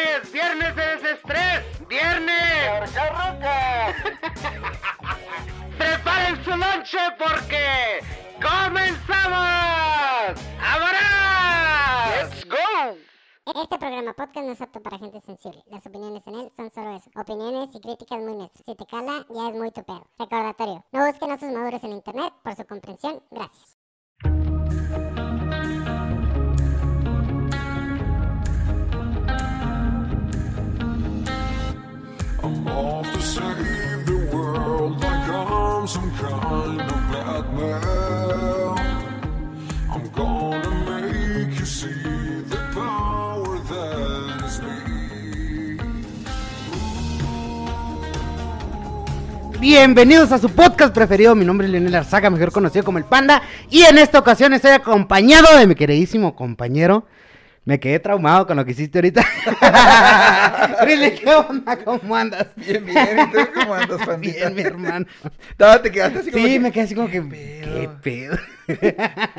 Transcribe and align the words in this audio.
viernes, 0.00 0.32
viernes 0.32 0.74
de 0.76 0.82
desestrés, 0.82 1.88
viernes. 1.88 2.90
Preparen 5.78 6.44
su 6.44 6.50
lonche 6.50 6.98
porque 7.18 8.00
comenzamos. 8.40 9.38
¡Ahora! 10.60 11.00
¡Let's 12.16 12.46
go! 12.46 12.96
Este 13.62 13.78
programa 13.78 14.12
podcast 14.12 14.46
no 14.46 14.52
es 14.52 14.60
apto 14.60 14.80
para 14.80 14.98
gente 14.98 15.20
sensible. 15.20 15.62
Las 15.66 15.84
opiniones 15.86 16.22
en 16.26 16.34
él 16.34 16.52
son 16.56 16.70
solo 16.70 16.96
eso. 16.96 17.10
Opiniones 17.16 17.74
y 17.74 17.80
críticas 17.80 18.20
muy 18.20 18.36
nuestras. 18.36 18.64
Si 18.64 18.74
te 18.74 18.86
cala, 18.86 19.26
ya 19.28 19.48
es 19.48 19.54
muy 19.54 19.72
tu 19.72 19.82
pedo. 19.84 20.06
Recordatorio. 20.18 20.84
No 20.92 21.06
busquen 21.06 21.32
osos 21.32 21.52
maduros 21.52 21.84
en 21.84 21.92
internet. 21.92 22.32
Por 22.42 22.54
su 22.54 22.66
comprensión, 22.66 23.22
gracias. 23.30 23.76
I'm 32.42 32.66
off 32.68 33.06
the 33.12 34.28
world 34.32 34.98
like 35.02 35.28
I'm 35.28 35.86
some 35.86 36.10
kind 36.16 36.80
of. 36.80 37.00
I'm 39.90 40.10
gonna 40.14 40.70
make 40.86 41.58
you 41.58 41.66
see 41.66 42.42
the 42.48 42.58
power. 42.74 43.50
Bienvenidos 49.60 50.32
a 50.32 50.38
su 50.38 50.48
podcast 50.48 50.94
preferido. 50.94 51.34
Mi 51.34 51.44
nombre 51.44 51.66
es 51.66 51.70
Leonel 51.72 51.94
Arzaga, 51.94 52.30
mejor 52.30 52.50
conocido 52.50 52.82
como 52.82 52.96
el 52.96 53.04
Panda. 53.04 53.42
Y 53.68 53.82
en 53.82 53.98
esta 53.98 54.18
ocasión 54.18 54.54
estoy 54.54 54.70
acompañado 54.70 55.58
de 55.58 55.66
mi 55.66 55.74
queridísimo 55.74 56.34
compañero. 56.34 57.04
Me 57.64 57.78
quedé 57.78 57.98
traumado 58.00 58.46
con 58.46 58.56
lo 58.56 58.64
que 58.64 58.70
hiciste 58.72 58.98
ahorita. 58.98 59.22
Rile, 60.82 61.14
¿qué 61.14 61.34
onda? 61.34 61.76
¿Cómo 61.84 62.16
andas? 62.16 62.46
Bien, 62.56 62.84
bien. 62.84 63.18
¿Y 63.20 63.30
tú 63.30 63.38
cómo 63.54 63.74
andas, 63.74 64.00
pandita? 64.04 64.36
Bien, 64.38 64.54
mi 64.54 64.62
hermano. 64.62 65.06
No, 65.58 65.80
te 65.80 65.90
quedaste 65.92 66.18
así 66.20 66.30
como 66.30 66.46
Sí, 66.46 66.52
que, 66.54 66.60
me 66.60 66.72
quedé 66.72 66.84
así 66.84 66.94
como 66.94 67.08
que. 67.10 67.20
pedo? 67.20 67.74
¿Qué 67.74 67.88
pedo? 68.02 68.38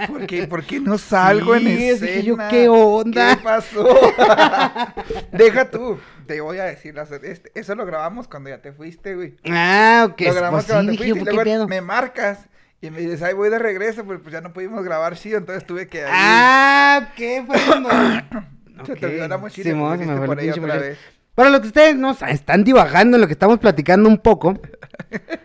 ¿Por 0.07 0.25
qué, 0.27 0.47
por 0.47 0.63
qué 0.63 0.79
no 0.79 0.97
salgo 0.99 1.55
en 1.55 1.65
Sí, 1.65 1.89
escena? 1.89 2.07
dije 2.11 2.23
yo, 2.23 2.37
¿qué 2.49 2.69
onda? 2.69 3.35
¿Qué 3.37 3.43
pasó? 3.43 3.87
Deja 5.31 5.69
tú. 5.69 5.99
Te 6.27 6.39
voy 6.41 6.59
a 6.59 6.65
decir, 6.65 6.93
las- 6.95 7.11
este, 7.11 7.51
eso 7.55 7.75
lo 7.75 7.85
grabamos 7.85 8.27
cuando 8.27 8.49
ya 8.49 8.59
te 8.61 8.71
fuiste, 8.71 9.15
güey. 9.15 9.35
Ah, 9.49 10.07
ok. 10.09 10.21
Lo 10.21 10.33
grabamos 10.33 10.65
Pues 10.65 10.65
sí, 10.65 10.71
cuando 10.71 10.91
te 10.91 10.97
dije 10.97 11.09
yo, 11.09 11.15
fuiste 11.15 11.29
y 11.31 11.37
¿qué 11.37 11.43
luego 11.43 11.49
pedo? 11.51 11.67
me 11.67 11.81
marcas 11.81 12.39
y 12.81 12.89
me 12.89 12.99
dices, 12.99 13.21
ay, 13.21 13.33
voy 13.33 13.49
de 13.49 13.59
regreso, 13.59 14.03
pues, 14.05 14.19
pues 14.21 14.33
ya 14.33 14.41
no 14.41 14.51
pudimos 14.53 14.83
grabar 14.83 15.15
chido, 15.15 15.37
entonces 15.37 15.65
tuve 15.65 15.87
que... 15.87 16.03
ahí- 16.03 16.09
Ah, 16.11 17.09
¿qué 17.15 17.43
fue? 17.45 17.57
Se 18.85 18.95
te 18.95 19.05
olvidó 19.05 19.27
la 19.27 19.37
mochila, 19.37 19.63
pues, 19.77 19.99
se 19.99 20.05
me 20.05 20.05
dijiste 20.05 20.17
fue 20.17 20.25
por 20.25 20.39
ahí 20.39 20.49
otra 20.49 20.61
mochila. 20.61 20.77
vez. 20.81 20.97
Para 21.35 21.49
lo 21.49 21.61
que 21.61 21.67
ustedes 21.67 21.95
no 21.95 22.11
están 22.27 22.63
divagando 22.63 23.15
en 23.15 23.21
lo 23.21 23.27
que 23.27 23.33
estamos 23.33 23.57
platicando 23.59 24.09
un 24.09 24.17
poco. 24.17 24.59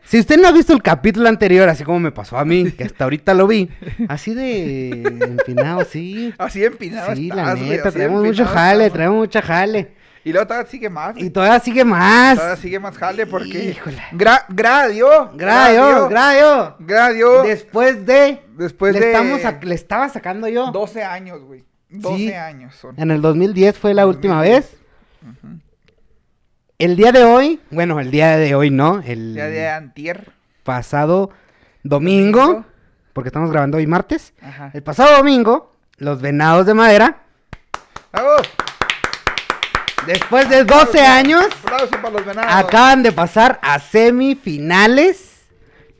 Si 0.04 0.18
usted 0.18 0.36
no 0.38 0.48
ha 0.48 0.52
visto 0.52 0.72
el 0.72 0.82
capítulo 0.82 1.28
anterior, 1.28 1.68
así 1.68 1.84
como 1.84 2.00
me 2.00 2.10
pasó 2.12 2.38
a 2.38 2.44
mí, 2.44 2.72
que 2.72 2.84
hasta 2.84 3.04
ahorita 3.04 3.34
lo 3.34 3.46
vi, 3.46 3.68
así 4.08 4.34
de 4.34 4.90
empinado, 5.20 5.84
sí. 5.84 6.34
Así 6.38 6.64
empinado 6.64 7.14
Sí, 7.14 7.28
estás, 7.28 7.36
la 7.36 7.54
neta, 7.54 7.92
traemos 7.92 8.24
mucho 8.24 8.44
jale, 8.46 8.86
estamos. 8.86 8.92
traemos 8.94 9.16
mucha 9.18 9.42
jale. 9.42 9.95
Y 10.26 10.32
luego 10.32 10.48
todavía 10.48 10.68
sigue 10.68 10.90
más. 10.90 11.16
Y 11.16 11.30
todavía 11.30 11.60
sigue 11.60 11.84
más. 11.84 12.34
Todavía 12.34 12.56
sigue 12.56 12.80
más 12.80 12.98
jale 12.98 13.26
porque... 13.26 13.70
Híjole. 13.70 14.02
Gra 14.10 14.44
gradio. 14.48 15.30
Gradio, 15.34 16.08
gradio. 16.08 16.74
Gradio. 16.80 17.42
Después 17.44 18.04
de. 18.04 18.42
Después 18.56 18.94
le 18.94 18.98
de... 19.00 19.12
Estamos 19.12 19.62
le 19.62 19.74
estaba 19.76 20.08
sacando 20.08 20.48
yo. 20.48 20.72
12 20.72 21.04
años, 21.04 21.42
güey. 21.44 21.64
12 21.90 22.16
Sí. 22.16 22.32
años 22.32 22.74
son. 22.74 22.98
En 22.98 23.12
el 23.12 23.22
2010 23.22 23.78
fue 23.78 23.94
la 23.94 24.04
última 24.04 24.38
2010. 24.44 24.64
vez. 24.72 24.80
El 26.80 26.96
día 26.96 27.12
de 27.12 27.22
hoy, 27.22 27.60
bueno, 27.70 28.00
el 28.00 28.10
día 28.10 28.36
de 28.36 28.56
hoy 28.56 28.70
no, 28.70 29.00
el 29.06 29.32
Ya 29.36 29.46
de 29.46 29.68
antier. 29.68 30.32
pasado 30.64 31.30
domingo, 31.84 32.40
Domingo. 32.40 32.64
porque 33.12 33.28
estamos 33.28 33.52
grabando 33.52 33.76
hoy 33.78 33.86
martes. 33.86 34.34
Ajá. 34.42 34.72
El 34.74 34.82
pasado 34.82 35.16
domingo, 35.18 35.70
los 35.98 36.20
venados 36.20 36.66
de 36.66 36.74
madera, 36.74 37.22
¡Bravo! 38.12 38.30
Después 40.06 40.48
de 40.48 40.64
12 40.64 41.00
años, 41.00 41.46
para 41.62 42.10
los 42.10 42.26
acaban 42.36 43.02
de 43.02 43.12
pasar 43.12 43.58
a 43.62 43.78
semifinales 43.78 45.42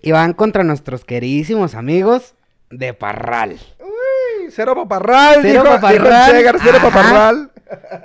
y 0.03 0.13
van 0.13 0.33
contra 0.33 0.63
nuestros 0.65 1.05
queridísimos 1.05 1.75
amigos 1.75 2.35
de 2.71 2.95
Parral. 2.95 3.59
Uy, 3.81 4.51
cero 4.51 4.75
paparral. 4.75 5.39
Cero 5.43 5.63
dijo- 5.63 5.75
paparral. 5.75 6.27
dijo 6.27 6.39
Chegar, 6.39 6.59
cero 6.63 6.79
paparral. 6.83 7.51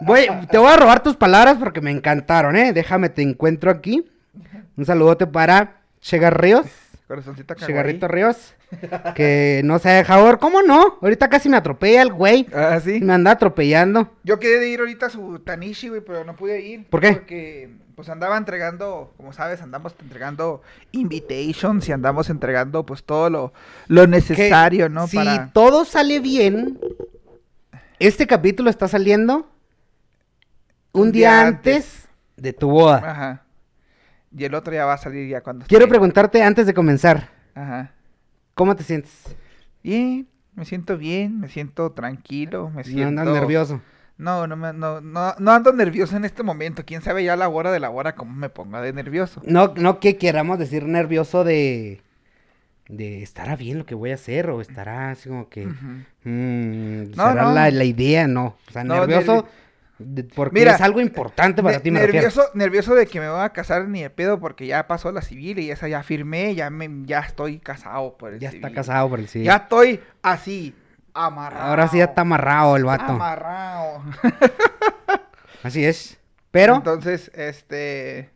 Voy, 0.02 0.28
te 0.50 0.58
voy 0.58 0.72
a 0.72 0.76
robar 0.78 1.04
tus 1.04 1.16
palabras 1.16 1.58
porque 1.60 1.82
me 1.82 1.92
encantaron, 1.92 2.56
¿eh? 2.56 2.74
Déjame, 2.74 3.10
te 3.10 3.22
encuentro 3.22 3.70
aquí. 3.70 4.08
Un 4.76 4.86
saludote 4.86 5.28
para 5.28 5.76
Chegar 6.02 6.42
Ríos. 6.42 6.66
Corazoncito 7.12 7.56
kawaii. 7.56 7.68
Chegarrito 7.68 8.08
Ríos. 8.08 8.56
Que 9.16 9.60
no 9.66 9.80
se 9.80 9.90
ha 9.90 9.96
dejado 9.96 10.24
ver. 10.24 10.38
¿Cómo 10.38 10.62
no? 10.62 10.98
Ahorita 11.02 11.28
casi 11.28 11.50
me 11.50 11.58
atropella 11.58 12.02
el 12.04 12.14
güey. 12.14 12.48
Ah, 12.54 12.80
sí. 12.82 13.02
Me 13.02 13.12
anda 13.12 13.32
atropellando. 13.32 14.10
Yo 14.24 14.40
quedé 14.40 14.60
de 14.60 14.70
ir 14.70 14.80
ahorita 14.80 15.08
a 15.08 15.10
su 15.10 15.40
Tanishi, 15.40 15.90
güey, 15.90 16.00
pero 16.00 16.24
no 16.24 16.38
pude 16.38 16.62
ir. 16.62 16.88
¿Por 16.88 17.02
qué? 17.02 17.12
Porque, 17.12 17.70
pues, 17.98 18.08
andaba 18.08 18.38
entregando, 18.38 19.14
como 19.18 19.34
sabes, 19.34 19.62
andamos 19.62 19.94
entregando 20.02 20.62
invitations 20.94 21.90
y 21.90 21.92
andamos 21.92 22.30
entregando, 22.30 22.86
pues, 22.86 23.04
todo 23.04 23.30
lo, 23.30 23.54
lo 23.90 24.04
Que 24.04 24.08
necesario, 24.08 24.88
¿no? 24.88 25.06
Si 25.06 25.18
Para... 25.18 25.52
todo 25.52 25.84
sale 25.84 26.22
bien, 26.22 26.80
este 28.00 28.26
capítulo 28.26 28.70
está 28.70 28.88
saliendo 28.88 29.50
un, 30.94 31.08
Un 31.08 31.12
día, 31.12 31.32
día 31.32 31.48
antes 31.48 32.08
de 32.38 32.54
tu 32.54 32.70
boda. 32.70 33.04
Ajá. 33.04 33.41
Y 34.36 34.46
el 34.46 34.54
otro 34.56 34.74
ya 34.74 34.86
va 34.86 34.94
a 34.94 34.98
salir 34.98 35.28
ya 35.30 35.42
cuando 35.42 35.66
Quiero 35.66 35.86
esté. 35.86 35.90
preguntarte 35.90 36.42
antes 36.44 36.66
de 36.66 36.74
comenzar, 36.74 37.30
Ajá. 37.54 37.92
¿cómo 38.56 38.76
te 38.76 38.84
sientes? 38.84 39.36
Bien, 39.84 40.28
me 40.56 40.66
siento 40.66 40.98
bien, 40.98 41.40
me 41.40 41.50
siento 41.50 41.92
tranquilo, 41.92 42.70
me 42.70 42.78
No 42.78 42.84
siento... 42.84 43.08
andas 43.22 43.28
nervioso. 43.34 43.82
No, 44.18 44.46
no, 44.48 44.56
me- 44.56 44.72
no, 44.74 45.02
no, 45.02 45.34
no 45.40 45.52
ando 45.52 45.74
nervioso 45.74 46.16
en 46.16 46.26
este 46.26 46.44
momento. 46.44 46.84
Quién 46.86 47.02
sabe 47.02 47.24
ya 47.24 47.34
a 47.34 47.38
la 47.38 47.50
hora 47.50 47.72
de 47.72 47.80
la 47.80 47.90
hora 47.90 48.14
cómo 48.16 48.34
me 48.36 48.50
ponga 48.50 48.80
de 48.82 48.94
nervioso. 48.94 49.42
No, 49.46 49.74
no 49.76 50.00
que 50.00 50.18
queramos 50.18 50.60
decir 50.60 50.86
nervioso 50.86 51.44
de... 51.44 52.02
De 52.88 53.24
estará 53.24 53.56
bien 53.56 53.80
lo 53.80 53.86
que 53.86 53.96
voy 53.96 54.12
a 54.12 54.16
hacer 54.16 54.50
o 54.50 54.60
estará 54.62 55.12
así 55.12 55.30
como 55.30 55.50
que... 55.50 55.66
Mm, 55.66 57.12
No, 57.16 57.30
será 57.30 57.44
no. 57.44 57.54
La, 57.54 57.72
la 57.72 57.84
idea, 57.84 58.28
no. 58.28 58.58
O 58.68 58.72
sea, 58.72 58.84
No, 58.84 58.96
nervioso 58.96 59.44
nervi- 59.44 59.48
porque 60.36 60.60
Mira, 60.60 60.76
es 60.76 60.82
algo 60.82 61.00
importante 61.02 61.62
para 61.64 61.80
ti, 61.80 61.92
me 61.92 62.00
refiero. 62.02 62.28
nervioso, 62.28 62.50
nervioso 62.54 62.96
de 62.96 63.06
que 63.08 63.20
me 63.20 63.30
voy 63.30 63.42
a 63.42 63.50
casar 63.50 63.88
ni 63.88 64.02
de 64.02 64.10
pedo 64.10 64.40
porque 64.40 64.66
ya 64.68 64.88
pasó 64.88 65.12
la 65.12 65.22
civil 65.22 65.60
y 65.60 65.72
esa 65.72 65.88
ya 65.88 66.04
firmé, 66.04 66.56
ya 66.56 66.70
me, 66.70 66.90
ya 67.06 67.20
estoy 67.20 67.60
casado 67.60 68.18
por 68.18 68.34
el 68.34 68.40
Ya 68.40 68.50
está 68.50 68.68
civil. 68.68 68.76
casado 68.76 69.10
por 69.10 69.20
el 69.20 69.28
sí. 69.28 69.44
Ya 69.44 69.56
estoy 69.58 70.00
así, 70.22 70.76
amarrado. 71.14 71.66
Ahora 71.70 71.88
sí 71.88 71.98
ya 72.00 72.06
está 72.06 72.22
amarrado 72.22 72.76
el 72.78 72.86
vato. 72.86 73.12
Amarrado. 73.14 74.02
Así 75.64 75.86
es. 75.86 76.18
Pero... 76.52 76.76
Entonces, 76.76 77.32
este. 77.36 78.30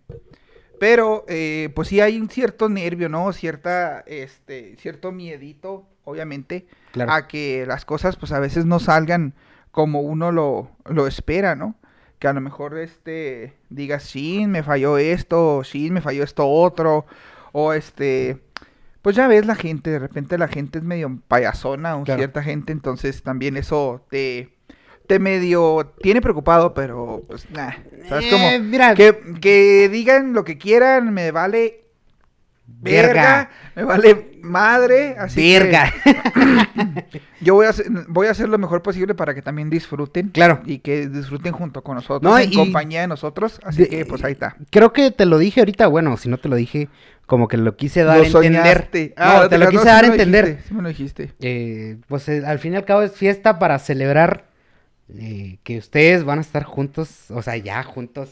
Pero, 0.79 1.25
eh, 1.27 1.69
pues 1.73 1.87
sí 1.87 2.01
hay 2.01 2.19
un 2.19 2.29
cierto 2.29 2.67
nervio, 2.69 3.07
¿no? 3.09 3.31
Cierta, 3.31 4.03
este, 4.07 4.75
cierto 4.77 5.11
miedito, 5.13 5.87
obviamente, 6.03 6.67
Claro. 6.91 7.13
a 7.13 7.27
que 7.27 7.65
las 7.65 7.85
cosas, 7.85 8.17
pues 8.17 8.31
a 8.33 8.39
veces 8.39 8.65
no 8.65 8.79
salgan 8.79 9.33
como 9.75 9.99
uno 9.99 10.31
lo, 10.31 10.71
lo 10.85 11.05
espera, 11.05 11.53
¿no? 11.55 11.75
Que 12.17 12.29
a 12.29 12.33
lo 12.33 12.39
mejor, 12.39 12.77
este, 12.77 13.53
digas, 13.69 14.03
sí, 14.03 14.47
me 14.47 14.63
falló 14.63 14.97
esto, 14.97 15.65
sí, 15.65 15.91
me 15.91 15.99
falló 15.99 16.23
esto 16.23 16.47
otro, 16.47 17.05
o 17.51 17.73
este, 17.73 18.37
pues 19.01 19.17
ya 19.17 19.27
ves 19.27 19.45
la 19.45 19.55
gente, 19.55 19.89
de 19.89 19.99
repente 19.99 20.37
la 20.37 20.47
gente 20.47 20.77
es 20.79 20.83
medio 20.85 21.19
payasona, 21.27 21.97
o 21.97 22.05
Claro. 22.05 22.19
cierta 22.19 22.41
gente, 22.41 22.71
entonces 22.71 23.21
también 23.21 23.57
eso 23.57 24.01
te, 24.09 24.47
te 25.07 25.19
medio 25.19 25.93
tiene 26.01 26.21
preocupado, 26.21 26.73
pero 26.73 27.21
pues 27.27 27.49
nah, 27.51 27.73
¿sabes 28.07 28.31
cómo? 28.31 28.47
Eh, 28.47 28.59
mira, 28.61 28.95
Que, 28.95 29.19
que 29.41 29.89
digan 29.89 30.31
lo 30.31 30.45
que 30.45 30.57
quieran, 30.57 31.13
me 31.13 31.31
vale 31.31 31.81
verga, 32.67 33.49
me 33.75 33.83
vale 33.83 34.31
madre, 34.41 35.15
así 35.17 35.41
que 35.41 35.59
verga. 35.59 35.93
yo 37.41 37.55
voy 37.55 37.65
a 37.65 37.69
hacer, 37.69 37.85
voy 38.07 38.27
a 38.27 38.31
hacer 38.31 38.47
lo 38.49 38.57
mejor 38.57 38.81
posible 38.81 39.15
para 39.15 39.33
que 39.33 39.41
también 39.41 39.69
disfruten. 39.69 40.29
Claro. 40.29 40.61
Y 40.65 40.79
que 40.79 41.07
disfruten 41.07 41.51
junto 41.53 41.83
con 41.83 41.95
nosotros, 41.95 42.21
No, 42.21 42.37
en 42.37 42.51
y- 42.51 42.55
compañía 42.55 43.01
de 43.01 43.07
nosotros, 43.07 43.59
así 43.63 43.83
De- 43.83 43.89
que 43.89 44.05
pues 44.05 44.23
ahí 44.23 44.33
está. 44.33 44.55
Creo 44.71 44.93
que 44.93 45.11
te 45.11 45.25
lo 45.25 45.37
dije 45.37 45.61
ahorita, 45.61 45.87
bueno, 45.87 46.15
si 46.17 46.29
no 46.29 46.37
te 46.37 46.49
lo 46.49 46.55
dije, 46.55 46.89
como 47.25 47.47
que 47.47 47.57
lo 47.57 47.75
quise 47.75 48.03
dar 48.03 48.19
a 48.21 48.25
entender. 48.27 48.89
no, 48.93 49.23
Ah, 49.23 49.47
te 49.49 49.57
lo 49.57 49.69
quise 49.69 49.85
dar 49.85 50.03
a 50.03 50.07
entender. 50.07 50.45
dijiste, 50.45 50.67
sí 50.67 50.73
me 50.73 50.81
lo 50.83 50.89
dijiste. 50.89 51.33
Eh, 51.39 51.97
pues 52.07 52.27
eh, 52.29 52.43
al 52.45 52.59
fin 52.59 52.73
y 52.73 52.75
al 52.77 52.85
cabo 52.85 53.01
es 53.01 53.13
fiesta 53.13 53.57
para 53.57 53.79
celebrar 53.79 54.45
eh, 55.17 55.57
que 55.63 55.77
ustedes 55.77 56.23
van 56.23 56.39
a 56.39 56.41
estar 56.41 56.63
juntos, 56.63 57.29
o 57.31 57.41
sea, 57.41 57.57
ya 57.57 57.83
juntos 57.83 58.29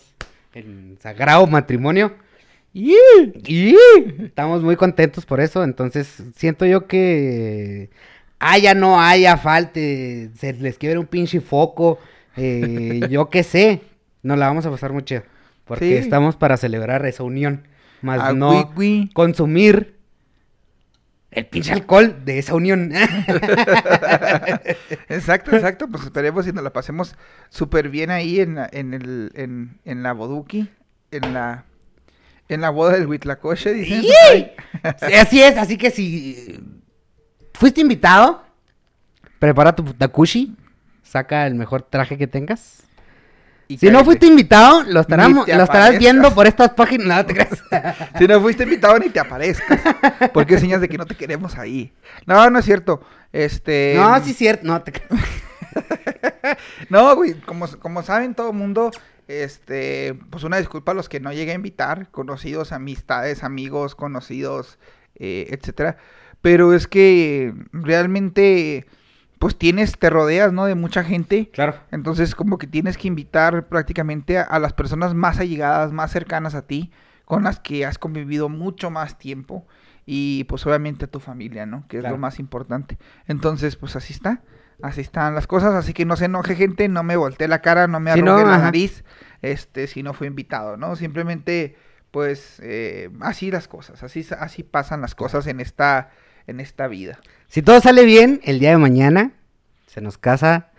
en 0.54 0.98
sagrado 1.02 1.48
matrimonio. 1.48 2.14
Y, 2.74 2.96
estamos 4.20 4.64
muy 4.64 4.76
contentos 4.76 5.26
por 5.28 5.40
eso, 5.40 5.64
entonces 5.64 6.24
siento 6.36 6.66
yo 6.66 6.88
que 6.88 7.92
haya, 8.40 8.74
no 8.74 9.00
haya, 9.00 9.38
falte, 9.38 10.32
se 10.36 10.54
les 10.54 10.80
quiere 10.80 10.98
un 10.98 11.06
pinche 11.06 11.40
foco, 11.40 12.00
eh, 12.36 13.02
yo 13.10 13.30
qué 13.30 13.44
sé, 13.44 13.82
Nos 14.24 14.38
la 14.40 14.48
vamos 14.48 14.66
a 14.66 14.72
pasar 14.72 14.92
muy 14.94 15.04
chido. 15.04 15.22
Porque 15.66 15.86
Sí. 15.86 15.94
estamos 15.96 16.36
para 16.36 16.58
celebrar 16.58 17.06
esa 17.06 17.24
unión. 17.24 17.68
Más 18.02 18.20
Ah, 18.22 18.34
no 18.34 18.74
consumir 19.14 19.96
el 21.32 21.46
pinche 21.46 21.74
alcohol 21.74 22.16
de 22.26 22.40
esa 22.40 22.56
unión. 22.56 22.92
Exacto, 25.10 25.56
exacto. 25.56 25.88
Pues 25.90 26.04
esperemos 26.04 26.48
y 26.48 26.54
nos 26.54 26.64
la 26.64 26.72
pasemos 26.72 27.16
súper 27.50 27.90
bien 27.90 28.12
ahí 28.12 28.40
en 28.40 28.56
la, 28.56 28.70
en 28.72 28.94
el, 28.94 29.32
en, 29.36 29.78
en 29.86 30.04
la 30.04 30.14
boduki, 30.14 30.70
en 31.12 31.34
la, 31.34 31.66
en 32.50 32.62
la 32.62 32.70
boda 32.70 32.94
del 32.94 33.08
Huitlacoche, 33.08 33.74
dicen. 33.74 34.02
Sí, 34.02 34.48
así 35.16 35.42
es, 35.42 35.58
así 35.58 35.78
que 35.78 35.92
si 35.92 36.60
fuiste 37.54 37.82
invitado, 37.82 38.44
prepara 39.40 39.76
tu 39.76 39.84
takushi, 39.94 40.56
saca 41.04 41.48
el 41.48 41.56
mejor 41.56 41.84
traje 41.84 42.18
que 42.18 42.28
tengas. 42.28 42.84
Y 43.68 43.78
Si 43.78 43.90
no 43.90 44.04
fuiste 44.04 44.28
invitado, 44.28 44.84
lo, 44.84 45.04
te 45.06 45.16
lo 45.18 45.64
estarás 45.64 45.98
viendo 45.98 46.34
por 46.34 46.48
estas 46.48 46.72
páginas. 46.72 47.08
No, 47.08 47.26
te 47.26 47.34
creas. 47.34 47.64
Si 48.18 48.28
no 48.28 48.42
fuiste 48.42 48.64
invitado 48.64 49.00
ni 49.00 49.10
te 49.10 49.20
aparezcas. 49.20 49.80
Porque 50.34 50.56
es 50.56 50.62
señas 50.62 50.82
de 50.82 50.90
que 50.90 50.98
no 50.98 51.06
te 51.06 51.16
queremos 51.16 51.58
ahí. 51.58 51.94
No, 52.26 52.50
no 52.50 52.60
es 52.60 52.66
cierto. 52.66 53.02
Este. 53.32 53.94
No, 53.96 54.22
sí 54.24 54.32
es 54.32 54.38
cierto. 54.38 54.68
No, 54.68 54.82
te. 54.82 54.94
No, 56.90 57.16
güey, 57.16 57.34
como, 57.34 57.68
como 57.80 58.04
saben 58.04 58.36
todo 58.36 58.52
el 58.52 58.56
mundo, 58.56 58.92
este, 59.28 60.14
pues 60.30 60.44
una 60.44 60.58
disculpa 60.58 60.92
a 60.92 60.96
los 60.96 61.10
que 61.10 61.20
no 61.20 61.32
llegué 61.34 61.52
a 61.52 61.56
invitar, 61.56 62.10
conocidos, 62.12 62.72
amistades, 62.72 63.44
amigos, 63.44 63.96
conocidos, 63.96 64.80
eh, 65.16 65.48
etcétera. 65.52 65.98
Pero 66.42 66.74
es 66.74 66.88
que 66.88 67.54
realmente, 67.72 68.86
pues 69.40 69.58
tienes, 69.58 69.98
te 69.98 70.10
rodeas, 70.10 70.52
¿no? 70.52 70.66
De 70.66 70.76
mucha 70.76 71.04
gente. 71.04 71.50
Claro. 71.52 71.76
Entonces, 71.92 72.36
como 72.36 72.58
que 72.58 72.68
tienes 72.68 72.98
que 72.98 73.08
invitar 73.08 73.68
prácticamente 73.68 74.38
a, 74.38 74.44
a 74.44 74.60
las 74.60 74.74
personas 74.74 75.14
más 75.14 75.40
allegadas, 75.40 75.92
más 75.94 76.12
cercanas 76.12 76.56
a 76.56 76.68
ti, 76.68 76.92
con 77.26 77.44
las 77.44 77.60
que 77.60 77.86
has 77.86 77.98
convivido 77.98 78.50
mucho 78.50 78.90
más 78.90 79.18
tiempo. 79.18 79.66
Y 80.06 80.44
pues 80.46 80.66
obviamente 80.66 81.06
a 81.06 81.08
tu 81.08 81.22
familia, 81.22 81.66
¿no? 81.66 81.88
Que 81.88 81.98
es 81.98 82.02
Claro. 82.02 82.16
lo 82.16 82.20
más 82.20 82.40
importante. 82.40 82.98
Entonces, 83.28 83.78
pues 83.78 83.96
así 83.96 84.12
está. 84.12 84.42
Así 84.84 85.02
están 85.02 85.34
las 85.34 85.48
cosas. 85.48 85.74
Así 85.74 85.94
que 85.94 86.06
no 86.06 86.16
se 86.16 86.26
enoje, 86.26 86.56
gente. 86.56 86.88
No 86.90 87.04
me 87.04 87.16
volteé 87.16 87.48
la 87.48 87.62
cara, 87.62 87.88
no 87.88 88.00
me 88.00 88.12
arrugué 88.12 88.26
no, 88.26 88.46
la 88.46 88.56
ajá. 88.56 88.66
nariz. 88.66 89.04
Este, 89.42 89.88
si 89.88 90.04
no 90.04 90.14
fue 90.14 90.28
invitado, 90.28 90.78
¿no? 90.78 90.96
Simplemente, 90.96 91.76
pues, 92.12 92.60
eh, 92.62 93.10
así 93.22 93.50
las 93.50 93.68
cosas. 93.68 94.04
Así, 94.04 94.26
así 94.38 94.64
pasan 94.64 95.02
las 95.02 95.16
cosas 95.16 95.48
en 95.48 95.60
esta, 95.60 96.12
en 96.48 96.60
esta 96.60 96.88
vida. 96.88 97.20
Si 97.48 97.62
todo 97.62 97.80
sale 97.80 98.04
bien, 98.04 98.42
el 98.44 98.60
día 98.60 98.72
de 98.72 98.78
mañana 98.78 99.32
se 99.88 100.02
nos 100.02 100.18
casa 100.18 100.72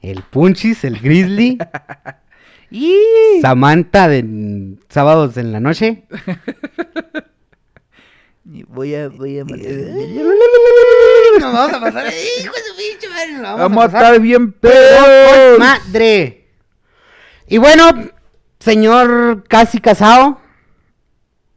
el 0.00 0.22
Punchis, 0.22 0.84
el 0.84 0.98
Grizzly, 0.98 1.58
Y 2.70 2.94
Samantha 3.42 4.06
de 4.08 4.76
sábados 4.88 5.36
en 5.36 5.52
la 5.52 5.60
noche. 5.60 6.04
voy 8.44 8.94
a, 8.94 9.08
voy 9.08 9.38
a 9.38 9.44
Nos 9.44 9.52
vamos 11.52 11.72
a 11.72 11.80
pasar. 11.80 12.06
Hijo 12.06 12.52
de 12.54 12.60
su 12.62 12.76
pinche 12.76 13.08
madre, 13.08 13.32
nos 13.32 13.42
la 13.42 13.54
Vamos 13.54 13.84
a 13.84 13.86
pasar 13.90 14.02
estar 14.04 14.20
bien 14.20 14.52
pero 14.52 14.74
pedos. 14.74 15.58
madre. 15.58 16.48
Y 17.46 17.58
bueno, 17.58 17.90
señor 18.58 19.44
casi 19.48 19.80
casado, 19.80 20.40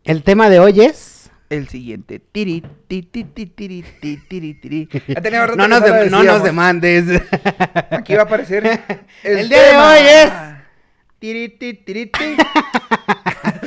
el 0.04 0.24
tema 0.24 0.50
de 0.50 0.60
hoy 0.60 0.82
es. 0.82 1.30
El 1.50 1.68
siguiente. 1.70 2.20
Tiri, 2.20 2.64
ti, 2.88 3.04
ti, 3.04 3.26
ti, 3.26 3.46
tiri, 3.46 3.84
ti, 4.02 4.18
tiri, 4.28 4.54
tiri. 4.56 4.90
No 5.56 5.68
nos, 5.68 5.82
lo 5.82 5.86
de- 5.94 6.10
no 6.10 6.24
nos 6.24 6.42
decíamos. 6.42 6.44
demandes. 6.44 7.22
Aquí 7.92 8.16
va 8.16 8.22
a 8.22 8.26
aparecer. 8.26 8.66
El, 9.24 9.38
El 9.40 9.50
día 9.50 9.62
de 9.62 9.78
hoy 9.78 10.08
es- 10.08 10.32
Tiri, 11.20 11.50
ti, 11.50 11.74
tiri, 11.76 12.08
ti. 12.08 12.36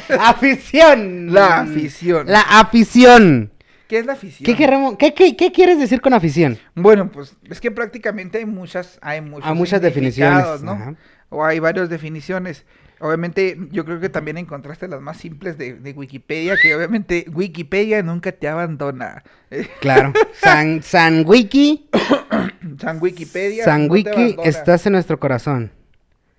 afición. 0.20 1.32
La 1.32 1.60
afición. 1.60 2.26
La 2.28 2.40
afición. 2.40 3.52
¿Qué 3.88 3.98
es 4.00 4.06
la 4.06 4.14
afición? 4.14 4.44
¿Qué, 4.46 4.56
queremos- 4.56 4.96
qué, 4.98 5.14
qué- 5.14 5.36
qué 5.36 5.52
quieres 5.52 5.78
decir 5.78 6.00
con 6.00 6.12
afición? 6.12 6.58
Bueno, 6.74 7.10
pues 7.12 7.36
es 7.48 7.60
que 7.60 7.70
prácticamente 7.70 8.38
hay 8.38 8.44
muchas, 8.46 8.98
hay 9.00 9.20
muchos 9.20 9.48
Hay 9.48 9.54
muchas 9.54 9.80
significados, 9.80 10.60
definiciones. 10.60 10.62
¿no? 10.62 10.72
ajá. 10.72 10.94
O 11.28 11.44
hay 11.44 11.58
varias 11.60 11.88
definiciones. 11.88 12.64
Obviamente, 12.98 13.58
yo 13.72 13.84
creo 13.84 14.00
que 14.00 14.08
también 14.08 14.38
encontraste 14.38 14.88
las 14.88 15.00
más 15.02 15.18
simples 15.18 15.58
de, 15.58 15.74
de 15.74 15.92
Wikipedia, 15.92 16.56
que 16.60 16.74
obviamente 16.74 17.26
Wikipedia 17.32 18.02
nunca 18.02 18.32
te 18.32 18.48
abandona. 18.48 19.22
Claro. 19.80 20.12
San, 20.40 20.82
San 20.82 21.24
Wiki. 21.26 21.88
San 22.80 22.98
Wikipedia. 23.00 23.64
San 23.64 23.88
Wiki, 23.90 24.36
estás 24.44 24.86
en 24.86 24.92
nuestro 24.94 25.20
corazón. 25.20 25.70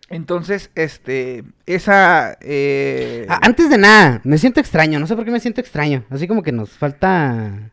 Entonces, 0.10 0.72
este, 0.76 1.44
esa... 1.66 2.38
eh, 2.42 3.26
Ah, 3.30 3.40
antes 3.44 3.70
de 3.70 3.78
nada, 3.78 4.22
me 4.24 4.38
siento 4.38 4.60
extraño. 4.62 5.00
No 5.00 5.08
sé 5.08 5.16
por 5.16 5.26
qué 5.26 5.32
me 5.32 5.40
siento 5.40 5.60
extraño. 5.62 6.06
Así 6.10 6.28
como 6.28 6.44
que 6.44 6.52
nos 6.54 6.70
falta 6.72 7.72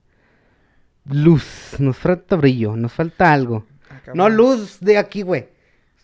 luz, 1.07 1.77
nos 1.79 1.97
falta 1.97 2.37
brillo, 2.37 2.77
nos 2.77 2.93
falta 2.93 3.33
algo. 3.33 3.65
ah, 3.91 4.01
No 4.15 4.29
luz 4.29 4.81
de 4.81 4.99
aquí, 4.99 5.23
güey. 5.23 5.49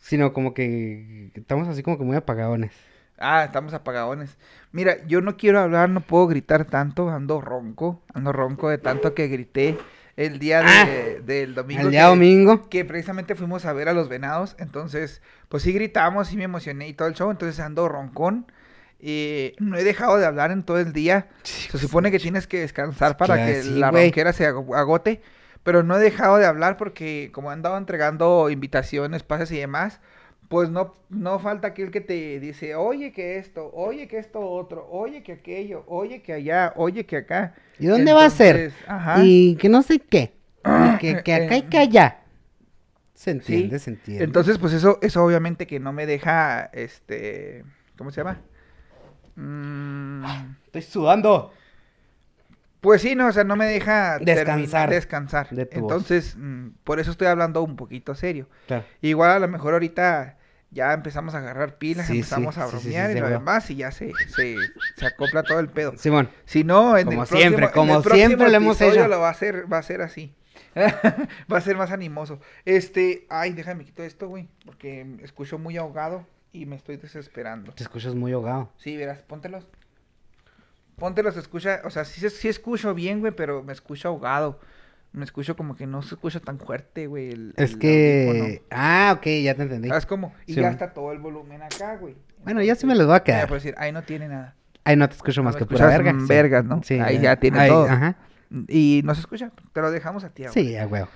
Sino 0.02 0.32
como 0.32 0.54
que 0.54 1.30
estamos 1.34 1.68
así 1.68 1.82
como 1.82 1.98
que 1.98 2.04
muy 2.04 2.16
apagadones. 2.16 2.72
Ah, 3.18 3.44
estamos 3.44 3.74
apagadones. 3.74 4.38
Mira, 4.72 5.04
yo 5.06 5.20
no 5.20 5.36
quiero 5.36 5.60
hablar, 5.60 5.90
no 5.90 6.00
puedo 6.00 6.26
gritar 6.26 6.64
tanto, 6.64 7.10
ando 7.10 7.40
ronco, 7.40 8.02
ando 8.14 8.32
ronco 8.32 8.68
de 8.70 8.78
tanto 8.78 9.14
que 9.14 9.28
grité 9.28 9.76
el 10.26 10.38
día 10.38 10.60
de- 10.60 10.66
Ah, 11.18 11.22
del 11.24 11.54
domingo. 11.54 11.82
El 11.82 11.90
día 11.90 12.02
que- 12.02 12.06
domingo. 12.08 12.68
que 12.68 12.84
precisamente 12.84 13.34
fuimos 13.34 13.64
a 13.64 13.72
ver 13.72 13.88
a 13.88 13.92
los 13.92 14.08
venados, 14.08 14.54
entonces, 14.58 15.22
pues 15.48 15.62
sí 15.62 15.72
gritamos, 15.72 16.28
sí 16.28 16.36
me 16.36 16.44
emocioné 16.44 16.88
y 16.88 16.94
todo 16.94 17.08
el 17.08 17.14
show, 17.14 17.30
entonces 17.30 17.58
ando 17.60 17.88
roncón. 17.88 18.46
eh, 19.02 19.54
no 19.58 19.78
he 19.78 19.82
dejado 19.82 20.18
de 20.18 20.26
hablar 20.26 20.50
en 20.50 20.62
todo 20.62 20.78
el 20.78 20.92
día. 20.92 21.28
Se 21.42 21.78
supone 21.78 22.10
que 22.10 22.18
tienes 22.18 22.46
que 22.46 22.60
descansar 22.60 23.16
para 23.16 23.36
Claro, 23.36 23.50
que 23.50 23.62
sí, 23.62 23.70
la 23.78 23.90
güey. 23.90 24.04
ronquera 24.08 24.34
se 24.34 24.44
ago- 24.44 24.76
agote, 24.76 25.22
pero 25.62 25.82
no 25.82 25.96
he 25.96 26.00
dejado 26.00 26.36
de 26.36 26.44
hablar 26.44 26.76
porque 26.76 27.30
como 27.32 27.48
he 27.50 27.54
andado 27.54 27.78
entregando 27.78 28.50
invitaciones, 28.50 29.22
pases 29.22 29.52
y 29.52 29.56
demás, 29.58 30.00
pues 30.50 30.68
no, 30.68 30.96
no 31.10 31.38
falta 31.38 31.68
aquel 31.68 31.92
que 31.92 32.00
te 32.00 32.40
dice, 32.40 32.74
oye 32.74 33.12
que 33.12 33.38
esto, 33.38 33.70
oye 33.72 34.08
que 34.08 34.18
esto 34.18 34.40
otro, 34.40 34.84
oye 34.90 35.22
que 35.22 35.30
aquello, 35.34 35.84
oye 35.86 36.22
que 36.22 36.32
allá, 36.32 36.72
oye 36.74 37.06
que 37.06 37.18
acá. 37.18 37.54
¿Y 37.78 37.86
dónde 37.86 38.12
va 38.12 38.24
a 38.24 38.30
ser? 38.30 38.72
Ajá. 38.88 39.22
Y 39.22 39.54
que 39.54 39.68
no 39.68 39.82
sé 39.82 40.00
qué. 40.00 40.32
Y 40.64 40.98
que, 40.98 41.22
que 41.24 41.34
acá 41.34 41.56
y 41.56 41.62
que 41.62 41.78
allá. 41.78 42.16
Se 43.14 43.30
entiende, 43.30 43.78
Sí. 43.78 43.84
se 43.84 43.90
entiende. 43.90 44.24
Entonces, 44.24 44.58
pues 44.58 44.72
eso, 44.72 44.98
eso 45.02 45.24
obviamente 45.24 45.68
que 45.68 45.78
no 45.78 45.92
me 45.92 46.04
deja, 46.04 46.64
este, 46.72 47.64
¿cómo 47.96 48.10
se 48.10 48.22
llama? 48.22 48.40
Mm, 49.36 50.24
Estoy 50.66 50.82
sudando. 50.82 51.52
pues 52.80 53.02
sí, 53.02 53.14
no, 53.14 53.28
o 53.28 53.32
sea, 53.32 53.44
no 53.44 53.54
me 53.54 53.66
deja 53.66 54.18
Descansar 54.18 54.90
descansar. 54.90 55.48
de 55.50 55.66
tu 55.66 55.80
voz. 55.80 55.92
Entonces, 55.92 56.34
mm, 56.36 56.70
por 56.82 56.98
eso 56.98 57.12
estoy 57.12 57.28
hablando 57.28 57.62
un 57.62 57.76
poquito 57.76 58.16
serio. 58.16 58.48
Claro. 58.66 58.84
Igual 59.00 59.30
a 59.30 59.38
lo 59.38 59.46
mejor 59.46 59.74
ahorita 59.74 60.38
ya 60.70 60.92
empezamos 60.92 61.34
a 61.34 61.38
agarrar 61.38 61.78
pilas, 61.78 62.06
Sí, 62.06 62.16
empezamos 62.16 62.54
sí, 62.54 62.60
a 62.60 62.66
bromear 62.66 63.10
sí, 63.10 63.18
y 63.18 63.20
lo 63.20 63.28
demás 63.28 63.70
y 63.70 63.76
ya 63.76 63.90
se, 63.90 64.12
se, 64.28 64.56
se 64.96 65.06
acopla 65.06 65.42
todo 65.42 65.58
el 65.60 65.68
pedo. 65.68 65.96
Simón. 65.96 66.30
Si 66.44 66.64
no, 66.64 66.96
en 66.96 67.06
Como 67.06 67.22
el 67.22 67.28
siempre, 67.28 67.68
próximo, 67.68 67.82
en 67.82 67.88
como 67.88 67.96
el 67.96 68.02
próximo 68.02 68.26
siempre 68.26 68.50
lo 68.50 68.56
hemos 68.56 68.80
hecho. 68.80 69.08
lo 69.08 69.20
va 69.20 69.28
a 69.28 69.32
hacer, 69.32 69.72
va 69.72 69.78
a 69.78 69.82
ser 69.82 70.02
así. 70.02 70.34
va 71.52 71.58
a 71.58 71.60
ser 71.60 71.76
más 71.76 71.90
animoso. 71.90 72.40
Este, 72.64 73.26
ay, 73.28 73.52
déjame 73.52 73.84
quito 73.84 74.04
esto, 74.04 74.28
güey, 74.28 74.48
porque 74.64 75.16
escucho 75.22 75.58
muy 75.58 75.76
ahogado 75.76 76.26
y 76.52 76.66
me 76.66 76.76
estoy 76.76 76.96
desesperando. 76.96 77.72
Te 77.72 77.82
escuchas 77.82 78.14
muy 78.14 78.32
ahogado. 78.32 78.70
Sí, 78.76 78.96
verás, 78.96 79.22
póntelos. 79.22 79.66
Póntelos, 80.96 81.36
escucha, 81.36 81.80
o 81.84 81.90
sea, 81.90 82.04
sí, 82.04 82.28
sí 82.28 82.48
escucho 82.48 82.94
bien, 82.94 83.20
güey, 83.20 83.32
pero 83.32 83.62
me 83.62 83.72
escucho 83.72 84.08
ahogado. 84.08 84.60
Me 85.12 85.24
escucho 85.24 85.56
como 85.56 85.74
que 85.74 85.86
no 85.86 86.02
se 86.02 86.14
escucha 86.14 86.38
tan 86.40 86.58
fuerte, 86.58 87.06
güey. 87.08 87.30
el- 87.30 87.54
Es 87.56 87.72
el 87.72 87.78
que. 87.78 88.62
Ah, 88.70 89.14
ok, 89.16 89.26
ya 89.42 89.54
te 89.54 89.62
entendí. 89.62 89.88
¿Sabes 89.88 90.06
cómo? 90.06 90.32
Y 90.46 90.54
Sí, 90.54 90.60
ya 90.60 90.68
está 90.70 90.92
todo 90.92 91.10
el 91.12 91.18
volumen 91.18 91.62
acá, 91.62 91.96
güey. 91.96 92.14
Bueno, 92.44 92.62
ya 92.62 92.74
sí 92.76 92.86
me 92.86 92.94
los 92.94 93.06
voy 93.06 93.16
a 93.16 93.24
quedar. 93.24 93.50
decir, 93.50 93.74
ahí 93.78 93.90
no 93.92 94.02
tiene 94.02 94.28
nada. 94.28 94.54
Ahí 94.84 94.96
no 94.96 95.08
te 95.08 95.14
escucho 95.16 95.42
más 95.42 95.56
que 95.56 95.66
pura 95.66 95.86
verga. 95.86 96.12
sí. 96.18 96.26
vergas, 96.28 96.64
¿no? 96.64 96.82
Sí, 96.82 96.98
Ahí 97.00 97.18
ya 97.18 97.36
tiene 97.36 97.58
ahí, 97.58 97.68
todo. 97.68 97.86
Ajá. 97.86 98.16
Y 98.68 99.02
no 99.04 99.14
se 99.14 99.20
escucha, 99.20 99.50
te 99.72 99.80
lo 99.80 99.90
dejamos 99.90 100.24
a 100.24 100.30
ti 100.30 100.42
ahora. 100.44 100.52
Sí, 100.54 100.76
a 100.76 100.86
huevo. 100.86 101.08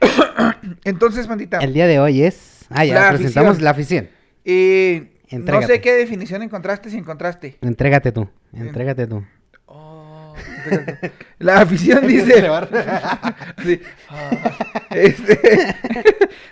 Entonces, 0.84 1.26
bandita, 1.26 1.58
El 1.58 1.72
día 1.74 1.86
de 1.86 1.98
hoy 2.00 2.22
es. 2.22 2.66
Ah, 2.70 2.84
ya 2.84 2.94
La 2.94 3.08
presentamos 3.10 3.50
afición. 3.50 3.64
la 3.64 3.70
afición. 3.70 4.08
eh, 4.44 5.12
no 5.32 5.62
sé 5.62 5.80
qué 5.80 5.92
definición 5.94 6.42
encontraste, 6.42 6.88
si 6.90 6.96
encontraste. 6.98 7.58
Entrégate 7.60 8.12
tú. 8.12 8.28
Entrégate 8.52 9.06
tú. 9.06 9.24
La 11.38 11.60
afición 11.60 12.06
dice. 12.06 12.48
Sí. 13.62 13.80
Este, 14.90 15.76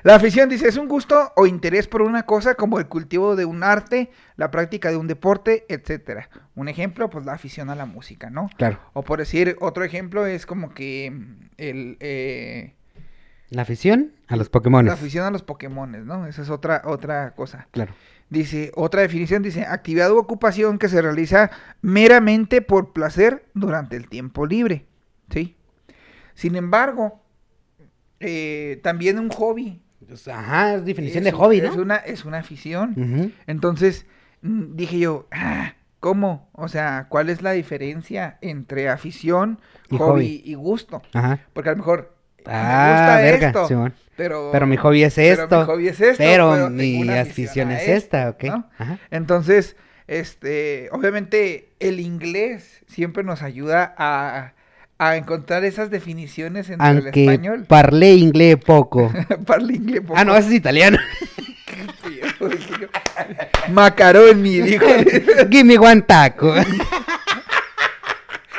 la 0.02 0.16
afición 0.16 0.48
dice: 0.48 0.68
es 0.68 0.76
un 0.76 0.88
gusto 0.88 1.32
o 1.36 1.46
interés 1.46 1.86
por 1.86 2.02
una 2.02 2.24
cosa 2.24 2.54
como 2.54 2.78
el 2.78 2.86
cultivo 2.86 3.36
de 3.36 3.44
un 3.44 3.62
arte, 3.62 4.10
la 4.36 4.50
práctica 4.50 4.90
de 4.90 4.96
un 4.96 5.06
deporte, 5.06 5.64
etcétera. 5.68 6.28
Un 6.54 6.68
ejemplo, 6.68 7.08
pues 7.10 7.24
la 7.24 7.32
afición 7.32 7.70
a 7.70 7.74
la 7.74 7.86
música, 7.86 8.30
¿no? 8.30 8.50
Claro. 8.56 8.78
O 8.92 9.02
por 9.02 9.18
decir, 9.18 9.56
otro 9.60 9.84
ejemplo 9.84 10.26
es 10.26 10.46
como 10.46 10.74
que 10.74 11.10
mm, 11.10 11.50
el, 11.58 11.96
eh, 12.00 12.74
La 13.50 13.62
afición 13.62 14.12
a 14.28 14.36
los 14.36 14.48
Pokémon. 14.48 14.86
La 14.86 14.94
afición 14.94 15.24
a 15.24 15.30
los 15.30 15.42
Pokémones, 15.42 16.04
¿no? 16.04 16.26
Esa 16.26 16.42
es 16.42 16.50
otra, 16.50 16.82
otra 16.84 17.32
cosa. 17.32 17.68
Claro. 17.70 17.94
Dice, 18.28 18.72
otra 18.74 19.02
definición 19.02 19.42
dice, 19.42 19.64
actividad 19.64 20.10
u 20.10 20.18
ocupación 20.18 20.78
que 20.78 20.88
se 20.88 21.00
realiza 21.00 21.50
meramente 21.80 22.60
por 22.60 22.92
placer 22.92 23.46
durante 23.54 23.96
el 23.96 24.08
tiempo 24.08 24.46
libre. 24.46 24.86
¿Sí? 25.30 25.56
Sin 26.34 26.56
embargo, 26.56 27.22
eh, 28.20 28.80
también 28.82 29.18
un 29.18 29.28
hobby. 29.30 29.80
Pues, 30.06 30.26
Ajá, 30.28 30.74
es 30.74 30.84
definición 30.84 31.24
de 31.24 31.30
es- 31.30 31.36
hobby, 31.36 31.58
Es 31.58 31.76
¿no? 31.76 31.82
una, 31.82 31.96
es 31.96 32.24
una 32.24 32.38
afición. 32.38 33.32
Entonces, 33.46 34.06
mm, 34.42 34.74
dije 34.76 34.98
yo, 34.98 35.26
ah, 35.32 35.74
¿cómo? 36.00 36.48
O 36.52 36.68
sea, 36.68 37.06
¿cuál 37.08 37.30
es 37.30 37.42
la 37.42 37.52
diferencia 37.52 38.38
entre 38.40 38.88
afición, 38.88 39.60
Y 39.90 39.96
hobby, 39.98 40.10
hobby. 40.10 40.42
y 40.44 40.54
gusto? 40.54 41.02
Ajá. 41.12 41.40
Porque 41.52 41.70
a 41.70 41.72
lo 41.72 41.78
mejor 41.78 42.16
me 42.38 42.52
Ah, 42.52 42.92
gusta 42.92 43.16
verga, 43.22 43.46
esto. 43.48 43.66
Pero, 44.16 44.50
Pero 44.52 44.66
mi 44.66 44.76
hobby 44.76 45.02
es 45.04 45.14
pero 45.14 45.42
esto. 45.44 45.60
mi 45.60 45.66
hobby 45.66 45.88
es 45.88 46.00
esto, 46.00 46.16
pero 46.18 46.50
pero 46.52 46.70
mi 46.70 47.08
afición 47.10 47.70
es 47.72 47.86
esta, 47.88 48.30
¿ok? 48.30 48.44
¿no? 48.44 48.70
Ajá. 48.78 48.98
Entonces, 49.10 49.76
este, 50.06 50.88
obviamente 50.92 51.68
el 51.80 52.00
inglés 52.00 52.82
siempre 52.86 53.22
nos 53.24 53.42
ayuda 53.42 53.94
a, 53.98 54.52
a 54.98 55.16
encontrar 55.16 55.64
esas 55.64 55.90
definiciones 55.90 56.70
entre 56.70 56.88
el 56.88 56.96
Aunque 57.04 57.24
español. 57.24 57.64
parlé 57.68 58.12
inglés 58.14 58.56
poco. 58.56 59.12
Parle 59.46 59.74
inglés 59.74 60.00
poco. 60.00 60.14
ah, 60.18 60.24
no, 60.24 60.34
ese 60.36 60.48
es 60.48 60.54
italiano. 60.54 60.98
Macaroni, 63.70 64.60
dijo. 64.60 64.86
Give 65.50 65.64
me 65.64 65.78
one 65.78 66.02
taco. 66.02 66.54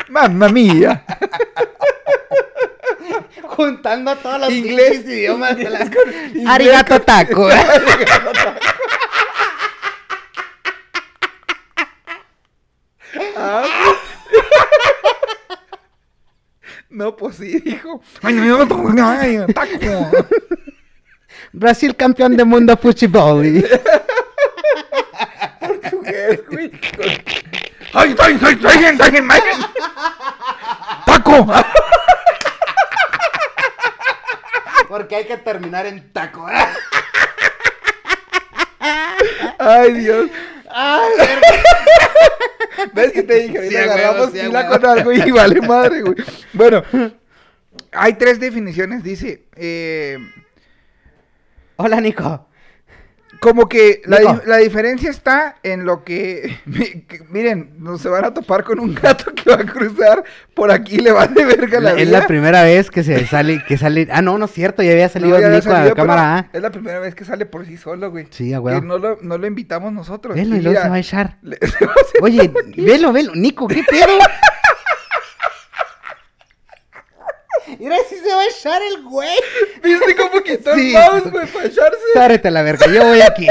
Mamma 0.10 0.50
mía. 0.50 1.04
Juntando 3.58 4.16
todos 4.18 4.40
los 4.42 4.52
Inglés. 4.52 4.92
pinches 4.92 5.10
idiomas 5.10 5.58
de 5.58 5.68
la... 5.68 5.80
Inglés 5.82 6.48
Arigato 6.48 7.02
taco. 7.02 7.50
Ah. 13.36 13.66
No, 16.90 17.16
pues 17.16 17.38
sí, 17.38 17.60
dijo. 17.62 18.00
Ay, 18.22 18.36
no, 18.36 19.48
taco. 19.48 20.12
Brasil 21.52 21.96
campeón 21.96 22.38
de 22.38 22.46
mundo 22.46 22.78
fútbol. 22.78 23.66
Portugués, 25.60 26.44
güey. 26.48 26.72
Ay, 27.94 28.16
ay, 28.20 28.40
ay, 28.40 28.60
ay, 28.64 28.86
ay, 28.86 28.98
ay, 29.00 29.22
ay. 29.32 29.42
Taco. 31.08 31.48
Porque 34.88 35.16
hay 35.16 35.26
que 35.26 35.38
terminar 35.38 35.86
en 35.86 36.12
taco. 36.14 36.48
Ay, 39.60 39.94
Dios. 39.94 40.30
¿Ves 42.94 43.12
que 43.12 43.24
te 43.24 43.34
dije? 43.36 43.58
Ahorita 43.58 43.84
Sí, 43.84 43.90
agarramos 43.90 44.32
sí, 44.32 44.40
pila 44.40 44.68
con 44.68 44.86
algo 44.86 45.12
y 45.12 45.32
vale 45.32 45.62
madre, 45.62 46.02
güey. 46.02 46.16
Bueno, 46.54 46.84
hay 47.92 48.14
tres 48.14 48.40
definiciones, 48.40 49.04
dice. 49.04 49.44
Eh, 49.56 50.18
Hola, 51.78 52.02
Nico. 52.02 52.47
Como 53.42 53.68
que 53.70 54.02
la, 54.06 54.20
di- 54.20 54.40
la 54.46 54.58
diferencia 54.58 55.10
está 55.10 55.56
en 55.64 55.86
lo 55.86 56.04
que, 56.04 56.58
mi- 56.66 57.02
que- 57.02 57.22
Miren, 57.30 57.72
no 57.80 57.98
se 57.98 58.10
van 58.10 58.26
a 58.26 58.34
topar 58.34 58.64
con 58.64 58.80
un 58.80 58.94
gato 58.96 59.34
que 59.34 59.50
va 59.50 59.58
a 59.58 59.66
cruzar 59.66 60.24
por 60.54 60.72
aquí 60.72 60.96
y 60.96 61.00
le 61.00 61.12
va 61.12 61.28
de 61.28 61.46
verga 61.46 61.80
la 61.80 61.94
La- 61.94 62.00
es 62.02 62.08
vida. 62.08 62.20
la 62.20 62.28
primera 62.28 62.64
vez 62.64 62.90
que 62.90 63.04
se 63.04 63.26
sale, 63.28 63.64
que 63.68 63.78
sale. 63.78 64.08
Ah, 64.12 64.22
no, 64.22 64.38
no 64.38 64.46
es 64.46 64.52
cierto, 64.52 64.82
ya 64.84 64.92
había 64.92 65.06
No, 65.08 65.12
salido 65.14 65.40
ya 65.40 65.48
había 65.48 65.60
Nico 65.60 65.72
a 65.72 65.84
la 65.86 65.94
cámara 65.94 66.38
A. 66.38 66.50
Es 66.54 66.62
la 66.62 66.72
primera 66.72 67.00
vez 67.00 67.16
que 67.16 67.26
sale 67.26 67.46
por 67.46 67.66
sí 67.66 67.78
solo, 67.78 68.12
güey. 68.12 68.28
Sí, 68.32 68.56
huevo. 68.56 68.82
no 68.82 68.98
lo, 68.98 69.18
no 69.22 69.38
lo 69.38 69.48
invitamos 69.48 69.94
nosotros. 69.94 70.36
Velo 70.36 70.56
Y 70.56 70.62
luego 70.62 70.82
se 70.82 70.90
va 70.90 70.96
a 70.96 71.00
echar. 71.00 71.38
le- 71.42 71.58
Oye, 72.22 72.52
velo, 72.78 73.12
velo. 73.14 73.34
Nico, 73.36 73.68
¿qué 73.68 73.84
pedo? 73.90 74.08
Mira 77.80 77.96
si 78.10 78.16
se 78.16 78.34
va 78.34 78.42
a 78.42 78.46
echar 78.46 78.82
el 78.82 79.04
güey. 79.04 79.30
¿Viste 79.84 80.16
cómo 80.16 80.42
quitó 80.44 80.74
Sí. 80.76 80.94
el 80.96 81.02
mouse, 81.12 81.32
güey, 81.32 81.48
para 81.48 81.66
echarse? 81.66 81.98
Sárete 82.14 82.48
a 82.48 82.52
la 82.52 82.62
verga, 82.62 82.86
yo 82.88 83.06
voy 83.06 83.22
aquí. 83.22 83.48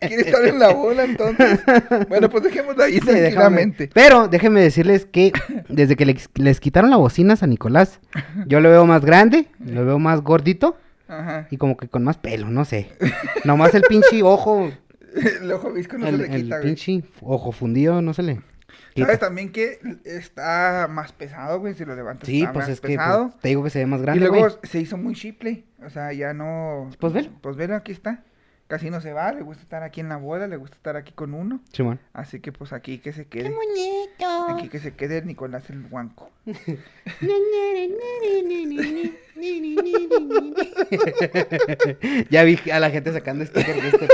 Quiere 0.00 0.22
estar 0.22 0.44
en 0.44 0.58
la 0.58 0.72
bola, 0.72 1.04
entonces. 1.04 1.60
Bueno, 2.08 2.28
pues 2.30 2.44
dejémoslo 2.44 2.82
ahí 2.82 2.94
Sí, 2.94 3.00
déjame. 3.00 3.20
tranquilamente. 3.20 3.90
Pero 3.92 4.28
déjenme 4.28 4.60
decirles 4.60 5.06
que 5.06 5.32
desde 5.68 5.96
que 5.96 6.06
les, 6.06 6.28
les 6.34 6.60
quitaron 6.60 6.90
la 6.90 6.96
bocina 6.96 7.34
a 7.34 7.36
San 7.36 7.50
Nicolás, 7.50 8.00
yo 8.46 8.60
lo 8.60 8.70
veo 8.70 8.86
más 8.86 9.04
grande, 9.04 9.46
lo 9.64 9.84
veo 9.84 9.98
más 9.98 10.20
gordito 10.22 10.76
Ajá. 11.08 11.46
y 11.50 11.56
como 11.56 11.76
que 11.76 11.88
con 11.88 12.04
más 12.04 12.18
pelo, 12.18 12.48
no 12.48 12.64
sé. 12.64 12.88
Nomás 13.44 13.74
el 13.74 13.82
pinche 13.82 14.22
ojo, 14.22 14.70
El 15.42 15.52
ojo 15.52 15.72
visco 15.72 15.98
no 15.98 16.06
el, 16.08 16.16
se 16.16 16.28
le 16.28 16.34
el 16.34 16.42
quita, 16.44 16.58
güey. 16.58 16.74
pinche 16.74 17.02
ojo 17.20 17.52
fundido, 17.52 18.00
no 18.02 18.14
se 18.14 18.22
le. 18.22 18.40
¿Sabes 18.96 19.18
también 19.18 19.52
que 19.52 19.78
está 20.04 20.86
más 20.90 21.12
pesado, 21.12 21.60
güey? 21.60 21.74
Si 21.74 21.84
lo 21.84 21.94
levantas 21.96 22.26
Sí, 22.28 22.40
está 22.40 22.52
pues 22.52 22.64
más 22.66 22.72
es 22.72 22.80
que 22.80 22.88
pues, 22.88 22.98
pesado. 22.98 23.32
te 23.40 23.48
digo 23.48 23.64
que 23.64 23.70
se 23.70 23.78
ve 23.78 23.86
más 23.86 24.00
y 24.00 24.02
grande, 24.02 24.20
luego 24.20 24.40
güey. 24.40 24.52
se 24.64 24.80
hizo 24.80 24.96
muy 24.96 25.14
chiple. 25.14 25.64
O 25.84 25.90
sea, 25.90 26.12
ya 26.12 26.32
no... 26.34 26.90
Pues 26.98 27.12
velo. 27.12 27.30
Pues 27.40 27.56
velo, 27.56 27.74
aquí 27.76 27.92
está. 27.92 28.22
Casi 28.72 28.88
no 28.88 29.02
se 29.02 29.12
va, 29.12 29.30
le 29.32 29.42
gusta 29.42 29.62
estar 29.62 29.82
aquí 29.82 30.00
en 30.00 30.08
la 30.08 30.16
bola, 30.16 30.46
le 30.46 30.56
gusta 30.56 30.76
estar 30.76 30.96
aquí 30.96 31.12
con 31.12 31.34
uno. 31.34 31.60
Simón. 31.74 32.00
Así 32.14 32.40
que 32.40 32.52
pues 32.52 32.72
aquí 32.72 32.96
que 33.00 33.12
se 33.12 33.26
quede. 33.26 33.50
Muñeco. 33.50 34.46
Aquí 34.48 34.70
que 34.70 34.78
se 34.78 34.94
quede 34.94 35.20
Nicolás 35.20 35.68
el 35.68 35.86
guanco. 35.88 36.30
ya 42.30 42.44
vi 42.44 42.58
a 42.72 42.80
la 42.80 42.88
gente 42.88 43.12
sacando 43.12 43.44
stickers 43.44 43.82
de 43.82 43.88
este 43.88 44.08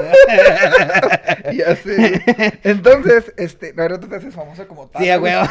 ya 1.55 1.77
sé. 1.77 2.61
Entonces, 2.65 3.33
este, 3.37 3.73
la 3.75 3.85
verdad 3.85 4.01
tú 4.01 4.09
te 4.09 4.17
haces 4.17 4.35
famoso 4.35 4.67
como 4.67 4.89
tal. 4.89 5.05
Sí, 5.05 5.09
a 5.09 5.21
huevo. 5.21 5.47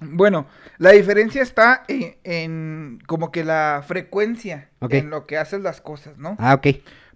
Bueno, 0.00 0.46
la 0.78 0.90
diferencia 0.92 1.42
está 1.42 1.84
en, 1.88 2.16
en 2.24 2.98
como 3.06 3.30
que 3.32 3.44
la 3.44 3.82
frecuencia 3.86 4.70
en 4.88 5.10
lo 5.10 5.26
que 5.26 5.36
haces 5.38 5.60
las 5.60 5.80
cosas, 5.80 6.18
¿no? 6.18 6.36
Ah, 6.38 6.54
ok. 6.54 6.66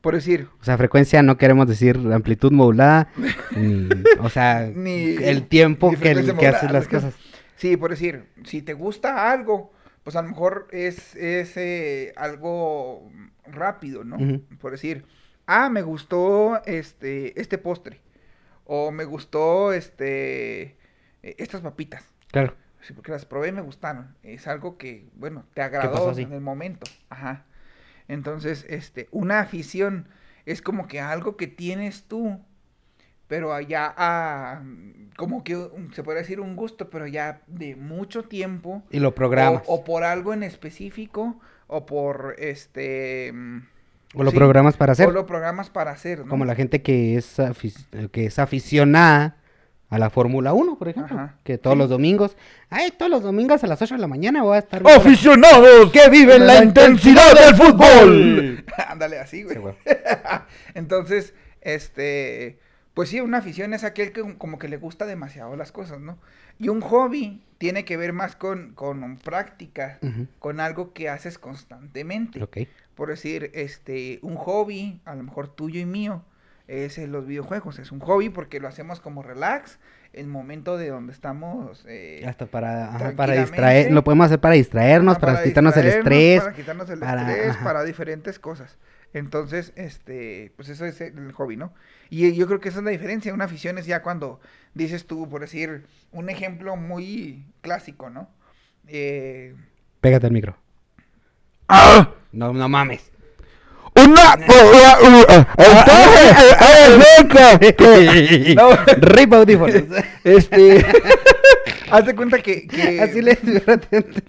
Por 0.00 0.14
decir, 0.14 0.48
O 0.60 0.64
sea, 0.64 0.78
frecuencia 0.78 1.22
no 1.22 1.36
queremos 1.36 1.66
decir 1.68 1.98
amplitud 2.12 2.52
modulada, 2.52 3.08
ni, 3.56 3.86
o 4.20 4.30
sea, 4.30 4.70
Ni- 4.74 5.16
el 5.22 5.46
tiempo 5.46 5.90
ni 5.90 5.96
que, 5.98 6.10
el- 6.12 6.36
que 6.36 6.46
haces 6.46 6.70
las 6.72 6.88
cosas. 6.88 7.14
sí, 7.56 7.76
por 7.76 7.90
decir, 7.90 8.24
si 8.44 8.62
te 8.62 8.72
gusta 8.72 9.30
algo, 9.30 9.72
pues 10.02 10.16
a 10.16 10.22
lo 10.22 10.28
mejor 10.30 10.68
es, 10.70 11.14
es 11.16 11.54
eh, 11.58 12.14
algo 12.16 13.10
rápido, 13.46 14.02
¿no? 14.04 14.16
Por 14.58 14.72
decir, 14.72 15.04
ah, 15.46 15.68
me 15.68 15.82
gustó 15.82 16.62
este, 16.64 17.38
este 17.38 17.58
postre, 17.58 18.00
o 18.64 18.90
me 18.92 19.04
gustó 19.04 19.74
este, 19.74 20.62
eh, 21.22 21.34
estas 21.36 21.60
papitas. 21.60 22.04
Claro. 22.30 22.54
Sí, 22.82 22.92
porque 22.94 23.12
las 23.12 23.26
probé 23.26 23.49
y 23.49 23.52
me 23.52 23.60
gustaron. 23.60 24.14
Es 24.22 24.46
algo 24.46 24.78
que, 24.78 25.08
bueno, 25.14 25.44
te 25.54 25.62
agradó 25.62 26.16
en 26.18 26.32
el 26.32 26.40
momento. 26.40 26.90
Ajá. 27.08 27.44
Entonces, 28.08 28.64
este, 28.68 29.08
una 29.12 29.40
afición 29.40 30.08
es 30.46 30.62
como 30.62 30.88
que 30.88 31.00
algo 31.00 31.37
que 31.37 31.46
tienes 31.46 32.04
tú, 32.04 32.40
pero 33.28 33.52
allá, 33.52 33.94
ah, 33.96 34.62
como 35.16 35.44
que 35.44 35.68
se 35.92 36.02
puede 36.02 36.18
decir 36.18 36.40
un 36.40 36.56
gusto, 36.56 36.90
pero 36.90 37.06
ya 37.06 37.42
de 37.46 37.76
mucho 37.76 38.25
tiempo. 38.25 38.82
Y 38.90 38.99
lo 38.99 39.14
programas. 39.14 39.62
O, 39.66 39.75
o 39.75 39.84
por 39.84 40.02
algo 40.02 40.32
en 40.32 40.42
específico, 40.42 41.38
o 41.66 41.87
por 41.87 42.34
este. 42.38 43.30
mm, 43.32 43.58
O 44.14 44.25
lo 44.25 44.30
sí, 44.30 44.37
programas 44.37 44.76
para 44.76 44.92
hacer. 44.92 45.08
O 45.08 45.12
lo 45.12 45.26
programas 45.26 45.70
para 45.70 45.92
hacer, 45.92 46.20
¿no? 46.20 46.28
Como 46.28 46.44
la 46.44 46.56
gente 46.56 46.82
que 46.82 47.16
es, 47.16 47.37
que 48.10 48.26
es 48.26 48.38
aficionada 48.38 49.39
a 49.90 49.99
la 49.99 50.09
Fórmula 50.09 50.52
1, 50.52 50.78
por 50.78 50.88
ejemplo. 50.88 51.16
Ajá. 51.16 51.35
Que 51.44 51.59
todos 51.59 51.75
Sí. 51.75 51.78
los 51.80 51.90
domingos, 51.90 52.37
ay, 52.70 52.92
todos 52.97 53.11
los 53.11 53.23
domingos 53.23 53.62
a 53.64 53.66
las 53.66 53.82
8 53.82 53.94
de 53.97 54.00
la 54.00 54.06
mañana 54.06 54.42
voy 54.42 54.56
a 54.56 54.61
estar... 54.61 54.82
¡Aficionados 54.87 55.90
que 55.92 56.09
viven 56.09 56.47
la 56.47 56.62
intensidad 56.64 57.35
del 57.35 57.54
fútbol! 57.56 58.64
Ándale 58.88 59.18
así, 59.18 59.42
güey. 59.42 59.56
Sí, 59.56 59.61
güey. 59.61 59.75
Entonces, 60.75 61.35
este, 61.61 62.59
pues 62.94 63.09
sí, 63.09 63.20
una 63.20 63.38
afición 63.38 63.75
es 63.75 63.85
aquel 63.85 64.12
que 64.12 64.37
como 64.38 64.59
que 64.59 64.68
le 64.68 64.76
gusta 64.76 65.06
demasiado 65.06 65.56
las 65.56 65.73
cosas, 65.73 66.00
¿no? 66.00 66.18
Y 66.59 66.68
un 66.68 66.80
hobby 66.82 67.42
tiene 67.59 67.85
que 67.85 67.97
ver 67.97 68.12
más 68.12 68.37
con, 68.37 68.73
con 68.75 69.16
práctica, 69.16 69.99
con 70.38 70.61
algo 70.61 70.92
que 70.92 71.09
haces 71.09 71.38
constantemente. 71.38 72.42
Ok. 72.42 72.59
Por 72.94 73.09
decir, 73.09 73.50
este, 73.54 74.18
un 74.23 74.37
hobby, 74.37 75.00
a 75.04 75.14
lo 75.14 75.23
mejor 75.23 75.49
tuyo 75.49 75.80
y 75.80 75.87
mío, 75.87 76.23
es 76.70 76.98
en 76.98 77.12
los 77.12 77.26
videojuegos. 77.26 77.78
Es 77.78 77.90
un 77.92 78.00
hobby 78.00 78.28
porque 78.28 78.60
lo 78.60 78.68
hacemos 78.68 79.00
como 79.00 79.22
relax, 79.22 79.78
el 80.12 80.26
momento 80.26 80.76
de 80.76 80.88
donde 80.88 81.12
estamos... 81.12 81.84
eh, 81.88 82.24
Hasta 82.26 82.46
para, 82.46 82.94
ajá, 82.94 83.12
para 83.16 83.34
distraer, 83.34 83.92
lo 83.92 84.04
podemos 84.04 84.26
hacer 84.26 84.40
para 84.40 84.54
distraernos, 84.54 85.16
Ajá, 85.16 85.26
para, 85.26 85.42
quitarnos 85.42 85.76
el 85.76 85.86
estrés. 85.86 86.40
Para 86.42 86.54
quitarnos 86.54 86.90
el 86.90 86.98
para- 87.00 87.30
estrés, 87.32 87.50
ajá. 87.50 87.64
para 87.64 87.84
diferentes 87.84 88.38
cosas. 88.38 88.78
Entonces, 89.12 89.72
este, 89.74 90.52
pues 90.56 90.68
eso 90.68 90.84
es 90.86 91.00
el 91.00 91.32
hobby, 91.32 91.56
¿no? 91.56 91.74
Y 92.10 92.32
yo 92.34 92.46
creo 92.46 92.60
que 92.60 92.68
esa 92.68 92.78
es 92.78 92.84
la 92.84 92.92
diferencia. 92.92 93.34
Una 93.34 93.44
afición 93.46 93.76
es 93.78 93.86
ya 93.86 94.02
cuando 94.02 94.40
dices 94.74 95.06
tú, 95.06 95.28
por 95.28 95.40
decir, 95.40 95.86
un 96.12 96.30
ejemplo 96.30 96.76
muy 96.76 97.44
clásico, 97.60 98.08
¿no? 98.10 98.28
Eh, 98.86 99.54
Pégate 100.00 100.26
al 100.26 100.32
micro. 100.32 100.56
¡Ah! 101.68 102.14
No, 102.32 102.52
no 102.52 102.68
mames. 102.68 103.10
Una. 104.04 104.35
Entonces, 107.30 108.57
No. 108.57 108.71
Rip 109.00 109.33
audífonos. 109.33 109.83
este. 110.25 110.85
Haz 111.90 112.07
de 112.07 112.14
cuenta 112.14 112.38
que. 112.40 112.66
que- 112.66 113.00
Así 113.00 113.21
le 113.21 113.37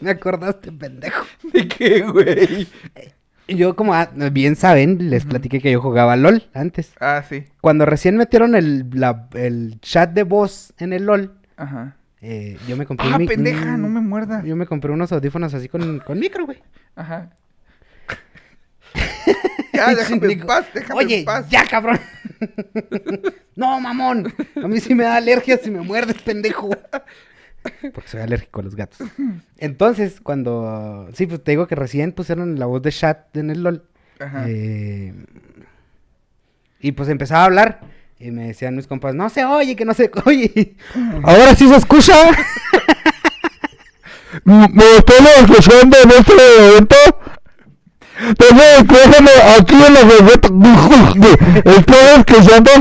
me 0.01 0.11
acordaste, 0.11 0.71
pendejo. 0.71 1.25
¿De 1.53 1.67
qué, 1.67 2.01
güey? 2.01 2.67
Yo, 3.47 3.75
como 3.75 3.93
ah, 3.93 4.09
bien 4.31 4.55
saben, 4.55 5.09
les 5.09 5.25
platiqué 5.25 5.59
que 5.59 5.71
yo 5.71 5.81
jugaba 5.81 6.15
LOL 6.15 6.49
antes. 6.53 6.93
Ah, 6.99 7.23
sí. 7.27 7.43
Cuando 7.59 7.85
recién 7.85 8.15
metieron 8.17 8.55
el, 8.55 8.85
la- 8.93 9.27
el 9.33 9.79
chat 9.81 10.11
de 10.11 10.23
voz 10.23 10.73
en 10.77 10.93
el 10.93 11.05
LOL, 11.05 11.33
Ajá. 11.57 11.95
eh, 12.21 12.57
yo 12.67 12.77
me 12.77 12.85
compré 12.85 13.07
Ah, 13.11 13.17
mi- 13.19 13.27
pendeja, 13.27 13.77
no 13.77 13.89
me 13.89 13.99
muerdas. 13.99 14.43
Yo 14.45 14.55
me 14.55 14.65
compré 14.65 14.91
unos 14.91 15.11
audífonos 15.11 15.53
así 15.53 15.67
con, 15.67 15.99
con 15.99 16.17
micro, 16.19 16.45
güey. 16.45 16.59
Ajá. 16.95 17.29
ya, 19.73 19.95
déjame 19.95 20.33
en 20.33 20.39
paz, 20.41 20.65
déjame 20.73 20.99
Oye, 21.03 21.19
en 21.19 21.25
paz. 21.25 21.49
ya, 21.49 21.65
cabrón. 21.65 21.99
no, 23.55 23.79
mamón. 23.79 24.33
A 24.61 24.67
mí 24.67 24.79
sí 24.79 24.95
me 24.95 25.03
da 25.03 25.15
alergia 25.15 25.57
si 25.57 25.71
me 25.71 25.81
muerdes, 25.81 26.21
pendejo. 26.21 26.69
Porque 27.93 28.09
soy 28.09 28.21
alérgico 28.21 28.59
a 28.61 28.63
los 28.63 28.75
gatos. 28.75 29.07
Entonces, 29.57 30.19
cuando... 30.21 31.07
Sí, 31.13 31.27
pues 31.27 31.43
te 31.43 31.51
digo 31.51 31.67
que 31.67 31.75
recién 31.75 32.11
pusieron 32.11 32.57
la 32.59 32.65
voz 32.65 32.81
de 32.81 32.91
chat 32.91 33.35
en 33.37 33.51
el 33.51 33.61
LOL. 33.63 33.83
Ajá. 34.19 34.45
Eh, 34.47 35.13
y 36.79 36.91
pues 36.93 37.09
empezaba 37.09 37.43
a 37.43 37.45
hablar. 37.45 37.81
Y 38.19 38.31
me 38.31 38.47
decían 38.47 38.75
mis 38.75 38.87
compas, 38.87 39.15
no 39.15 39.29
se 39.29 39.45
oye, 39.45 39.75
que 39.75 39.85
no 39.85 39.93
se 39.93 40.11
oye. 40.25 40.75
Ahora 41.23 41.55
sí 41.55 41.67
se 41.67 41.75
escucha. 41.75 42.13
¿Me 44.43 44.83
están 44.97 45.27
escuchando 45.39 45.97
en 46.03 46.11
este 46.11 46.33
momento? 46.33 46.95
Entonces, 48.27 48.87
déjame 48.87 49.31
aquí 49.57 49.75
en 49.75 49.93
la 49.93 50.03
bebeta. 50.03 50.49
¿Estoy 51.65 51.97
escuchando? 52.19 52.71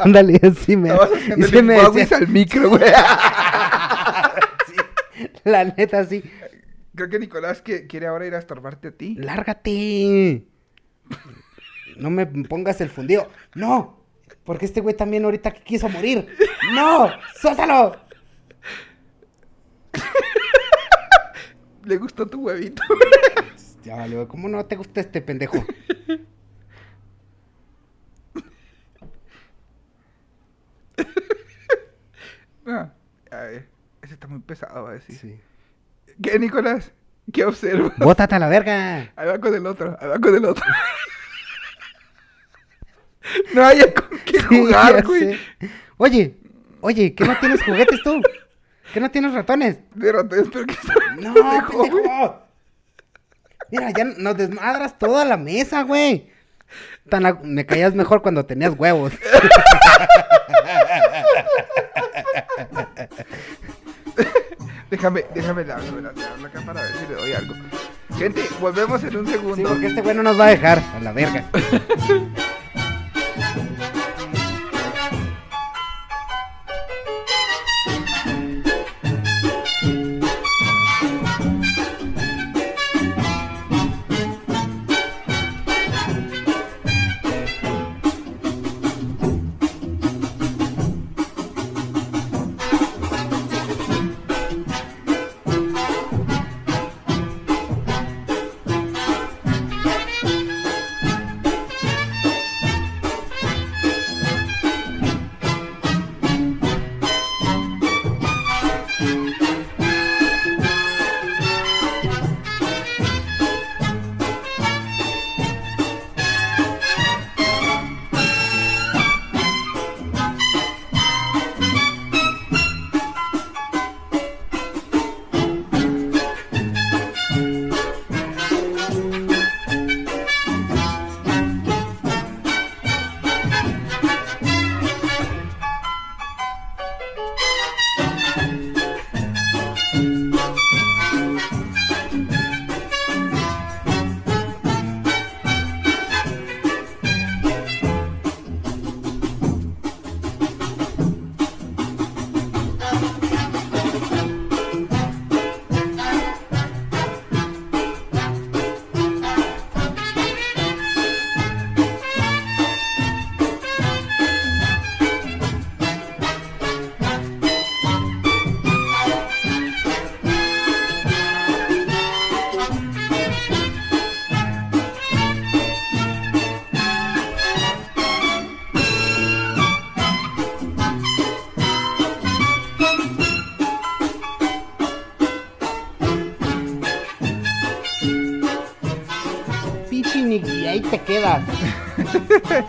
Ándale, 0.00 0.40
así 0.42 0.76
me... 0.76 0.90
y 1.36 1.42
sí 1.44 1.62
me 1.62 1.74
decía- 1.80 2.16
al 2.18 2.28
micro, 2.28 2.68
güey. 2.70 2.82
La 5.44 5.64
neta, 5.64 6.04
sí. 6.04 6.22
Creo 6.94 7.08
que 7.08 7.18
Nicolás 7.18 7.62
que 7.62 7.86
quiere 7.86 8.06
ahora 8.06 8.26
ir 8.26 8.34
a 8.34 8.38
estorbarte 8.38 8.88
a 8.88 8.92
ti. 8.92 9.14
Lárgate. 9.18 10.44
No 11.96 12.10
me 12.10 12.26
pongas 12.26 12.80
el 12.80 12.90
fundido. 12.90 13.28
No. 13.54 14.04
Porque 14.44 14.66
este 14.66 14.80
güey 14.80 14.94
también 14.96 15.24
ahorita 15.24 15.50
quiso 15.52 15.88
morir. 15.88 16.26
No. 16.74 17.10
Suéltalo. 17.40 17.96
Le 21.84 21.96
gustó 21.96 22.26
tu 22.26 22.42
huevito. 22.42 22.82
Ya 23.84 23.96
valió. 23.96 24.28
¿Cómo 24.28 24.48
no 24.48 24.64
te 24.66 24.76
gusta 24.76 25.00
este 25.00 25.20
pendejo? 25.20 25.64
Ah, 32.66 32.92
a 33.32 33.36
ver, 33.36 33.68
ese 34.02 34.14
está 34.14 34.28
muy 34.28 34.38
pesado, 34.40 34.84
va 34.84 34.90
a 34.90 34.92
decir. 34.92 35.16
Sí. 35.16 35.40
¿Qué, 36.22 36.38
Nicolás? 36.38 36.92
¿Qué 37.32 37.44
observas? 37.44 37.96
Bótate 37.98 38.36
a 38.36 38.38
la 38.38 38.48
verga. 38.48 39.12
Ahí 39.16 39.26
va 39.26 39.40
con 39.40 39.52
el 39.54 39.66
otro, 39.66 39.96
ahí 40.00 40.08
va 40.08 40.18
con 40.20 40.34
el 40.36 40.44
otro. 40.44 40.64
no 43.54 43.64
haya 43.64 43.92
con 43.92 44.18
qué 44.24 44.40
jugar, 44.42 45.04
güey. 45.04 45.36
Oye, 45.96 46.36
oye, 46.80 47.14
¿qué 47.14 47.24
no 47.24 47.36
tienes 47.40 47.62
juguetes 47.64 48.02
tú? 48.02 48.22
¿Qué 48.92 49.00
no 49.00 49.10
tienes 49.10 49.32
ratones? 49.32 49.78
Pero 49.98 50.28
te 50.28 50.40
espero 50.40 50.66
que 50.66 50.76
No, 51.20 51.34
pendejo, 51.34 51.86
güey. 51.88 52.04
Mira, 53.70 53.90
ya 53.90 54.04
nos 54.04 54.36
desmadras 54.36 54.98
toda 54.98 55.24
la 55.24 55.36
mesa, 55.36 55.82
güey. 55.82 56.30
Tan 57.08 57.26
a- 57.26 57.38
Me 57.42 57.66
caías 57.66 57.94
mejor 57.94 58.22
cuando 58.22 58.44
tenías 58.46 58.74
huevos. 58.76 59.12
Déjame, 64.90 65.24
déjame 65.34 65.64
le 65.64 65.72
hablo 65.72 66.08
acá 66.46 66.60
para 66.66 66.82
ver 66.82 66.92
si 66.96 67.06
le 67.06 67.14
doy 67.14 67.32
algo. 67.32 67.54
Gente, 68.18 68.42
volvemos 68.60 69.02
en 69.04 69.16
un 69.16 69.26
segundo. 69.26 69.56
Sí, 69.56 69.62
porque 69.62 69.86
este 69.86 70.02
güey 70.02 70.16
no 70.16 70.22
nos 70.24 70.38
va 70.38 70.46
a 70.46 70.50
dejar 70.50 70.82
a 70.96 71.00
la 71.00 71.12
verga. 71.12 71.44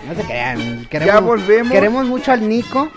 No 0.07 0.15
se 0.15 0.23
crean. 0.23 0.85
Queremos, 0.89 1.13
Ya 1.13 1.19
volvemos. 1.19 1.71
Queremos 1.71 2.05
mucho 2.07 2.31
al 2.31 2.47
Nico, 2.47 2.89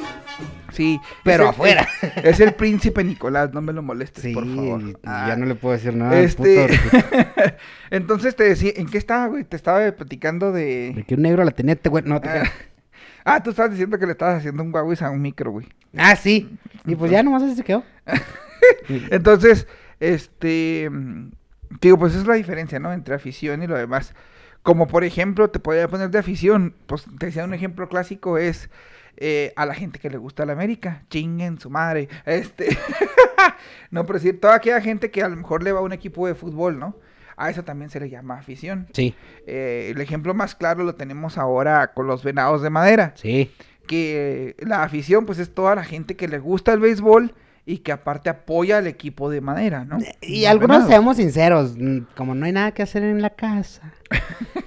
Sí. 0.72 1.00
pero 1.22 1.44
es 1.44 1.48
el- 1.48 1.54
afuera. 1.54 1.88
Es, 2.16 2.24
es 2.24 2.40
el 2.40 2.54
príncipe 2.54 3.02
Nicolás, 3.04 3.52
no 3.52 3.60
me 3.60 3.72
lo 3.72 3.82
molestes, 3.82 4.22
Sí, 4.24 4.32
por 4.34 4.46
favor. 4.46 4.98
Ah, 5.04 5.26
ya 5.28 5.36
no 5.36 5.46
le 5.46 5.54
puedo 5.54 5.74
decir 5.74 5.94
nada. 5.94 6.18
Este. 6.18 6.68
puto- 6.68 7.04
Entonces 7.90 8.34
te 8.36 8.44
decía, 8.44 8.72
¿en 8.76 8.86
qué 8.86 8.98
estaba, 8.98 9.26
güey? 9.26 9.44
Te 9.44 9.56
estaba 9.56 9.90
platicando 9.92 10.52
De 10.52 10.92
de. 10.94 11.04
que 11.04 11.14
un 11.14 11.22
negro 11.22 11.44
la 11.44 11.50
tenía, 11.52 11.78
güey. 11.84 12.04
No, 12.04 12.20
te 12.20 12.28
Ah. 12.28 12.42
Ah, 13.26 13.42
tú 13.42 13.48
estabas 13.50 13.70
diciendo 13.70 13.98
que 13.98 14.04
le 14.04 14.12
estabas 14.12 14.36
haciendo 14.40 14.62
un 14.62 14.70
guaguis 14.70 15.00
a 15.00 15.08
un 15.08 15.22
micro, 15.22 15.50
güey. 15.50 15.66
Ah, 15.96 16.14
sí. 16.14 16.58
Y 16.84 16.94
pues 16.94 17.10
ya 17.10 17.22
nomás 17.22 17.42
así 17.42 17.54
se 17.54 17.64
quedó. 17.64 17.82
Entonces, 19.10 19.66
este. 20.00 20.88
mm, 20.90 21.30
Digo, 21.80 21.98
pues 21.98 22.14
es 22.14 22.26
la 22.26 22.34
diferencia, 22.34 22.78
¿no? 22.78 22.92
Entre 22.92 23.14
afición 23.14 23.62
y 23.62 23.66
lo 23.66 23.76
demás. 23.76 24.14
Como 24.64 24.86
por 24.86 25.04
ejemplo, 25.04 25.50
te 25.50 25.60
podría 25.60 25.88
poner 25.88 26.08
de 26.08 26.18
afición, 26.18 26.74
pues 26.86 27.04
te 27.18 27.26
decía 27.26 27.44
un 27.44 27.52
ejemplo 27.52 27.86
clásico 27.86 28.38
es 28.38 28.70
eh, 29.18 29.52
a 29.56 29.66
la 29.66 29.74
gente 29.74 29.98
que 29.98 30.08
le 30.08 30.16
gusta 30.16 30.46
la 30.46 30.54
América, 30.54 31.04
chinguen 31.10 31.60
su 31.60 31.68
madre, 31.68 32.08
este, 32.24 32.76
no, 33.90 34.06
pero 34.06 34.18
decir, 34.18 34.40
toda 34.40 34.54
aquella 34.54 34.80
gente 34.80 35.10
que 35.10 35.22
a 35.22 35.28
lo 35.28 35.36
mejor 35.36 35.62
le 35.62 35.70
va 35.70 35.80
a 35.80 35.82
un 35.82 35.92
equipo 35.92 36.26
de 36.26 36.34
fútbol, 36.34 36.78
¿no? 36.78 36.96
A 37.36 37.50
eso 37.50 37.62
también 37.62 37.90
se 37.90 38.00
le 38.00 38.08
llama 38.08 38.38
afición. 38.38 38.88
Sí, 38.94 39.14
Eh, 39.46 39.90
el 39.94 40.00
ejemplo 40.00 40.32
más 40.32 40.54
claro 40.54 40.82
lo 40.82 40.94
tenemos 40.94 41.36
ahora 41.36 41.92
con 41.92 42.06
los 42.06 42.24
venados 42.24 42.62
de 42.62 42.70
madera, 42.70 43.12
sí. 43.16 43.52
que 43.86 44.56
la 44.60 44.82
afición 44.82 45.26
pues 45.26 45.38
es 45.38 45.52
toda 45.54 45.74
la 45.74 45.84
gente 45.84 46.16
que 46.16 46.26
le 46.26 46.38
gusta 46.38 46.72
el 46.72 46.80
béisbol 46.80 47.34
y 47.66 47.78
que 47.78 47.92
aparte 47.92 48.28
apoya 48.28 48.78
al 48.78 48.86
equipo 48.86 49.30
de 49.30 49.40
madera, 49.40 49.84
¿no? 49.84 49.98
Y 50.20 50.42
Los 50.42 50.50
algunos 50.50 50.68
venados. 50.76 50.88
seamos 50.90 51.16
sinceros, 51.16 51.76
mm, 51.78 51.98
como 52.16 52.34
no 52.34 52.44
hay 52.46 52.52
nada 52.52 52.72
que 52.72 52.82
hacer 52.82 53.02
en 53.02 53.22
la 53.22 53.30
casa, 53.30 53.92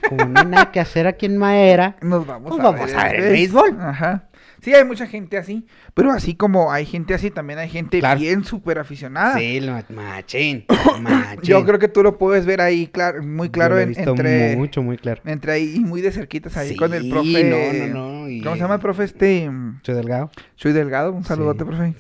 como 0.09 0.25
no 0.25 0.39
hay 0.39 0.45
nada 0.47 0.71
que 0.71 0.79
hacer 0.79 1.05
aquí 1.07 1.25
en 1.27 1.37
Madera, 1.37 1.95
Nos 2.01 2.25
vamos, 2.25 2.49
Pues 2.49 2.59
a, 2.59 2.63
vamos 2.71 2.87
ver 2.87 2.95
a 2.99 3.03
ver 3.03 3.15
el 3.15 3.21
béis. 3.21 3.33
béisbol. 3.53 3.77
Ajá. 3.81 4.23
Sí, 4.59 4.73
hay 4.73 4.83
mucha 4.83 5.05
gente 5.05 5.37
así, 5.37 5.67
pero 5.93 6.11
así 6.11 6.33
como 6.33 6.71
hay 6.71 6.87
gente 6.87 7.13
así, 7.13 7.29
también 7.29 7.59
hay 7.59 7.69
gente 7.69 7.99
Claro. 7.99 8.19
bien 8.19 8.43
súper 8.43 8.79
aficionada. 8.79 9.37
sí, 9.37 9.59
lo- 9.59 9.73
machín, 9.93 10.65
machín. 11.01 11.41
Yo 11.43 11.63
creo 11.63 11.77
que 11.77 11.87
tú 11.87 12.01
lo 12.01 12.17
puedes 12.17 12.47
ver 12.47 12.61
ahí 12.61 12.87
claro, 12.87 13.21
muy 13.21 13.51
claro 13.51 13.75
lo 13.75 13.81
he 13.81 13.85
visto 13.85 14.09
entre, 14.09 14.55
mucho, 14.57 14.81
muy 14.81 14.97
claro. 14.97 15.21
entre 15.25 15.51
ahí 15.51 15.75
y 15.75 15.79
muy 15.81 16.01
de 16.01 16.11
cerquitas 16.11 16.57
ahí 16.57 16.69
Sí, 16.69 16.75
con 16.75 16.91
el 16.95 17.07
profe. 17.09 17.43
no, 17.43 17.93
no, 17.99 18.21
no, 18.23 18.29
y- 18.29 18.41
¿Cómo 18.41 18.55
se 18.55 18.61
llama 18.61 18.73
el 18.75 18.81
profe 18.81 19.03
este? 19.03 19.47
Soy 19.83 19.93
delgado. 19.93 20.31
Soy 20.55 20.71
Delgado, 20.73 21.13
un 21.13 21.23
saludote, 21.23 21.59
Sí. 21.59 21.65
profe. 21.65 21.93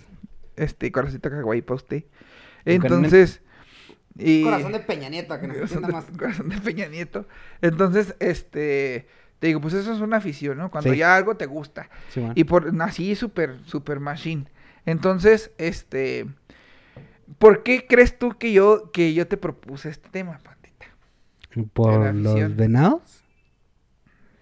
Este, 0.57 0.91
corazoncito 0.91 1.29
kawaii 1.29 1.61
para 1.61 1.75
usted. 1.75 2.03
Entonces, 2.65 3.41
y... 4.17 4.43
Corazón 4.43 4.71
de 4.71 4.79
Peña 4.79 5.09
Nieto, 5.09 5.39
que 5.39 5.47
nos 5.47 5.57
Corazón 5.57 5.83
de, 5.83 5.91
más. 5.91 6.05
corazón 6.17 6.49
de 6.49 6.57
Peña 6.57 6.87
Nieto. 6.87 7.27
Entonces, 7.61 8.15
este, 8.19 9.07
te 9.39 9.47
digo, 9.47 9.61
pues 9.61 9.73
eso 9.73 9.93
es 9.93 10.01
una 10.01 10.17
afición, 10.17 10.57
¿no? 10.57 10.71
Cuando 10.71 10.91
Sí. 10.91 10.97
ya 10.97 11.15
algo 11.15 11.37
te 11.37 11.45
gusta. 11.45 11.89
Sí. 12.09 12.25
Y 12.35 12.43
por 12.45 12.73
así 12.81 13.15
súper, 13.15 13.57
súper 13.65 13.99
machine. 13.99 14.45
Entonces, 14.85 15.51
este, 15.57 16.25
¿por 17.37 17.63
qué 17.63 17.85
crees 17.87 18.17
tú 18.17 18.37
que 18.37 18.51
yo, 18.51 18.91
que 18.91 19.13
yo 19.13 19.27
te 19.27 19.37
propuse 19.37 19.89
este 19.89 20.09
tema, 20.09 20.39
Patita? 20.39 20.87
¿Por 21.73 22.13
los 22.15 22.55
venados? 22.55 23.23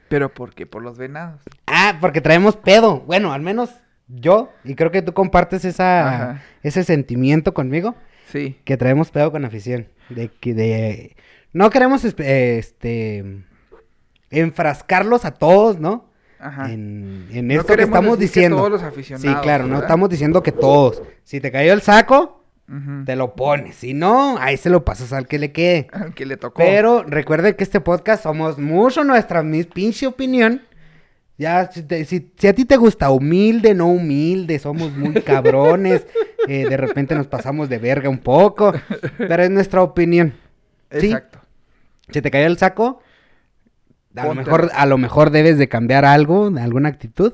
Pero 0.08 0.34
¿por 0.34 0.54
qué? 0.54 0.65
Por 0.65 0.84
los 0.84 0.97
venados. 0.97 1.41
Ah, 1.65 1.97
porque 1.99 2.21
traemos 2.21 2.56
pedo. 2.56 3.01
Bueno, 3.01 3.34
al 3.34 3.41
menos 3.41 3.71
yo, 4.08 4.52
y 4.63 4.76
creo 4.76 4.91
que 4.91 5.02
tú 5.02 5.13
compartes 5.13 5.65
esa, 5.65 6.08
Ajá. 6.32 6.44
ese 6.63 6.84
sentimiento 6.84 7.54
conmigo, 7.54 7.96
Sí. 8.32 8.60
que 8.63 8.78
traemos 8.78 9.12
pedo 9.12 9.32
con 9.32 9.46
afición. 9.46 9.88
De 10.10 10.30
que 10.30 10.54
de... 10.54 11.15
No 11.54 11.70
queremos 11.70 12.04
este 12.06 13.44
enfrascarlos 14.30 15.26
a 15.26 15.32
todos, 15.32 15.80
¿no? 15.80 16.10
Ajá. 16.39 16.72
En, 16.72 17.28
en 17.32 17.48
No 17.48 17.54
esto 17.62 17.76
que 17.76 17.84
estamos 17.84 18.20
decir 18.20 18.34
que 18.34 18.39
diciendo. 18.39 18.58
todos 18.58 18.72
los 18.72 18.82
sí, 18.82 18.88
aficionados, 18.88 19.41
claro, 19.41 19.68
no 19.68 19.80
estamos 19.80 20.10
diciendo 20.10 20.44
que 20.44 20.52
todos. 20.52 21.02
Si 21.24 21.39
te 21.39 21.52
cayó 21.52 21.74
el 21.74 21.82
saco, 21.82 22.44
te 23.06 23.15
lo 23.15 23.36
pones. 23.36 23.76
Si 23.76 23.94
no, 23.94 24.38
ahí 24.39 24.58
se 24.58 24.70
lo 24.70 24.84
pasas 24.84 25.13
al 25.13 25.28
que 25.28 25.39
le 25.39 25.52
quede. 25.52 25.88
Al 25.94 26.13
que 26.13 26.26
le 26.26 26.36
tocó. 26.36 26.58
Pero 26.63 27.04
recuerden 27.04 27.54
que 27.54 27.63
este 27.63 27.80
podcast 27.80 28.24
somos 28.24 28.58
mucho 28.58 29.04
nuestra 29.04 29.44
mis 29.44 29.68
pinche 29.68 30.08
opinión. 30.08 30.62
Ya, 31.38 31.69
si, 31.71 31.84
te- 31.84 32.06
si- 32.06 32.32
si 32.38 32.48
a 32.48 32.54
ti 32.54 32.63
te 32.65 32.78
gusta 32.78 33.10
humilde, 33.12 33.74
no 33.74 33.88
humilde, 33.88 34.58
somos 34.60 34.91
muy 34.95 35.13
cabrones. 35.24 36.06
eh, 36.48 36.65
de 36.69 36.78
repente 36.78 37.15
nos 37.15 37.28
pasamos 37.28 37.67
de 37.69 37.78
verga 37.78 38.10
un 38.10 38.19
poco. 38.19 38.74
Pero 39.17 39.43
es 39.43 39.50
nuestra 39.50 39.82
opinión. 39.82 40.34
¿sí? 40.91 41.08
Exacto. 41.08 41.39
Si 42.10 42.21
te 42.21 42.32
cayó 42.32 42.45
el 42.48 42.58
saco, 42.58 43.02
a 44.15 44.26
lo, 44.28 44.36
mejor, 44.36 44.71
a 44.74 44.86
lo 44.86 44.98
mejor 44.98 45.30
debes 45.32 45.58
de 45.58 45.67
cambiar 45.67 46.06
algo, 46.06 46.52
alguna 46.58 46.89
actitud. 46.89 47.34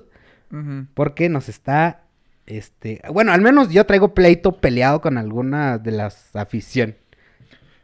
Porque 0.96 1.30
nos 1.30 1.48
está, 1.48 2.02
este, 2.46 3.02
bueno, 3.10 3.32
al 3.32 3.42
menos 3.42 3.70
yo 3.70 3.86
traigo 3.86 4.14
pleito 4.14 4.60
peleado 4.60 5.00
con 5.00 5.18
alguna 5.18 5.78
de 5.78 5.92
las 5.92 6.36
afición. 6.36 6.96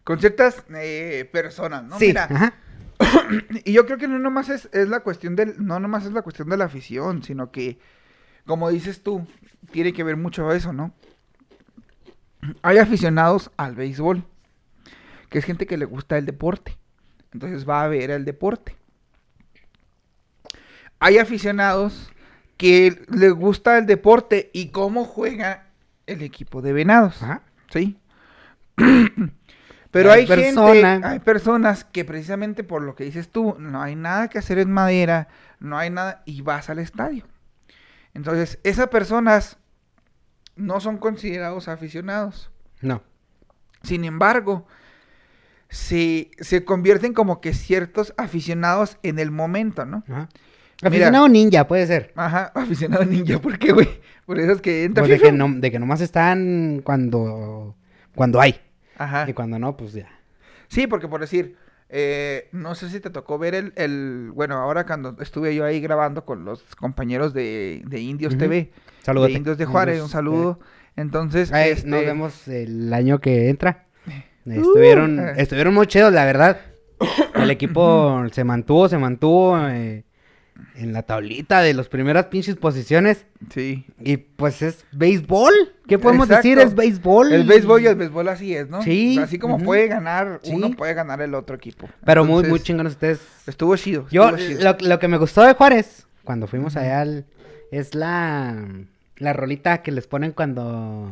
Con 0.03 0.19
ciertas 0.19 0.63
eh, 0.75 1.29
personas, 1.31 1.83
¿no? 1.83 1.97
sí, 1.99 2.07
Mira, 2.07 2.25
ajá. 2.25 2.53
Y 3.65 3.73
yo 3.73 3.85
creo 3.85 3.97
que 3.97 4.07
no 4.07 4.19
nomás 4.19 4.49
es, 4.49 4.69
es 4.73 4.89
la 4.89 5.01
cuestión 5.01 5.35
del, 5.35 5.55
no 5.65 5.79
nomás 5.79 6.05
es 6.05 6.11
la 6.11 6.21
cuestión 6.21 6.49
de 6.49 6.57
la 6.57 6.65
afición, 6.65 7.23
sino 7.23 7.51
que, 7.51 7.79
como 8.45 8.69
dices 8.69 9.03
tú, 9.03 9.27
tiene 9.71 9.93
que 9.93 10.03
ver 10.03 10.17
mucho 10.17 10.51
eso, 10.51 10.73
¿no? 10.73 10.93
Hay 12.61 12.77
aficionados 12.77 13.51
al 13.57 13.75
béisbol, 13.75 14.23
que 15.29 15.39
es 15.39 15.45
gente 15.45 15.65
que 15.65 15.77
le 15.77 15.85
gusta 15.85 16.17
el 16.17 16.25
deporte. 16.25 16.77
Entonces 17.33 17.67
va 17.67 17.83
a 17.83 17.87
ver 17.87 18.09
el 18.11 18.25
deporte. 18.25 18.75
Hay 20.99 21.17
aficionados 21.17 22.11
que 22.55 23.01
les 23.09 23.33
gusta 23.33 23.77
el 23.77 23.85
deporte 23.85 24.49
y 24.53 24.69
cómo 24.69 25.05
juega 25.05 25.67
el 26.07 26.21
equipo 26.21 26.61
de 26.61 26.73
venados. 26.73 27.21
Ajá. 27.21 27.43
¿Sí? 27.69 27.99
Pero 29.97 30.11
Hay 30.11 30.21
hay, 30.21 30.27
gente, 30.27 30.85
hay 31.03 31.19
personas 31.19 31.83
que 31.83 32.05
precisamente 32.05 32.63
por 32.63 32.83
lo 32.83 32.95
que 32.95 33.03
dices 33.03 33.29
tú, 33.29 33.55
no 33.57 33.81
hay 33.81 33.95
nada 33.95 34.27
que 34.27 34.37
hacer 34.37 34.59
en 34.59 34.71
madera, 34.71 35.27
no 35.59 35.77
hay 35.77 35.89
nada, 35.89 36.21
y 36.25 36.41
vas 36.41 36.69
al 36.69 36.79
estadio. 36.79 37.25
Entonces, 38.13 38.59
esas 38.63 38.89
personas 38.89 39.57
no 40.55 40.79
son 40.79 40.97
considerados 40.97 41.67
aficionados. 41.67 42.51
No. 42.81 43.01
Sin 43.81 44.05
embargo, 44.05 44.67
se, 45.69 46.29
se 46.39 46.63
convierten 46.63 47.13
como 47.13 47.41
que 47.41 47.53
ciertos 47.53 48.13
aficionados 48.17 48.97
en 49.01 49.17
el 49.17 49.31
momento, 49.31 49.85
¿no? 49.85 50.03
Ajá. 50.07 50.29
Mira. 50.83 50.89
Aficionado 50.89 51.27
ninja, 51.27 51.67
puede 51.67 51.87
ser. 51.87 52.13
Ajá, 52.15 52.51
aficionado 52.55 53.03
ninja, 53.03 53.39
¿por 53.39 53.57
qué, 53.57 53.71
güey? 53.71 53.89
Por 54.27 54.39
eso 54.39 54.51
es 54.51 54.61
que 54.61 54.83
entra 54.83 55.03
Pues 55.03 55.19
de, 55.19 55.27
que 55.27 55.31
no, 55.31 55.51
de 55.51 55.71
que 55.71 55.79
nomás 55.79 56.01
están 56.01 56.81
cuando, 56.83 57.75
cuando 58.13 58.39
hay. 58.39 58.59
Ajá. 58.97 59.29
Y 59.29 59.33
cuando 59.33 59.59
no, 59.59 59.77
pues 59.77 59.93
ya. 59.93 60.09
Sí, 60.67 60.87
porque 60.87 61.07
por 61.07 61.21
decir, 61.21 61.55
eh, 61.89 62.49
no 62.51 62.75
sé 62.75 62.89
si 62.89 62.99
te 62.99 63.09
tocó 63.09 63.37
ver 63.37 63.55
el, 63.55 63.73
el, 63.75 64.31
bueno, 64.33 64.55
ahora 64.55 64.85
cuando 64.85 65.15
estuve 65.21 65.55
yo 65.55 65.63
ahí 65.63 65.79
grabando 65.79 66.25
con 66.25 66.43
los 66.43 66.63
compañeros 66.75 67.33
de, 67.33 67.81
de 67.85 67.99
Indios. 68.01 68.37
TV, 68.37 68.71
Saludote. 69.03 69.31
de 69.31 69.37
Indios 69.37 69.57
de 69.57 69.65
Juárez, 69.65 69.95
Indios, 69.95 70.05
un 70.05 70.11
saludo. 70.11 70.59
Entonces, 70.95 71.53
Ahí 71.53 71.71
este, 71.71 71.87
Nos 71.87 72.01
vemos 72.01 72.47
el 72.47 72.93
año 72.93 73.19
que 73.19 73.49
entra. 73.49 73.85
Estuvieron, 74.45 75.19
eh. 75.19 75.33
estuvieron 75.37 75.73
muy 75.73 75.87
chidos, 75.87 76.11
la 76.13 76.25
verdad. 76.25 76.59
El 77.35 77.51
equipo 77.51 78.23
se 78.31 78.43
mantuvo, 78.43 78.89
se 78.89 78.97
mantuvo 78.97 79.57
eh, 79.67 80.03
en 80.75 80.93
la 80.93 81.03
tablita 81.03 81.61
de 81.61 81.73
las 81.73 81.87
primeras 81.89 82.25
pinches 82.25 82.55
posiciones. 82.55 83.25
Sí. 83.53 83.85
Y 83.99 84.17
pues 84.17 84.61
es 84.61 84.85
béisbol. 84.91 85.53
¿Qué 85.87 85.97
podemos 85.99 86.27
Exacto. 86.29 86.47
decir? 86.49 86.59
Es 86.59 86.75
béisbol. 86.75 87.31
El 87.33 87.43
béisbol 87.45 87.81
y 87.81 87.87
el 87.87 87.95
béisbol 87.95 88.27
así 88.29 88.55
es, 88.55 88.69
¿no? 88.69 88.81
Sí, 88.81 89.17
Así 89.19 89.39
como 89.39 89.57
puede 89.59 89.87
ganar 89.87 90.39
Sí. 90.43 90.51
uno, 90.53 90.71
puede 90.71 90.93
ganar 90.93 91.21
el 91.21 91.33
otro 91.35 91.55
equipo. 91.55 91.87
Pero 92.05 92.25
muy, 92.25 92.43
muy 92.43 92.59
chingones 92.59 92.93
ustedes. 92.93 93.19
Estuvo 93.47 93.75
chido. 93.77 94.07
Yo, 94.11 94.35
chido. 94.37 94.61
lo, 94.63 94.77
lo 94.87 94.99
que 94.99 95.07
me 95.07 95.17
gustó 95.17 95.43
de 95.43 95.53
Juárez, 95.53 96.07
cuando 96.23 96.47
fuimos 96.47 96.75
allá, 96.75 97.01
al- 97.01 97.25
es 97.71 97.95
la, 97.95 98.55
la 99.17 99.33
rolita 99.33 99.81
que 99.81 99.91
les 99.91 100.07
ponen 100.07 100.31
cuando, 100.31 101.11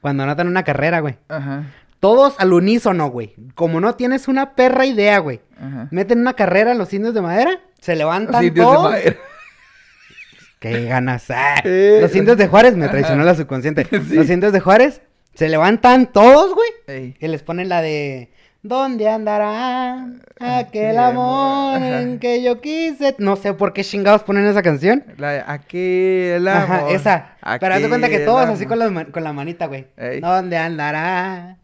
cuando 0.00 0.22
anotan 0.22 0.48
una 0.48 0.62
carrera, 0.64 1.00
güey. 1.00 1.16
Ajá, 1.28 1.64
Todos 2.00 2.34
al 2.38 2.52
unísono, 2.52 3.10
güey. 3.10 3.34
Como 3.54 3.80
no 3.80 3.94
tienes 3.96 4.28
una 4.28 4.54
perra 4.54 4.86
idea, 4.86 5.18
güey. 5.18 5.40
ajá. 5.60 5.88
Meten 5.90 6.20
una 6.20 6.34
carrera 6.34 6.74
los 6.74 6.92
indios 6.94 7.12
de 7.14 7.20
madera, 7.22 7.60
se 7.80 7.96
levantan 7.96 8.52
todos. 8.54 8.94
Qué 10.60 10.84
ganas. 10.86 11.30
ah. 11.30 11.60
Eh. 11.64 11.98
Los 12.00 12.14
indios 12.16 12.36
de 12.36 12.48
Juárez, 12.48 12.76
me 12.76 12.88
traicionó 12.88 13.24
la 13.24 13.34
subconsciente. 13.34 13.86
Los 13.90 14.28
indios 14.28 14.52
de 14.52 14.60
Juárez 14.60 15.02
se 15.34 15.48
levantan 15.48 16.12
todos, 16.12 16.54
güey. 16.54 16.68
Ey. 16.88 17.16
Y 17.20 17.28
les 17.28 17.42
ponen 17.42 17.68
la 17.68 17.80
de 17.80 18.30
¿Dónde 18.62 19.08
andará 19.08 20.08
aquel 20.40 20.98
amor 20.98 21.80
en 21.80 22.18
que 22.18 22.42
yo 22.42 22.60
quise? 22.60 23.14
No 23.18 23.36
sé 23.36 23.54
por 23.54 23.72
qué 23.72 23.84
chingados 23.84 24.24
ponen 24.24 24.46
esa 24.46 24.62
canción. 24.62 25.04
La 25.16 25.30
de 25.30 25.44
aquel 25.46 26.48
amor. 26.48 26.76
Ajá, 26.76 26.90
esa. 26.90 27.36
Pero 27.60 27.74
haz 27.74 27.82
de 27.82 27.88
cuenta 27.88 28.08
que 28.08 28.18
todos 28.20 28.48
así 28.48 28.66
con 28.66 28.80
la, 28.80 29.04
con 29.04 29.22
la 29.22 29.32
manita, 29.32 29.66
güey. 29.66 29.86
Ey. 29.96 30.20
¿Dónde 30.20 30.56
andará? 30.56 31.56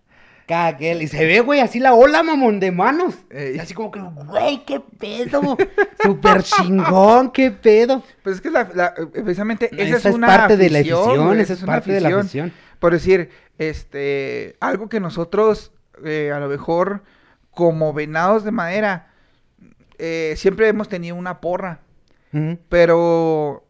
Aquel. 0.48 1.02
Y 1.02 1.08
se 1.08 1.24
ve, 1.24 1.40
güey, 1.40 1.60
así 1.60 1.80
la 1.80 1.94
ola, 1.94 2.22
mamón, 2.22 2.60
de 2.60 2.70
manos. 2.70 3.14
Ey. 3.30 3.56
Y 3.56 3.58
así 3.58 3.72
como 3.74 3.90
que, 3.90 4.00
güey, 4.00 4.64
qué 4.64 4.80
pedo. 4.80 5.56
Súper 6.02 6.42
chingón, 6.42 7.30
qué 7.30 7.50
pedo. 7.50 8.02
Pues 8.22 8.36
es 8.36 8.40
que 8.42 8.50
la, 8.50 8.68
la- 8.74 8.94
precisamente 8.94 9.70
esa, 9.72 9.96
Esa 9.96 10.08
es 10.10 10.14
una 10.14 10.26
parte 10.26 10.56
de 10.56 10.70
la 10.70 10.78
afición, 10.80 11.26
güey, 11.26 11.40
esa 11.40 11.52
es 11.54 11.62
una 11.62 11.72
parte 11.72 11.92
de 11.92 12.00
la 12.00 12.08
afición. 12.18 12.52
Por 12.78 12.92
decir, 12.92 13.30
este, 13.58 14.56
algo 14.60 14.88
que 14.88 15.00
nosotros, 15.00 15.72
eh, 16.04 16.30
a 16.34 16.40
lo 16.40 16.48
mejor, 16.48 17.02
como 17.50 17.92
venados 17.94 18.44
de 18.44 18.50
madera, 18.50 19.08
eh, 19.98 20.34
siempre 20.36 20.68
hemos 20.68 20.88
tenido 20.88 21.16
una 21.16 21.40
porra, 21.40 21.80
pero 22.68 23.64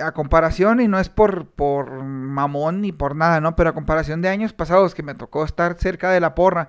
a 0.00 0.12
comparación, 0.12 0.80
y 0.80 0.88
no 0.88 0.98
es 0.98 1.08
por, 1.08 1.46
por 1.50 2.02
mamón 2.02 2.80
ni 2.80 2.92
por 2.92 3.14
nada, 3.16 3.40
¿no? 3.40 3.56
Pero 3.56 3.70
a 3.70 3.74
comparación 3.74 4.22
de 4.22 4.28
años 4.28 4.52
pasados 4.52 4.94
que 4.94 5.02
me 5.02 5.14
tocó 5.14 5.44
estar 5.44 5.76
cerca 5.78 6.10
de 6.10 6.20
la 6.20 6.34
porra, 6.34 6.68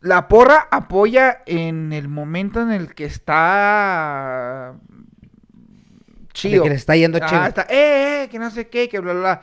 la 0.00 0.28
porra 0.28 0.68
apoya 0.70 1.42
en 1.46 1.92
el 1.92 2.08
momento 2.08 2.60
en 2.60 2.72
el 2.72 2.94
que 2.94 3.06
está 3.06 4.74
De 4.84 6.28
chido. 6.34 6.62
que 6.62 6.68
le 6.68 6.74
está 6.74 6.94
yendo 6.96 7.18
Ah, 7.22 7.26
chido. 7.26 7.44
está, 7.46 7.62
eh, 7.70 8.24
eh, 8.24 8.28
que 8.30 8.38
no 8.38 8.50
sé 8.50 8.68
qué, 8.68 8.88
que 8.88 8.98
bla, 9.00 9.12
bla, 9.14 9.20
bla. 9.22 9.42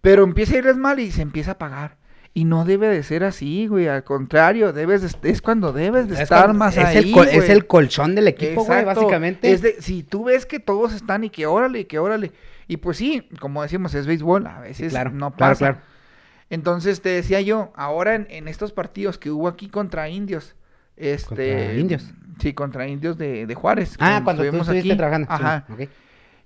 Pero 0.00 0.24
empieza 0.24 0.54
a 0.54 0.58
irles 0.58 0.76
mal 0.78 0.98
y 1.00 1.10
se 1.12 1.20
empieza 1.20 1.50
a 1.52 1.58
pagar. 1.58 1.96
Y 2.32 2.44
no 2.44 2.64
debe 2.64 2.86
de 2.88 3.02
ser 3.02 3.24
así, 3.24 3.66
güey. 3.66 3.88
Al 3.88 4.04
contrario, 4.04 4.72
debes 4.72 5.02
de- 5.20 5.30
es 5.30 5.42
cuando 5.42 5.72
debes 5.72 6.08
de 6.08 6.14
Es 6.14 6.20
estar 6.20 6.44
cuando- 6.44 6.58
más 6.58 6.76
es 6.76 6.84
ahí, 6.84 6.96
el, 6.98 7.10
col- 7.12 7.28
es 7.28 7.48
el 7.48 7.66
colchón 7.66 8.14
del 8.14 8.28
equipo, 8.28 8.64
güey, 8.64 8.84
básicamente. 8.84 9.50
Es 9.50 9.62
de- 9.62 9.82
si 9.82 10.04
tú 10.04 10.24
ves 10.24 10.46
que 10.46 10.60
todos 10.60 10.92
están 10.94 11.24
y 11.24 11.30
que 11.30 11.46
órale, 11.46 11.80
y 11.80 11.84
que 11.86 11.98
órale. 11.98 12.30
Y 12.68 12.76
pues 12.76 12.98
sí, 12.98 13.28
como 13.40 13.62
decimos, 13.62 13.94
es 13.94 14.06
béisbol, 14.06 14.46
a 14.46 14.60
veces 14.60 14.92
claro, 14.92 15.10
no 15.10 15.32
claro, 15.32 15.54
pasa. 15.54 15.58
claro. 15.72 15.78
Entonces 16.50 17.00
te 17.02 17.08
decía 17.08 17.40
yo, 17.40 17.72
ahora 17.74 18.14
en, 18.14 18.26
en 18.30 18.46
estos 18.48 18.72
partidos 18.72 19.18
que 19.18 19.30
hubo 19.30 19.48
aquí 19.48 19.68
contra 19.68 20.08
indios, 20.08 20.54
este... 20.96 21.26
¿Contra 21.26 21.74
indios? 21.74 22.10
Sí, 22.40 22.52
contra 22.54 22.86
indios 22.86 23.18
de, 23.18 23.46
de 23.46 23.54
Juárez. 23.54 23.96
Ah, 23.98 24.20
cuando 24.24 24.44
estuvimos 24.44 24.68
aquí. 24.68 24.96
trabajando. 24.96 25.26
sí, 25.28 25.32
Ajá. 25.42 25.66
ok. 25.68 25.80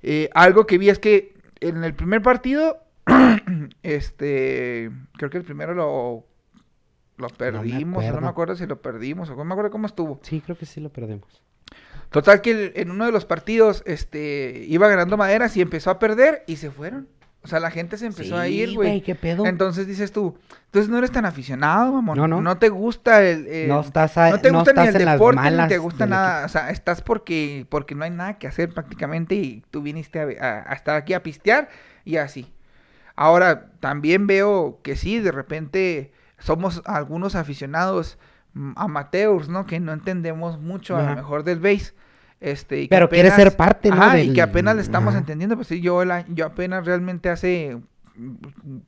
Eh, 0.02 0.30
algo 0.34 0.66
que 0.66 0.76
vi 0.78 0.88
es 0.90 0.98
que 0.98 1.34
en 1.60 1.84
el 1.84 1.94
primer 1.94 2.20
partido, 2.22 2.78
este, 3.82 4.90
creo 5.16 5.30
que 5.30 5.38
el 5.38 5.44
primero 5.44 5.74
lo, 5.74 6.24
lo 7.16 7.28
perdimos, 7.28 8.04
no 8.04 8.20
me 8.20 8.28
acuerdo. 8.28 8.56
si 8.56 8.66
lo 8.66 8.80
perdimos, 8.80 9.30
o 9.30 9.36
no 9.36 9.44
me 9.44 9.52
acuerdo 9.52 9.70
cómo 9.70 9.86
estuvo. 9.86 10.18
Sí, 10.22 10.40
creo 10.40 10.56
que 10.56 10.66
sí 10.66 10.80
lo 10.80 10.90
perdimos. 10.90 11.42
Total 12.10 12.40
que 12.40 12.50
el- 12.50 12.72
en 12.76 12.90
uno 12.90 13.06
de 13.06 13.12
los 13.12 13.24
partidos, 13.24 13.82
este, 13.86 14.64
iba 14.68 14.88
ganando 14.88 15.16
Maderas 15.16 15.56
y 15.56 15.60
empezó 15.62 15.90
a 15.90 15.98
perder 15.98 16.44
y 16.46 16.56
se 16.56 16.70
fueron. 16.70 17.08
O 17.42 17.46
sea, 17.46 17.60
la 17.60 17.70
gente 17.70 17.98
se 17.98 18.06
empezó 18.06 18.38
a 18.38 18.48
ir, 18.48 18.72
güey. 18.74 19.02
¿qué 19.02 19.14
pedo? 19.14 19.44
Entonces 19.44 19.86
dices 19.86 20.12
tú, 20.12 20.38
entonces 20.66 20.88
no 20.90 20.96
eres 20.96 21.10
tan 21.12 21.26
aficionado, 21.26 21.92
mamón. 21.92 22.16
No, 22.16 22.26
no. 22.26 22.40
No 22.40 22.56
te 22.56 22.70
gusta 22.70 23.22
el... 23.22 23.46
el- 23.48 23.68
no 23.68 23.80
estás, 23.82 24.16
a- 24.16 24.30
no 24.30 24.40
te 24.40 24.50
no 24.50 24.60
gusta 24.60 24.72
ni 24.72 24.78
el 24.88 24.94
deporte, 25.18 25.40
ni 25.50 25.68
te 25.68 25.76
gusta 25.78 26.06
nada. 26.06 26.46
O 26.46 26.48
sea, 26.48 26.70
estás 26.70 27.02
porque, 27.02 27.66
porque 27.68 27.94
no 27.94 28.04
hay 28.04 28.10
nada 28.12 28.38
que 28.38 28.46
hacer 28.46 28.70
prácticamente 28.72 29.34
y 29.34 29.62
tú 29.70 29.82
viniste 29.82 30.20
a, 30.20 30.22
a- 30.42 30.70
a 30.70 30.74
estar 30.74 30.96
aquí 30.96 31.12
a 31.12 31.22
pistear 31.22 31.68
y 32.06 32.16
así. 32.16 32.50
Ahora, 33.16 33.70
también 33.80 34.26
veo 34.26 34.80
que 34.82 34.96
sí, 34.96 35.20
de 35.20 35.32
repente 35.32 36.12
somos 36.38 36.82
algunos 36.84 37.34
aficionados 37.36 38.18
amateurs, 38.76 39.48
¿no? 39.48 39.66
Que 39.66 39.80
no 39.80 39.92
entendemos 39.92 40.60
mucho 40.60 40.96
a 40.96 41.02
lo 41.02 41.14
mejor 41.16 41.42
del 41.44 41.60
base. 41.60 41.92
Este, 42.40 42.82
y 42.82 42.88
Pero 42.88 43.08
quieres 43.08 43.34
ser 43.34 43.56
parte, 43.56 43.88
¿no? 43.88 43.96
Ajá, 44.02 44.18
y 44.18 44.26
del- 44.26 44.34
que 44.34 44.42
apenas 44.42 44.76
le 44.76 44.82
estamos 44.82 45.10
Ajá. 45.10 45.18
entendiendo. 45.18 45.56
Pues 45.56 45.68
sí, 45.68 45.80
yo, 45.80 46.02
el 46.02 46.10
a- 46.10 46.24
yo 46.28 46.46
apenas 46.46 46.84
realmente 46.86 47.30
hace 47.30 47.78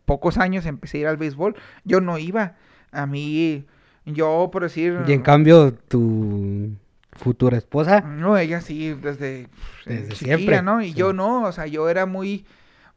pocos 0.04 0.38
años 0.38 0.66
empecé 0.66 0.98
a 0.98 1.00
ir 1.02 1.06
al 1.06 1.16
béisbol. 1.16 1.56
Yo 1.84 2.00
no 2.00 2.18
iba. 2.18 2.54
A 2.92 3.06
mí, 3.06 3.64
yo 4.04 4.48
por 4.52 4.62
decir... 4.62 4.98
Y 5.06 5.12
en 5.12 5.22
cambio, 5.22 5.72
tu 5.72 6.70
futura 7.12 7.56
esposa, 7.56 8.02
No, 8.02 8.36
ella 8.36 8.60
sí, 8.60 8.92
desde, 8.94 9.48
Desde 9.86 10.12
chiquilla, 10.12 10.36
siempre, 10.36 10.62
¿no? 10.62 10.80
Y 10.82 10.88
sí. 10.88 10.94
yo 10.94 11.12
no, 11.12 11.42
o 11.44 11.52
sea, 11.52 11.66
yo 11.66 11.88
era 11.88 12.06
muy, 12.06 12.44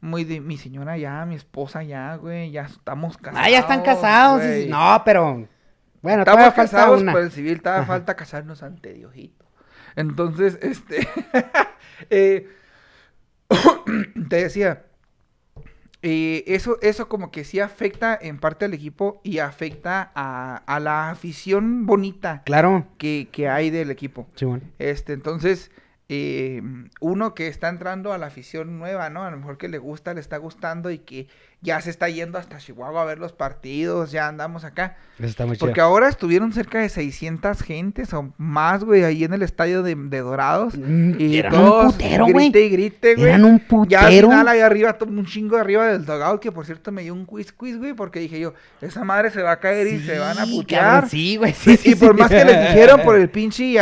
muy 0.00 0.24
de 0.24 0.40
mi 0.40 0.56
señora 0.56 0.96
ya, 0.98 1.24
mi 1.26 1.34
esposa 1.34 1.82
ya, 1.82 2.16
güey, 2.16 2.50
ya 2.50 2.62
estamos 2.62 3.16
casados. 3.18 3.46
ah, 3.46 3.50
ya 3.50 3.58
están 3.60 3.82
casados. 3.82 4.42
güey. 4.42 4.68
No, 4.68 5.02
pero 5.04 5.46
bueno, 6.02 6.20
estamos 6.22 6.24
todavía 6.24 6.52
falta 6.52 6.62
casados 6.76 7.02
una. 7.02 7.12
por 7.12 7.20
el 7.22 7.30
civil, 7.30 7.60
todavía 7.60 7.82
Ajá. 7.82 7.92
falta 7.94 8.16
casarnos 8.16 8.62
ante 8.62 8.92
Diosito. 8.94 9.44
Entonces, 9.96 10.58
este, 10.62 11.06
eh, 12.10 12.48
te 14.28 14.36
decía, 14.36 14.84
eh, 16.02 16.44
eso, 16.46 16.78
eso 16.80 17.08
como 17.08 17.30
que 17.30 17.44
sí 17.44 17.60
afecta 17.60 18.18
en 18.20 18.38
parte 18.38 18.64
al 18.64 18.72
equipo 18.72 19.20
y 19.22 19.38
afecta 19.38 20.10
a, 20.14 20.62
a 20.66 20.80
la 20.80 21.10
afición 21.10 21.84
bonita 21.84 22.42
Claro, 22.44 22.86
que, 22.96 23.28
que 23.30 23.48
hay 23.48 23.68
del 23.70 23.90
equipo. 23.90 24.26
Simón. 24.34 24.62
Este, 24.78 25.12
entonces, 25.12 25.70
eh, 26.12 26.60
uno 27.00 27.34
que 27.34 27.46
está 27.46 27.68
entrando 27.68 28.12
a 28.12 28.18
la 28.18 28.26
afición 28.26 28.80
nueva, 28.80 29.10
¿no? 29.10 29.22
A 29.22 29.30
lo 29.30 29.36
mejor 29.36 29.58
que 29.58 29.68
le 29.68 29.78
gusta, 29.78 30.12
le 30.12 30.20
está 30.20 30.38
gustando 30.38 30.90
y 30.90 30.98
que 30.98 31.28
ya 31.62 31.80
se 31.82 31.90
está 31.90 32.08
yendo 32.08 32.38
hasta 32.38 32.56
Chihuahua 32.56 33.02
a 33.02 33.04
ver 33.04 33.18
los 33.18 33.32
partidos, 33.32 34.10
ya 34.12 34.28
andamos 34.28 34.64
acá. 34.64 34.96
Eso 35.18 35.26
está 35.28 35.44
muy 35.44 35.56
chido. 35.56 35.66
Porque 35.66 35.82
ahora 35.82 36.08
estuvieron 36.08 36.52
cerca 36.54 36.78
de 36.78 36.88
600 36.88 37.60
gentes 37.60 38.14
o 38.14 38.32
más, 38.38 38.82
güey, 38.84 39.04
ahí 39.04 39.24
en 39.24 39.34
el 39.34 39.42
estadio 39.42 39.82
de, 39.82 39.94
de 39.94 40.20
Dorados. 40.20 40.78
Mm, 40.78 41.20
Y 41.20 41.36
eran 41.38 41.54
un 41.54 41.60
todos 41.60 41.92
putero, 41.92 42.24
güey. 42.24 42.50
grite 42.50 42.62
y 42.64 42.68
grite, 42.70 43.14
güey. 43.14 43.28
Eran 43.28 43.44
un 43.44 43.58
Ya 43.88 44.00
al 44.00 44.06
putero. 44.06 44.28
final 44.30 44.48
ahí 44.48 44.60
arriba, 44.60 44.96
un 45.06 45.26
chingo 45.26 45.56
de 45.56 45.60
arriba 45.60 45.86
del 45.88 46.06
dugout, 46.06 46.40
que 46.40 46.50
por 46.50 46.64
cierto 46.64 46.90
me 46.92 47.02
dio 47.02 47.12
un 47.12 47.26
quiz 47.26 47.52
quiz, 47.52 47.76
güey, 47.76 47.92
porque 47.92 48.20
dije 48.20 48.40
yo, 48.40 48.54
esa 48.80 49.04
madre 49.04 49.30
se 49.30 49.42
va 49.42 49.52
a 49.52 49.60
caer 49.60 49.86
y 49.88 50.00
se 50.00 50.18
van 50.18 50.38
a 50.38 50.46
putear. 50.46 50.82
cabrón, 50.82 51.10
Sí, 51.10 51.36
güey, 51.36 51.52
sí, 51.52 51.76
sí, 51.76 51.90
y 51.90 51.94
por 51.94 52.14
más 52.16 52.30
que 52.30 52.42
les 52.44 52.68
dijeron 52.72 53.02
por 53.02 53.16
el 53.16 53.28
pinche 53.30 53.74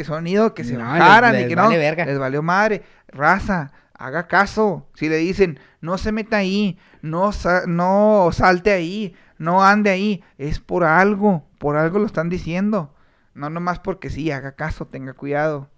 eh, 0.00 0.04
sonido 0.04 0.52
que 0.52 0.64
se 0.64 0.74
No, 0.74 0.80
bajaran 0.84 1.32
les- 1.32 1.40
y 1.40 1.44
que 1.44 1.48
les 1.50 1.56
no, 1.56 1.62
vale 1.64 1.78
verga. 1.78 2.04
les 2.04 2.18
valió 2.18 2.42
madre. 2.42 2.82
Raza, 3.08 3.72
haga 3.98 4.28
caso. 4.28 4.86
Si 4.94 5.08
le 5.08 5.16
dicen, 5.16 5.58
no 5.80 5.98
se 5.98 6.12
meta 6.12 6.38
ahí, 6.38 6.78
no, 7.02 7.32
sa- 7.32 7.64
no 7.66 8.30
salte 8.32 8.70
ahí, 8.72 9.14
no 9.38 9.62
ande 9.64 9.90
ahí, 9.90 10.22
es 10.38 10.60
por 10.60 10.84
algo, 10.84 11.44
por 11.58 11.76
algo 11.76 11.98
lo 11.98 12.06
están 12.06 12.28
diciendo. 12.28 12.94
No 13.34 13.50
nomás 13.50 13.78
porque 13.80 14.08
sí, 14.10 14.30
haga 14.30 14.52
caso, 14.52 14.86
tenga 14.86 15.12
cuidado. 15.12 15.68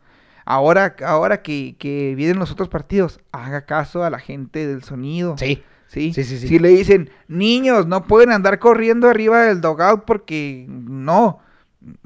Ahora, 0.45 0.97
ahora 1.05 1.43
que, 1.43 1.77
que 1.79 2.15
vienen 2.15 2.39
los 2.39 2.51
otros 2.51 2.69
partidos, 2.69 3.21
haga 3.33 3.67
caso 3.67 4.05
a 4.05 4.11
la 4.11 4.19
gente 4.19 4.67
del 4.67 4.83
sonido. 4.83 5.37
Sí, 5.37 5.63
¿sí? 5.89 6.13
Sí, 6.15 6.25
sí, 6.25 6.39
sí. 6.39 6.49
Si 6.49 6.59
le 6.59 6.69
dicen, 6.71 7.11
niños, 7.27 7.87
no 7.87 8.05
pueden 8.07 8.33
andar 8.33 8.59
corriendo 8.59 9.09
arriba 9.09 9.43
del 9.43 9.61
dogout 9.61 10.05
porque 10.05 10.65
no. 10.69 11.41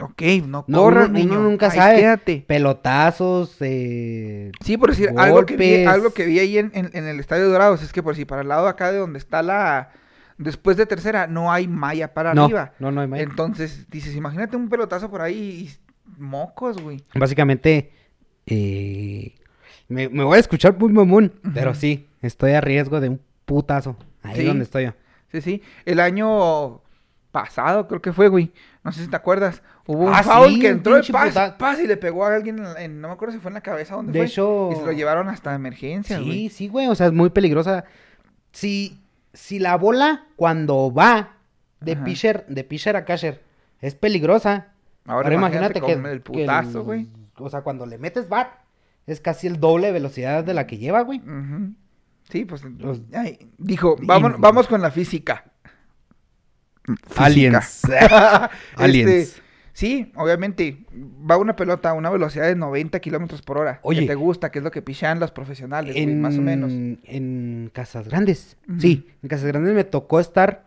Ok, 0.00 0.22
no, 0.46 0.64
No, 0.68 0.82
corran, 0.82 1.10
uno- 1.10 1.18
niño. 1.18 1.32
uno 1.32 1.42
nunca 1.50 1.66
ahí 1.70 1.76
sabe. 1.78 1.96
Quédate. 1.96 2.44
pelotazos, 2.46 3.56
eh... 3.60 4.52
Sí, 4.64 4.76
por 4.76 4.90
decir, 4.90 5.10
algo 5.16 5.44
que, 5.46 5.56
vi, 5.56 5.84
algo 5.84 6.10
que 6.12 6.26
vi 6.26 6.38
ahí 6.38 6.58
en, 6.58 6.70
en- 6.74 6.90
en 6.92 7.06
el 7.06 7.20
Estadio 7.20 7.48
Dorados 7.48 7.82
es 7.82 7.92
que 7.92 8.02
por 8.02 8.14
si 8.16 8.24
para 8.24 8.42
el 8.42 8.48
lado 8.48 8.68
acá 8.68 8.92
de 8.92 8.98
donde 8.98 9.18
está 9.18 9.42
la... 9.42 9.90
Después 10.38 10.76
de 10.76 10.86
tercera, 10.86 11.26
no 11.26 11.52
hay 11.52 11.68
malla 11.68 12.14
para 12.14 12.34
no, 12.34 12.44
arriba. 12.46 12.72
no, 12.78 12.90
no 12.90 13.00
hay 13.02 13.06
manera. 13.06 13.30
Entonces, 13.30 13.88
dices, 13.90 14.16
imagínate 14.16 14.56
un 14.56 14.68
pelotazo 14.68 15.08
por 15.10 15.20
ahí 15.20 15.68
y 15.68 16.20
mocos, 16.20 16.80
güey. 16.82 17.04
Básicamente, 17.14 17.92
eh, 18.46 19.34
me, 19.88 20.08
me 20.08 20.24
voy 20.24 20.36
a 20.38 20.40
escuchar 20.40 20.76
muy 20.76 20.92
mamón, 20.92 21.32
pero 21.54 21.70
Ujú. 21.72 21.80
sí, 21.80 22.08
estoy 22.22 22.52
a 22.52 22.60
riesgo 22.60 23.00
de 23.00 23.10
un 23.10 23.20
putazo. 23.44 23.96
Ahí 24.22 24.36
Sí. 24.40 24.44
donde 24.44 24.64
estoy 24.64 24.84
yo. 24.86 24.92
Sí, 25.30 25.40
sí. 25.42 25.62
El 25.84 26.00
año 26.00 26.80
pasado 27.30 27.86
creo 27.88 28.00
que 28.02 28.12
fue, 28.12 28.28
güey. 28.28 28.52
No 28.84 28.90
sé 28.92 29.02
si 29.04 29.08
te 29.08 29.16
acuerdas. 29.16 29.62
Hubo 29.86 30.04
un 30.04 30.14
Ah, 30.14 30.22
foul 30.22 30.54
sí, 30.54 30.60
que 30.60 30.68
entró 30.68 31.00
puta- 31.00 31.58
pas 31.58 31.80
y 31.80 31.86
le 31.88 31.96
pegó 31.96 32.24
a 32.24 32.34
alguien 32.36 32.64
en, 32.78 33.00
no 33.00 33.08
me 33.08 33.14
acuerdo 33.14 33.34
si 33.34 33.40
fue 33.40 33.50
en 33.50 33.54
la 33.54 33.60
cabeza 33.62 33.94
o 33.94 33.96
dónde 33.98 34.12
De 34.12 34.18
fue. 34.20 34.26
hecho- 34.26 34.70
Y 34.72 34.76
se 34.76 34.84
lo 34.86 34.92
llevaron 34.92 35.28
hasta 35.28 35.54
emergencia, 35.54 36.18
Sí, 36.18 36.24
güey. 36.24 36.48
sí, 36.50 36.68
güey, 36.68 36.86
o 36.86 36.94
sea, 36.94 37.06
es 37.06 37.12
muy 37.12 37.30
peligrosa. 37.30 37.84
Si, 38.52 39.00
si 39.32 39.58
la 39.58 39.76
bola 39.76 40.26
cuando 40.36 40.92
va 40.94 41.36
de 41.80 41.92
Ajá. 41.92 42.04
pitcher, 42.04 42.46
de 42.46 42.62
pitcher 42.64 42.94
a 42.96 43.04
catcher 43.04 43.42
es 43.80 43.94
peligrosa. 43.96 44.68
Ahora, 45.04 45.34
imagínate, 45.34 45.80
el 46.12 46.20
putazo, 46.22 46.84
güey. 46.84 47.08
O 47.38 47.48
sea, 47.50 47.62
cuando 47.62 47.84
le 47.86 47.98
metes 47.98 48.28
bat, 48.28 48.50
es 49.06 49.20
casi 49.20 49.48
el 49.48 49.58
doble 49.58 49.88
de 49.88 49.92
velocidad 49.94 50.44
de 50.44 50.54
la 50.54 50.68
que 50.68 50.78
lleva, 50.78 51.00
güey. 51.02 51.20
Sí, 52.30 52.44
pues 52.44 52.62
Los- 52.78 53.00
ay, 53.12 53.50
dijo, 53.58 53.96
Y- 54.00 54.06
vamos, 54.06 54.34
vamos 54.38 54.68
con 54.68 54.80
la 54.80 54.92
física. 54.92 55.44
Física. 56.84 57.16
Aliens. 57.16 57.82
Aliens. 58.76 59.41
Sí, 59.74 60.12
obviamente, 60.16 60.84
va 61.28 61.38
una 61.38 61.56
pelota 61.56 61.90
a 61.90 61.92
una 61.94 62.10
velocidad 62.10 62.46
de 62.46 62.54
90 62.56 63.00
kilómetros 63.00 63.40
por 63.42 63.56
hora. 63.58 63.80
Oye. 63.82 64.00
Que 64.00 64.06
te 64.08 64.14
gusta, 64.14 64.50
que 64.50 64.58
es 64.58 64.64
lo 64.64 64.70
que 64.70 64.82
pichan 64.82 65.18
los 65.18 65.30
profesionales, 65.30 65.94
güey, 65.94 66.04
en, 66.04 66.20
más 66.20 66.36
o 66.36 66.42
menos. 66.42 66.70
En 66.70 67.70
Casas 67.72 68.06
Grandes. 68.08 68.56
Sí, 68.78 69.08
en 69.22 69.28
Casas 69.28 69.46
Grandes 69.46 69.74
me 69.74 69.84
tocó 69.84 70.20
estar 70.20 70.66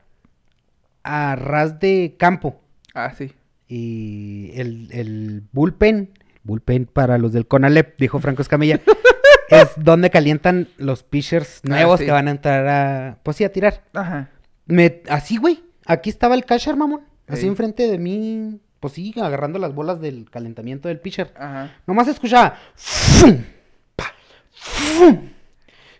a 1.03 1.35
ras 1.35 1.79
de 1.79 2.15
campo. 2.17 2.59
Ah, 2.95 3.13
sí. 3.15 3.31
Y 3.67 4.51
el, 4.55 4.89
el 4.91 5.43
bullpen, 5.51 6.11
bullpen 6.43 6.85
para 6.85 7.17
los 7.17 7.31
del 7.31 7.47
Conalep, 7.47 7.97
dijo 7.99 8.19
Franco 8.19 8.41
Escamilla, 8.41 8.79
es 9.49 9.69
donde 9.77 10.09
calientan 10.09 10.67
los 10.77 11.03
pitchers 11.03 11.61
Ah, 11.65 11.69
nuevos 11.69 11.99
sí. 11.99 12.05
que 12.05 12.11
van 12.11 12.27
a 12.27 12.31
entrar 12.31 12.67
a, 12.67 13.17
pues 13.21 13.37
sí, 13.37 13.43
a 13.43 13.51
tirar. 13.51 13.83
Ajá. 13.93 14.29
Me, 14.65 15.01
así, 15.09 15.37
güey, 15.37 15.63
aquí 15.85 16.09
estaba 16.09 16.33
el 16.33 16.45
catcher, 16.45 16.75
mamón, 16.75 17.01
así 17.27 17.45
enfrente 17.45 17.87
de 17.87 17.99
mí, 17.99 18.59
pues 18.85 18.93
sí, 18.93 19.13
agarrando 19.19 19.57
las 19.59 19.73
bolas 19.73 19.99
del 19.99 20.29
calentamiento 20.29 20.87
del 20.87 20.99
pitcher. 20.99 21.33
Ajá. 21.37 21.71
Nomás 21.87 22.07
escuchaba. 22.07 22.55
¡fum! 22.75 23.37
pa, 23.95 24.05
¡fum! 24.53 25.29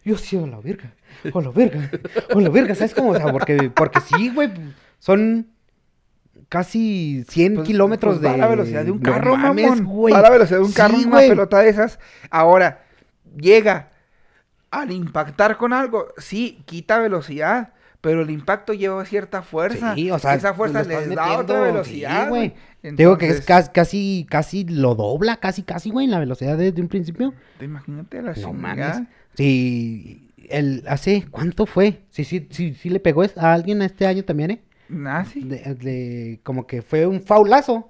Yo 0.04 0.18
sí, 0.18 0.38
a 0.38 0.42
la 0.46 0.60
verga. 0.60 0.94
A 1.34 1.42
la 1.42 1.50
verga. 1.50 1.90
A 2.36 2.40
la 2.40 2.50
verga. 2.50 2.76
¿Sabes 2.76 2.94
cómo? 2.94 3.10
O 3.10 3.16
sea, 3.16 3.32
porque, 3.32 3.72
porque 3.76 4.00
sí, 4.02 4.30
güey. 4.30 4.52
Son 5.00 5.48
casi 6.50 7.26
100 7.28 7.56
Pues- 7.56 7.68
kilómetros 7.68 8.20
pues 8.20 8.22
de. 8.22 8.28
va 8.30 8.34
a 8.36 8.38
la 8.38 8.48
velocidad 8.48 8.86
de 8.86 8.92
un 8.92 9.02
No 9.02 9.12
carro, 9.12 9.36
mames, 9.36 9.68
mamón. 9.70 9.86
güey. 9.86 10.14
Va 10.14 10.20
a 10.20 10.24
la 10.24 10.30
velocidad 10.30 10.60
de 10.60 10.64
un 10.64 10.70
Sí, 10.70 10.76
carro 10.76 10.96
una 10.98 11.08
güey. 11.10 11.30
pelota 11.30 11.60
de 11.60 11.70
esas. 11.70 12.00
Ahora, 12.30 12.84
llega 13.36 13.90
al 14.72 14.92
impactar 14.92 15.58
con 15.58 15.74
algo, 15.74 16.08
sí, 16.18 16.62
quita 16.66 17.00
velocidad, 17.00 17.74
pero 18.06 18.22
el 18.22 18.30
impacto 18.30 18.72
lleva 18.72 19.04
cierta 19.04 19.42
fuerza. 19.42 19.96
Sí, 19.96 20.12
o 20.12 20.20
sea, 20.20 20.36
esa 20.36 20.54
fuerza 20.54 20.84
lo 20.84 20.92
estás 20.92 21.08
les 21.08 21.16
da 21.16 21.40
otra 21.40 21.60
velocidad, 21.62 22.32
sí. 22.32 22.54
Te 22.84 22.92
Digo 22.92 23.18
que 23.18 23.30
es 23.30 23.42
casi, 23.42 23.72
casi, 23.72 24.28
casi 24.30 24.64
lo 24.64 24.94
dobla, 24.94 25.38
casi, 25.38 25.64
casi, 25.64 25.90
güey, 25.90 26.06
la 26.06 26.20
velocidad 26.20 26.56
desde 26.56 26.84
un 26.84 26.88
principio. 26.88 27.34
Imagínate 27.60 28.22
la 28.22 28.34
No 28.36 28.54
mames. 28.54 29.02
Sí, 29.34 30.30
el, 30.50 30.84
hace, 30.88 31.26
¿cuánto 31.32 31.66
fue? 31.66 32.04
Sí, 32.12 32.26
sí, 32.26 32.48
sí, 32.52 32.76
sí 32.76 32.92
le 32.92 33.00
pegó 33.00 33.24
a 33.38 33.54
alguien 33.54 33.82
este 33.82 34.06
año 34.06 34.24
también, 34.24 34.52
¿eh? 34.52 34.62
Ah, 35.08 35.26
sí. 35.26 35.42
De, 35.42 35.74
de- 35.74 36.40
como 36.44 36.68
que 36.68 36.84
fue 36.84 37.08
un 37.08 37.24
faulazo 37.24 37.90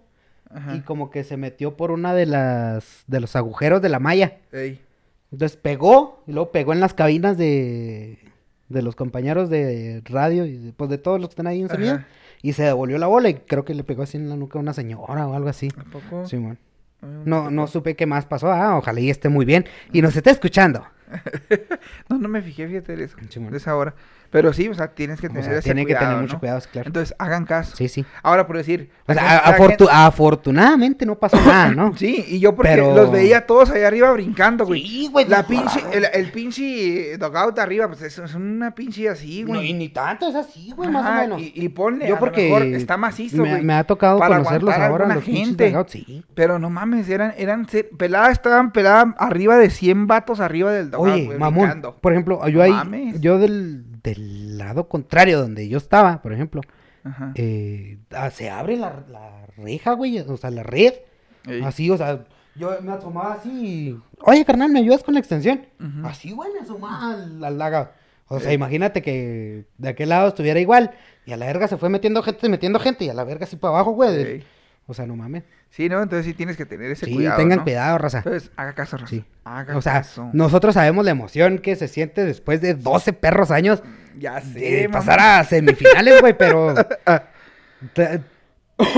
Ajá. 0.50 0.78
y 0.78 0.80
como 0.80 1.10
que 1.10 1.26
se 1.26 1.36
metió 1.36 1.76
por 1.76 1.92
una 1.92 2.14
de 2.14 2.26
las, 2.26 3.04
de 3.08 3.20
los 3.20 3.36
agujeros 3.36 3.82
de 3.82 3.90
la 3.90 4.00
malla. 4.00 4.38
Ey. 4.54 4.80
Entonces 5.34 5.58
pegó 5.58 6.24
y 6.26 6.32
luego 6.32 6.54
pegó 6.54 6.72
en 6.72 6.80
las 6.80 6.94
cabinas 6.94 7.38
de, 7.38 8.18
de 8.70 8.82
los 8.82 8.96
compañeros 8.96 9.50
de 9.50 10.02
radio 10.06 10.46
y 10.46 10.58
de, 10.58 10.74
pues 10.74 10.90
de 10.90 10.98
todos 10.98 11.20
los 11.20 11.30
que 11.30 11.34
están 11.34 11.48
ahí 11.48 11.62
en. 11.62 12.06
Y 12.42 12.54
se 12.54 12.64
devolvió 12.64 12.98
la 12.98 13.08
bola 13.08 13.30
y 13.30 13.36
creo 13.36 13.66
que 13.66 13.74
le 13.74 13.84
pegó 13.84 14.04
así 14.04 14.18
en 14.18 14.30
la 14.30 14.36
nuca 14.36 14.60
a 14.60 14.62
una 14.62 14.74
señora 14.74 15.28
o 15.28 15.34
algo 15.34 15.50
así. 15.50 15.70
¿A 15.78 15.84
poco? 15.84 16.26
Simón. 16.28 16.58
Ay, 17.02 17.10
No, 17.26 17.50
no 17.50 17.68
supe 17.68 17.96
qué 17.96 18.06
más 18.06 18.26
pasó. 18.26 18.52
Ah, 18.52 18.78
ojalá 18.78 19.00
y 19.00 19.10
esté 19.10 19.30
muy 19.30 19.46
bien. 19.46 19.66
Y 19.92 20.02
nos 20.02 20.16
esté 20.16 20.30
escuchando. 20.32 20.86
No, 22.10 22.18
no 22.18 22.28
me 22.28 22.42
fijé, 22.42 22.68
fíjate 22.68 22.96
de 22.96 23.04
eso, 23.06 23.18
Simón. 23.30 23.52
de 23.52 23.58
esa 23.58 23.76
hora. 23.76 23.94
Pero 24.36 24.52
sí, 24.52 24.68
o 24.68 24.74
sea, 24.74 24.90
tienes 24.90 25.22
que 25.22 25.28
O 25.28 25.30
tener 25.30 25.46
sea, 25.46 25.54
ese 25.54 25.62
tiene 25.62 25.86
que 25.86 25.96
tener 25.96 26.18
mucho 26.18 26.34
¿no? 26.34 26.40
cuidado, 26.42 26.60
claro. 26.70 26.88
Entonces, 26.88 27.16
hagan 27.18 27.46
caso. 27.46 27.74
Sí, 27.78 27.88
sí. 27.88 28.04
Ahora, 28.22 28.46
por 28.46 28.58
decir... 28.58 28.90
O 29.08 29.14
sea, 29.14 29.54
gente- 29.56 29.86
afortunadamente 29.90 31.06
no 31.06 31.16
pasó 31.16 31.38
nada, 31.38 31.72
¿no? 31.72 31.96
Sí, 31.98 32.26
y 32.28 32.40
yo 32.42 32.54
porque 32.54 32.72
Pero- 32.74 32.94
los 32.94 33.12
veía 33.12 33.46
todos 33.46 33.70
allá 33.70 33.88
arriba 33.88 34.12
brincando, 34.12 34.66
güey. 34.66 34.86
Sí, 34.86 35.10
güey, 35.10 35.26
La 35.30 35.44
no, 35.44 35.48
pinche, 35.48 35.80
el, 35.94 36.06
el 36.14 36.32
pinche 36.32 37.18
dogout 37.18 37.58
arriba, 37.60 37.88
pues 37.88 38.02
es, 38.02 38.18
es 38.18 38.36
una 38.36 38.76
pinche 38.76 39.08
así, 39.08 39.44
No, 39.44 39.54
güey. 39.54 39.70
y 39.70 39.74
ni 39.74 39.88
tanto, 39.88 40.28
es 40.28 40.36
así, 40.36 40.72
güey, 40.76 40.90
más 40.90 41.10
o 41.10 41.14
menos. 41.22 41.42
Y, 41.42 41.54
y 41.56 41.70
ponle, 41.70 42.08
Yo 42.10 42.16
a 42.16 42.20
porque 42.20 42.50
lo 42.50 42.56
mejor 42.60 42.76
está 42.76 42.98
macizo, 42.98 43.38
me, 43.42 43.52
güey. 43.52 43.64
me 43.64 43.74
ha 43.74 43.86
tocado 43.86 44.20
para 44.20 44.38
conocerlos 44.38 44.74
ahora, 44.76 45.08
los 45.16 45.24
gente. 45.24 45.74
sí. 45.88 46.24
Pero 46.34 46.60
no 46.60 46.70
mames, 46.70 47.08
eran, 47.08 47.34
eran, 47.38 47.66
peladas, 47.98 48.34
estaban 48.34 48.72
peladas 48.74 49.16
arriba 49.18 49.58
de 49.58 49.70
100 49.70 50.08
vatos 50.08 50.40
arriba 50.42 50.74
del 50.74 50.92
dogout, 50.92 51.14
Oye, 51.14 51.26
güey, 51.26 51.38
mamón, 51.38 51.62
brincando. 51.64 51.96
por 52.02 52.12
ejemplo, 52.12 52.46
yo 52.50 52.58
No 52.68 52.84
ahí, 52.86 53.14
yo 53.20 53.38
del, 53.40 53.85
del 54.12 54.58
lado 54.58 54.88
contrario 54.88 55.40
donde 55.40 55.68
yo 55.68 55.78
estaba, 55.78 56.22
por 56.22 56.32
ejemplo, 56.34 56.62
Ajá. 57.04 57.32
eh, 57.36 57.98
ah, 58.12 58.30
se 58.30 58.50
abre 58.50 58.78
la, 58.78 59.04
la 59.10 59.46
reja, 59.58 59.94
güey, 59.94 60.20
o 60.20 60.38
sea, 60.38 60.52
la 60.52 60.64
red, 60.64 60.94
Ey. 61.48 61.62
así, 61.64 61.90
o 61.92 61.98
sea, 61.98 62.26
yo 62.56 62.72
me 62.82 62.92
asomaba 62.94 63.34
así, 63.34 63.50
y, 63.50 64.00
oye, 64.22 64.46
carnal, 64.46 64.72
¿me 64.72 64.80
ayudas 64.80 65.04
con 65.04 65.14
la 65.16 65.20
extensión? 65.20 65.66
Así, 66.04 66.32
güey, 66.32 66.54
me 66.54 66.60
asomaba 66.62 67.14
al, 67.14 67.44
al 67.44 67.58
lago. 67.58 67.90
O 68.28 68.40
sea, 68.40 68.50
Ey. 68.52 68.56
imagínate 68.56 69.02
que 69.02 69.66
de 69.78 69.90
aquel 69.90 70.10
lado 70.10 70.30
estuviera 70.30 70.60
igual, 70.60 70.92
y 71.26 71.34
a 71.34 71.38
la 71.38 71.46
verga 71.48 71.68
se 71.68 71.78
fue 71.78 71.90
metiendo 71.90 72.24
gente, 72.24 72.48
metiendo 72.50 72.80
gente, 72.80 73.06
y 73.06 73.10
a 73.10 73.14
la 73.14 73.24
verga 73.24 73.46
así 73.46 73.56
para 73.58 73.74
abajo, 73.76 73.92
güey. 73.92 74.16
Ey. 74.16 74.44
O 74.88 74.94
sea, 74.94 75.06
no 75.08 75.16
mames. 75.16 75.44
Sí, 75.76 75.90
¿no? 75.90 76.02
Entonces 76.02 76.26
sí 76.26 76.34
tienes 76.34 76.56
que 76.56 76.66
tener 76.66 76.90
ese 76.90 77.06
Sí, 77.06 77.14
cuidado, 77.14 77.38
tengan 77.38 77.58
¿no? 77.58 77.64
cuidado, 77.66 77.98
raza. 77.98 78.20
Entonces, 78.20 78.50
haga 78.56 78.72
caso, 78.74 78.96
Raza. 78.96 79.10
Sí. 79.10 79.26
Haga 79.44 79.76
O 79.76 79.82
sea, 79.82 79.94
caso. 79.96 80.30
nosotros 80.32 80.74
sabemos 80.76 81.04
la 81.04 81.12
emoción 81.12 81.58
que 81.60 81.76
se 81.76 81.90
siente 81.90 82.24
después 82.24 82.62
de 82.62 82.76
12 82.76 83.12
perros 83.12 83.52
años 83.52 83.84
Ya 84.18 84.40
sé, 84.40 84.60
de 84.60 84.90
pasar 84.90 85.20
a 85.20 85.44
semifinales, 85.44 86.22
güey, 86.22 86.38
pero... 86.38 86.74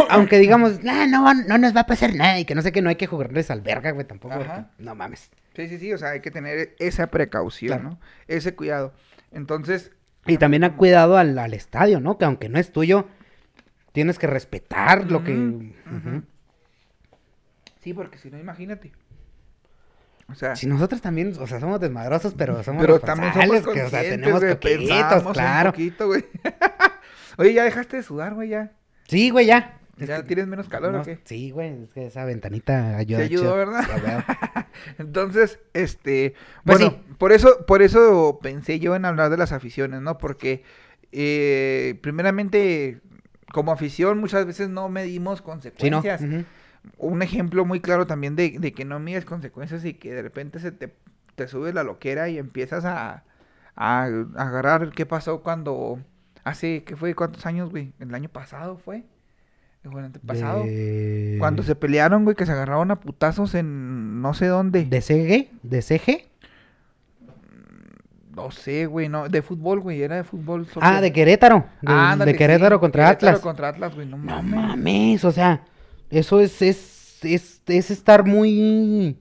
aunque 0.10 0.38
digamos, 0.40 0.84
"Nah, 0.84 1.06
no, 1.08 1.34
no 1.34 1.58
nos 1.58 1.76
va 1.76 1.82
a 1.82 1.86
pasar 1.88 2.14
nada 2.16 2.40
y 2.40 2.46
que 2.46 2.56
no 2.56 2.62
sé 2.62 2.72
que 2.72 2.82
no 2.82 2.90
hay 2.90 2.96
que 2.96 3.08
jugarles 3.08 3.50
al 3.52 3.62
verga, 3.62 3.92
güey, 3.92 4.06
tampoco. 4.06 4.36
Ajá. 4.36 4.70
No 4.78 4.96
mames. 4.96 5.30
Sí, 5.56 5.68
sí, 5.68 5.80
sí, 5.80 5.94
o 5.94 5.98
sea, 5.98 6.10
hay 6.10 6.20
que 6.22 6.32
tener 6.32 6.76
esa 6.80 7.08
precaución, 7.08 7.80
Claro. 7.80 7.90
¿no? 7.96 8.00
Ese 8.28 8.56
cuidado. 8.56 8.94
Entonces, 9.32 9.92
Y 10.26 10.38
también 10.38 10.64
ha 10.64 10.76
cuidado 10.76 11.18
al, 11.18 11.38
al 11.40 11.54
estadio, 11.54 12.00
¿no? 12.00 12.18
Que 12.18 12.26
aunque 12.26 12.50
no 12.50 12.60
es 12.60 12.72
tuyo, 12.72 13.08
tienes 13.94 14.20
que 14.20 14.28
respetar 14.28 15.10
lo 15.12 15.24
que... 15.24 15.74
sí, 17.88 17.94
porque 17.94 18.18
si 18.18 18.30
no, 18.30 18.38
imagínate. 18.38 18.92
O 20.30 20.36
sea, 20.36 20.58
Si 20.58 20.68
nosotros 20.68 21.00
también, 21.02 21.34
o 21.40 21.48
sea, 21.48 21.62
somos 21.62 21.80
desmadrosos, 21.80 22.34
pero 22.34 22.62
somos 22.62 22.82
pero 22.82 23.00
también 23.00 23.32
somos 23.32 23.50
que, 23.50 23.60
o 23.60 23.90
sea, 23.90 24.02
conscientes, 24.02 24.10
tenemos 24.10 24.44
coquetitos, 24.44 24.88
pensamos 24.90 25.26
un 25.28 25.34
claro. 25.34 25.72
poquito, 25.72 26.08
güey. 26.08 26.26
Oye, 27.38 27.54
ya 27.54 27.64
dejaste 27.64 27.98
de 27.98 28.04
sudar, 28.04 28.34
güey, 28.34 28.50
ya. 28.50 28.74
Sí, 29.08 29.30
güey, 29.30 29.46
ya. 29.46 29.80
¿Ya 29.98 30.24
tienes 30.24 30.48
menos 30.48 30.68
calor 30.68 30.92
no, 30.92 31.02
o 31.02 31.04
qué? 31.04 31.20
Sí, 31.24 31.50
güey, 31.52 31.84
es 31.84 31.90
que 31.92 32.08
esa 32.08 32.26
ventanita 32.26 32.98
ayuda. 32.98 33.20
Te 33.20 33.24
ayudó. 33.24 33.56
¿verdad? 33.56 33.86
Entonces, 34.98 35.60
este, 35.74 36.34
Pues 36.66 36.80
bueno, 36.80 36.98
sí. 37.08 37.14
por 37.18 37.32
eso, 37.32 37.66
por 37.66 37.82
eso 37.82 38.40
pensé 38.42 38.80
yo 38.80 38.96
en 38.96 39.06
hablar 39.06 39.32
de 39.32 39.38
las 39.38 39.54
aficiones, 39.54 40.02
¿no? 40.02 40.18
Porque, 40.18 40.64
eh, 41.14 41.98
primeramente, 42.02 43.00
como 43.52 43.72
afición 43.72 44.20
muchas 44.20 44.46
veces 44.46 44.68
no 44.70 44.90
medimos 44.90 45.40
Sí, 45.40 45.44
¿no? 45.44 45.52
consecuencias. 45.52 46.22
Un 46.98 47.22
ejemplo 47.22 47.66
muy 47.66 47.80
claro 47.80 48.08
también 48.08 48.36
de, 48.36 48.58
de 48.60 48.74
que 48.74 48.86
no 48.86 49.00
mides 49.00 49.26
consecuencias 49.26 49.84
y 49.86 49.94
que 49.94 50.14
de 50.14 50.22
repente 50.22 50.60
se 50.60 50.72
te, 50.72 50.94
te 51.36 51.48
sube 51.48 51.74
la 51.74 51.84
loquera 51.84 52.30
y 52.30 52.38
empiezas 52.38 52.86
a, 52.86 53.24
a 53.76 54.04
agarrar 54.36 54.92
qué 54.92 55.06
pasó 55.06 55.42
cuando, 55.42 56.00
hace, 56.44 56.84
¿qué 56.84 56.96
fue? 56.96 57.14
¿Cuántos 57.16 57.46
años, 57.46 57.70
güey? 57.70 57.94
El 58.00 58.14
año 58.16 58.30
pasado 58.30 58.78
fue. 58.78 59.04
El 59.84 59.98
antepasado. 60.00 60.64
De... 60.64 61.38
Cuando 61.40 61.64
se 61.64 61.76
pelearon, 61.76 62.24
güey, 62.26 62.36
que 62.36 62.46
se 62.46 62.52
agarraron 62.52 62.92
a 62.92 63.00
putazos 63.00 63.56
en 63.56 64.22
no 64.22 64.34
sé 64.34 64.48
dónde. 64.48 64.86
¿De 64.86 65.02
CG? 65.02 65.50
¿De 65.64 65.82
CG? 65.82 66.28
No 68.36 68.52
sé, 68.52 68.86
güey, 68.86 69.10
no, 69.10 69.30
de 69.30 69.42
fútbol, 69.42 69.80
güey, 69.80 70.02
era 70.04 70.18
de 70.18 70.24
fútbol. 70.24 70.68
Ah, 70.70 70.74
soccer. 70.74 71.02
de 71.02 71.14
Querétaro. 71.14 71.66
De, 71.82 71.92
Ah, 71.92 72.16
de 72.18 72.32
sí, 72.32 72.38
Querétaro 72.38 72.80
contra 72.80 73.06
Querétaro 73.06 73.30
Atlas. 73.30 73.42
contra 73.42 73.70
Atlas, 73.70 73.96
güey, 73.96 74.08
no 74.08 74.18
mames, 74.18 75.24
o 75.26 75.32
sea, 75.32 75.62
eso 76.10 76.40
es, 76.40 76.62
es, 76.62 77.20
es, 77.24 77.62
es 77.68 77.92
estar 77.92 78.26
muy... 78.26 79.18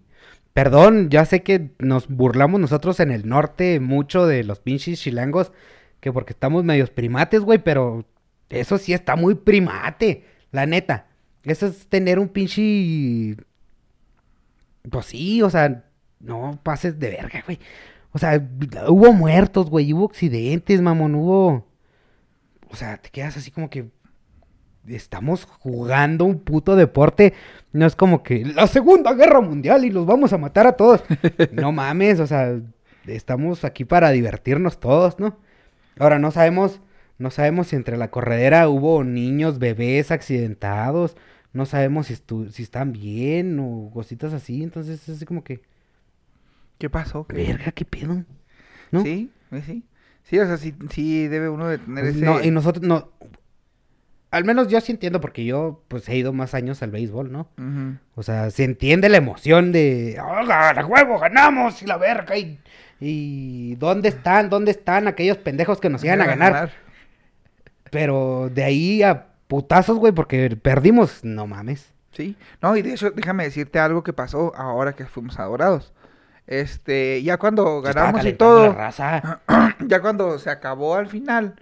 Perdón, 0.53 1.11
ya 1.11 1.25
sé 1.27 1.43
que 1.43 1.71
nos 1.79 2.09
burlamos 2.09 2.61
nosotros 2.61 2.99
en 3.01 3.11
el 3.11 3.29
norte 3.29 3.79
mucho 3.79 4.27
de 4.27 4.43
los 4.43 4.61
pinches 4.61 5.01
chilangos, 5.01 5.53
que 6.01 6.13
porque 6.13 6.33
estamos 6.33 6.65
medios 6.65 6.89
primates, 6.91 7.43
güey, 7.43 7.59
pero 7.59 8.07
eso 8.49 8.79
sí 8.79 8.95
está 8.95 9.17
muy 9.17 9.35
primate, 9.35 10.25
la 10.53 10.65
neta. 10.65 11.09
Eso 11.45 11.67
es 11.67 11.87
tener 11.89 12.19
un 12.19 12.29
pinche... 12.29 13.37
Pues 14.91 15.07
sí, 15.07 15.43
o 15.43 15.51
sea, 15.51 15.85
no 16.21 16.59
pases 16.63 16.99
de 16.99 17.11
verga, 17.11 17.43
güey. 17.45 17.59
O 18.13 18.19
sea, 18.19 18.43
hubo 18.89 19.13
muertos, 19.13 19.69
güey, 19.69 19.93
hubo 19.93 20.07
accidentes, 20.07 20.81
mamón, 20.81 21.15
hubo... 21.17 21.67
O 22.71 22.77
sea, 22.77 22.97
te 22.97 23.11
quedas 23.11 23.37
así 23.37 23.51
como 23.51 23.69
que 23.69 23.91
estamos 24.89 25.45
jugando 25.45 26.25
un 26.25 26.39
puto 26.41 26.77
deporte. 26.77 27.35
No 27.73 27.87
es 27.87 27.97
como 27.97 28.23
que 28.23 28.45
la 28.45 28.67
Segunda 28.67 29.13
Guerra 29.15 29.41
Mundial 29.41 29.85
y 29.85 29.91
los 29.91 30.07
vamos 30.07 30.33
a 30.33 30.39
matar 30.39 30.67
a 30.67 30.73
todos. 30.73 31.03
no 31.53 31.73
mames, 31.73 32.21
o 32.21 32.27
sea, 32.27 32.59
estamos 33.07 33.65
aquí 33.65 33.85
para 33.85 34.11
divertirnos 34.11 34.81
todos, 34.81 35.19
¿no? 35.19 35.39
Ahora 35.99 36.19
no 36.19 36.31
sabemos, 36.31 36.81
no 37.19 37.31
sabemos 37.31 37.69
si 37.69 37.77
entre 37.77 37.97
la 37.97 38.11
corredera 38.11 38.69
hubo 38.69 39.03
niños, 39.05 39.59
bebés 39.59 40.11
accidentados. 40.11 41.17
No 41.53 41.65
sabemos 41.65 42.09
si, 42.09 42.15
estu- 42.15 42.51
si 42.51 42.63
están 42.63 42.93
bien 42.93 43.59
o 43.61 43.91
cositas 43.93 44.33
así. 44.35 44.63
Entonces 44.63 45.09
es 45.09 45.17
así 45.17 45.25
como 45.25 45.43
que, 45.43 45.63
¿Qué 46.79 46.91
pasó? 46.91 47.27
¿Qué? 47.27 47.37
verga, 47.37 47.73
qué 47.73 47.85
pedo. 47.87 48.25
¿No? 48.91 49.03
Sí, 49.03 49.31
güey, 49.51 49.63
sí. 49.63 49.83
Sí, 50.25 50.39
o 50.39 50.47
sea, 50.47 50.57
sí, 50.57 50.75
sí 50.91 51.29
debe 51.29 51.49
uno 51.49 51.69
de 51.69 51.79
tener 51.79 52.05
ese... 52.05 52.21
No, 52.25 52.43
y 52.43 52.51
nosotros 52.51 52.85
no. 52.87 53.11
Al 54.31 54.45
menos 54.45 54.69
yo 54.69 54.81
sí 54.81 54.93
entiendo 54.93 55.21
porque 55.21 55.45
yo 55.45 55.83
pues 55.89 56.09
he 56.09 56.17
ido 56.17 56.33
más 56.33 56.55
años 56.55 56.83
al 56.83 56.91
béisbol, 56.91 57.33
¿no? 57.33 57.49
O 58.15 58.23
sea, 58.23 58.51
se 58.51 58.65
entiende 58.65 59.09
la 59.09 59.17
emoción 59.17 59.73
de, 59.73 60.19
¡ah, 60.21 60.73
la 60.75 60.87
huevo, 60.87 61.19
ganamos! 61.19 61.83
Y 61.83 61.87
la 61.87 61.97
verga, 61.97 62.37
y, 62.37 62.59
y 63.01 63.77
¿dónde 63.77 64.09
están? 64.09 64.51
¿Dónde 64.51 64.73
están 64.73 65.09
aquellos 65.09 65.39
pendejos 65.39 65.81
que 65.81 65.91
nos 65.91 66.03
iban 66.05 66.21
a 66.21 66.27
ganar? 66.27 66.73
Pero 67.91 68.51
de 68.53 68.65
ahí 68.65 69.03
a 69.03 69.27
putazos, 69.47 69.99
güey, 69.99 70.13
porque 70.13 70.57
perdimos, 70.61 71.25
no 71.25 71.47
mames. 71.47 71.93
Sí, 72.13 72.37
no, 72.63 72.77
y 72.77 72.83
de 72.83 72.95
hecho, 72.95 73.11
déjame 73.11 73.45
decirte 73.45 73.79
algo 73.79 74.03
que 74.03 74.13
pasó 74.13 74.55
ahora 74.57 74.95
que 74.95 75.07
fuimos 75.07 75.39
a 75.39 75.45
Dorados. 75.45 75.93
Este, 76.47 77.23
ya 77.23 77.39
cuando 77.39 77.83
ganamos 77.83 78.25
y 78.25 78.33
todo, 78.33 78.75
ya 79.87 80.01
cuando 80.01 80.39
se 80.39 80.49
acabó 80.49 80.95
al 80.95 81.09
final, 81.09 81.57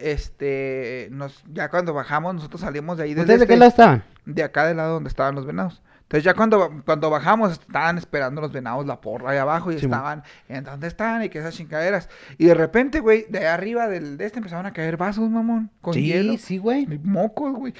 este, 0.00 1.08
nos, 1.10 1.42
ya 1.52 1.68
cuando 1.70 1.92
bajamos, 1.94 2.34
nosotros 2.34 2.60
salimos 2.60 2.96
de 2.98 3.04
ahí 3.04 3.10
desde 3.14 3.22
¿Ustedes 3.22 3.40
de 3.40 3.46
qué 3.46 3.52
este- 3.54 3.58
lado 3.60 3.70
estaban? 3.70 4.04
de 4.26 4.42
acá 4.42 4.66
del 4.66 4.76
lado 4.76 4.94
donde 4.94 5.08
estaban 5.08 5.34
los 5.34 5.46
venados. 5.46 5.82
Entonces 6.02 6.24
ya 6.24 6.34
cuando, 6.34 6.82
cuando 6.84 7.08
bajamos 7.08 7.52
estaban 7.52 7.96
esperando 7.96 8.40
los 8.40 8.50
venados 8.50 8.84
la 8.84 9.00
porra 9.00 9.30
ahí 9.30 9.38
abajo 9.38 9.70
y 9.70 9.78
Sí, 9.78 9.84
estaban, 9.86 10.24
¿en 10.48 10.64
dónde 10.64 10.88
están? 10.88 11.22
Y 11.22 11.28
que 11.28 11.38
esas 11.38 11.54
chingaderas. 11.54 12.08
Y 12.36 12.46
de 12.46 12.54
repente, 12.54 12.98
güey, 12.98 13.26
de 13.28 13.38
ahí 13.38 13.44
arriba 13.46 13.86
del, 13.88 14.16
de 14.18 14.24
este 14.26 14.38
empezaron 14.40 14.66
a 14.66 14.72
caer 14.72 14.96
vasos, 14.96 15.30
mamón, 15.30 15.70
con 15.80 15.94
hielo. 15.94 16.32
Sí, 16.32 16.38
sí, 16.38 16.58
güey. 16.58 16.86
mocos, 17.04 17.52
güey. 17.54 17.74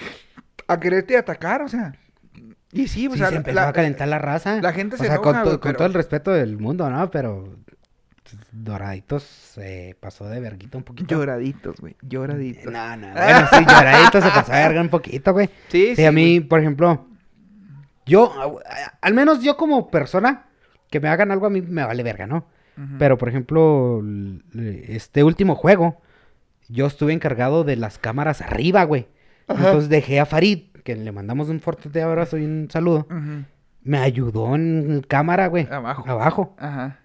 A 0.69 0.79
quererte 0.79 1.17
atacar, 1.17 1.63
o 1.63 1.69
sea. 1.69 1.93
Y 2.73 2.87
sí, 2.87 3.09
o 3.09 3.13
Sí, 3.13 3.19
sea, 3.19 3.31
se 3.31 3.37
empezó 3.37 3.57
la- 3.57 3.69
a 3.69 3.73
calentar 3.73 4.07
la 4.07 4.21
raza. 4.21 4.61
la 4.63 4.73
gente 4.73 4.95
o 4.95 4.99
se 4.99 5.07
sea, 5.07 5.15
enoja, 5.17 5.33
con, 5.33 5.43
güey, 5.43 5.53
con 5.55 5.61
pero- 5.63 5.77
todo 5.79 5.87
el 5.89 5.95
respeto 5.95 6.31
del 6.31 6.57
mundo, 6.57 6.89
¿no? 6.89 7.11
Pero 7.11 7.57
Doraditos 8.53 9.23
se 9.23 9.97
pasó 10.01 10.29
de 10.29 10.41
verguita 10.41 10.79
un 10.79 10.85
poquito. 10.85 11.15
Lloraditos, 11.15 11.77
güey. 11.81 11.97
Lloraditos. 12.03 12.73
No, 12.73 12.97
no, 12.97 13.13
bueno, 13.13 13.47
sí, 13.53 13.65
Doraditos 13.65 14.25
se 14.25 14.31
pasó 14.31 14.53
de 14.53 14.59
verga 14.59 14.81
un 14.81 14.89
poquito, 14.89 15.33
güey. 15.33 15.49
Sí, 15.69 15.95
Sí, 15.97 16.05
a 16.05 16.13
mí, 16.13 16.39
güey. 16.39 16.49
por 16.49 16.61
ejemplo, 16.61 17.07
yo, 18.07 18.61
al 19.01 19.15
menos 19.15 19.43
yo 19.43 19.57
como 19.57 19.91
persona, 19.91 20.47
que 20.91 21.01
me 21.01 21.09
hagan 21.09 21.31
algo 21.31 21.47
a 21.47 21.51
mí 21.51 21.63
me 21.63 21.85
vale 21.85 22.03
verga, 22.03 22.27
¿no? 22.27 22.47
Pero, 22.99 23.19
por 23.19 23.29
ejemplo, 23.29 24.03
este 24.89 25.23
último 25.23 25.55
juego, 25.55 26.01
yo 26.71 26.87
estuve 26.87 27.13
encargado 27.13 27.63
de 27.63 27.77
las 27.77 27.99
cámaras 27.99 28.41
arriba, 28.41 28.85
güey. 28.85 29.07
Entonces 29.49 29.91
dejé 29.91 30.19
a 30.19 30.25
Farid, 30.25 30.69
que 30.83 30.97
le 30.97 31.13
mandamos 31.13 31.51
un 31.51 31.61
fuerte 31.61 32.01
abrazo 32.01 32.39
y 32.39 32.45
un 32.47 32.69
saludo. 32.71 33.07
Me 33.83 33.99
ayudó 33.99 34.55
en 34.55 35.05
cámara, 35.07 35.49
güey. 35.49 35.69
Abajo. 35.71 36.05
Abajo. 36.09 36.57
Ajá. 36.59 37.00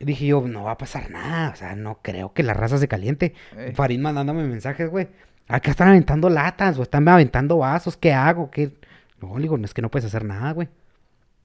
Dije 0.00 0.26
yo, 0.26 0.40
no 0.46 0.64
va 0.64 0.72
a 0.72 0.78
pasar 0.78 1.10
nada. 1.10 1.50
O 1.50 1.56
sea, 1.56 1.74
no 1.74 2.00
creo 2.02 2.32
que 2.32 2.42
la 2.42 2.54
raza 2.54 2.78
se 2.78 2.88
caliente. 2.88 3.34
Ey. 3.56 3.72
Farid 3.72 3.98
mandándome 3.98 4.44
mensajes, 4.44 4.88
güey. 4.90 5.08
Acá 5.48 5.70
están 5.70 5.88
aventando 5.88 6.28
latas 6.30 6.78
o 6.78 6.82
están 6.82 7.08
aventando 7.08 7.58
vasos. 7.58 7.96
¿Qué 7.96 8.12
hago? 8.12 8.50
¿Qué? 8.50 8.72
No, 9.20 9.36
le 9.36 9.42
digo, 9.42 9.58
no 9.58 9.64
es 9.64 9.74
que 9.74 9.82
no 9.82 9.90
puedes 9.90 10.06
hacer 10.06 10.24
nada, 10.24 10.52
güey. 10.52 10.68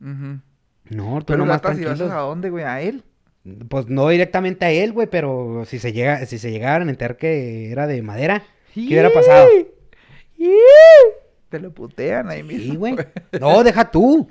Ujú. 0.01 0.39
No, 0.89 1.19
tú 1.19 1.25
Pero 1.27 1.39
nomás 1.39 1.61
y 1.61 1.63
vasos 1.65 1.79
tranquilo. 1.81 2.11
a 2.11 2.21
dónde, 2.21 2.49
güey? 2.49 2.65
¿A 2.65 2.81
él? 2.81 3.03
Pues 3.69 3.87
no 3.87 4.07
directamente 4.09 4.65
a 4.65 4.71
él, 4.71 4.93
güey, 4.93 5.07
pero 5.07 5.63
si 5.65 5.79
se 5.79 5.91
llega, 5.91 6.25
si 6.25 6.37
se 6.37 6.51
llegaran 6.51 6.87
a 6.87 6.91
enterar 6.91 7.17
que 7.17 7.71
era 7.71 7.87
de 7.87 8.01
madera, 8.01 8.43
¿qué 8.73 8.81
hubiera 8.87 9.09
pasado? 9.11 9.49
Te 11.49 11.59
lo 11.59 11.71
putean 11.71 12.29
ahí 12.29 12.41
mismo. 12.43 12.71
Sí, 12.73 12.75
güey. 12.77 12.95
No, 13.39 13.63
deja 13.63 13.89
tú. 13.91 14.29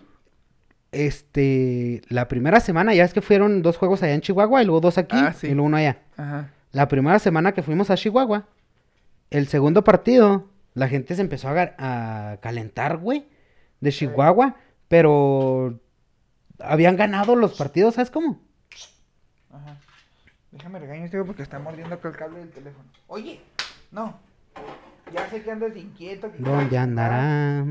Este, 0.93 2.03
la 2.09 2.29
primera 2.29 2.61
semana, 2.61 2.95
ya 2.95 3.05
es 3.05 3.15
que 3.15 3.23
fueron 3.23 3.63
dos 3.63 3.79
juegos 3.79 4.03
allá 4.03 4.15
en 4.15 4.21
Chihuahua 4.21 4.63
y 4.63 4.67
luego 4.67 4.81
dos 4.81 4.99
aquí 4.99 5.17
Ah, 5.19 5.33
sí. 5.33 5.47
y 5.47 5.51
luego 5.51 5.67
uno 5.67 5.79
allá. 5.79 5.99
Ajá. 6.17 6.51
La 6.73 6.89
primera 6.89 7.19
semana 7.19 7.53
que 7.53 7.63
fuimos 7.63 7.91
a 7.91 7.97
Chihuahua, 7.97 8.47
el 9.31 9.49
segundo 9.49 9.85
partido, 9.85 10.49
la 10.75 10.89
gente 10.89 11.15
se 11.15 11.23
empezó 11.23 11.49
a, 11.49 12.37
calentar, 12.41 12.99
güey, 12.99 13.27
de 13.81 13.91
Chihuahua, 13.91 14.57
pero 14.89 15.81
habían 16.61 16.97
ganado 16.97 17.37
los 17.37 17.57
partidos, 17.57 17.95
¿sabes 17.95 18.11
cómo? 18.11 18.41
Ajá. 19.51 19.77
Déjame 20.51 20.79
regañar 20.79 21.07
este 21.07 21.17
güey 21.17 21.27
porque 21.27 21.43
está 21.43 21.59
mordiendo 21.59 21.95
acá 21.95 22.09
el 22.09 22.17
cable 22.17 22.39
del 22.41 22.51
teléfono. 22.51 22.85
Oye, 23.07 23.41
no. 23.91 24.19
Ya 25.15 25.29
sé 25.29 25.43
que 25.43 25.51
andas 25.51 25.77
inquieto. 25.77 26.31
¿Dónde 26.39 26.79
andará 26.79 27.63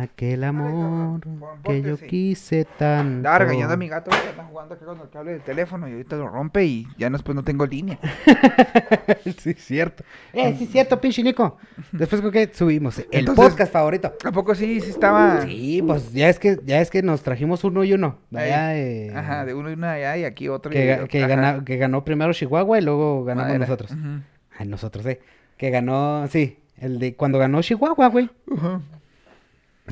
aquel 0.00 0.44
amor 0.44 1.20
que 1.62 1.82
yo 1.82 1.98
quise 1.98 2.64
tanto? 2.78 3.16
Estaba 3.18 3.38
regañando 3.38 3.74
a 3.74 3.76
mi 3.76 3.88
gato 3.88 4.10
que 4.10 4.42
jugando 4.48 4.74
acá 4.74 4.86
con 4.86 4.98
el 5.00 5.10
cable 5.10 5.32
del 5.32 5.40
teléfono 5.42 5.86
y 5.88 5.92
ahorita 5.92 6.16
lo 6.16 6.28
rompe 6.28 6.64
y 6.64 6.86
ya 6.96 7.10
después 7.10 7.34
no 7.36 7.42
tengo 7.44 7.66
línea. 7.66 7.98
sí, 9.38 9.50
es 9.50 9.64
cierto. 9.64 10.04
Eh, 10.32 10.54
sí, 10.56 10.64
es 10.64 10.70
cierto, 10.70 10.98
pinche 11.00 11.22
Nico. 11.22 11.58
Después 11.92 12.20
creo 12.22 12.32
que 12.32 12.50
subimos 12.54 12.98
el 12.98 13.06
Entonces- 13.10 13.44
podcast 13.44 13.72
favorito. 13.72 14.14
¿A 14.24 14.32
poco 14.32 14.54
sí? 14.54 14.80
Sí 14.80 14.90
estaba. 14.90 15.42
Sí, 15.42 15.82
pues 15.86 16.12
ya 16.12 16.28
es 16.30 16.38
que 16.38 16.58
ya 16.64 16.80
es 16.80 16.90
que 16.90 17.02
nos 17.02 17.22
trajimos 17.22 17.62
uno 17.64 17.84
y 17.84 17.92
uno. 17.92 18.18
de 18.30 18.40
allá, 18.40 18.76
eh, 18.78 19.12
Ajá, 19.14 19.44
de 19.44 19.52
uno 19.54 19.70
y 19.70 19.74
una 19.74 19.92
allá 19.92 20.16
y 20.16 20.24
aquí 20.24 20.48
otro. 20.48 20.70
y 20.72 20.74
que, 20.76 20.94
otro. 20.94 21.08
que, 21.08 21.26
gana- 21.26 21.62
que 21.64 21.76
ganó 21.76 22.04
primero 22.04 22.32
Chihuahua 22.32 22.78
y 22.78 22.82
luego 22.82 23.24
ganamos 23.24 23.48
Madera. 23.48 23.66
nosotros. 23.66 23.90
Ujú. 23.90 24.20
Ay, 24.58 24.66
nosotros, 24.68 25.04
eh. 25.06 25.20
Que 25.56 25.70
ganó, 25.70 26.26
sí, 26.28 26.58
el 26.78 26.98
de 26.98 27.14
cuando 27.14 27.38
ganó 27.38 27.62
Chihuahua, 27.62 28.08
güey. 28.08 28.30
Ujú. 28.46 28.82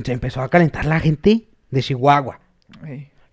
Se 0.03 0.11
empezó 0.11 0.41
a 0.41 0.49
calentar 0.49 0.85
la 0.85 0.99
gente 0.99 1.47
de 1.69 1.81
Chihuahua. 1.81 2.39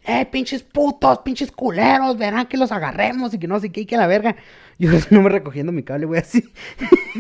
Eh, 0.05 0.27
pinches 0.31 0.63
putos, 0.63 1.19
pinches 1.19 1.53
culeros, 1.53 2.17
verán 2.17 2.47
que 2.47 2.57
los 2.57 2.73
agarremos 2.73 3.35
y 3.35 3.39
que 3.39 3.47
no 3.47 3.61
sé 3.61 3.71
qué, 3.71 3.83
y 3.83 3.87
que 3.87 3.97
la 3.97 4.07
verga. 4.07 4.37
Yo 4.79 4.91
no 5.11 5.23
me 5.23 5.29
recogiendo 5.29 5.73
mi 5.73 5.83
cable, 5.83 6.07
güey, 6.07 6.21
así. 6.21 6.43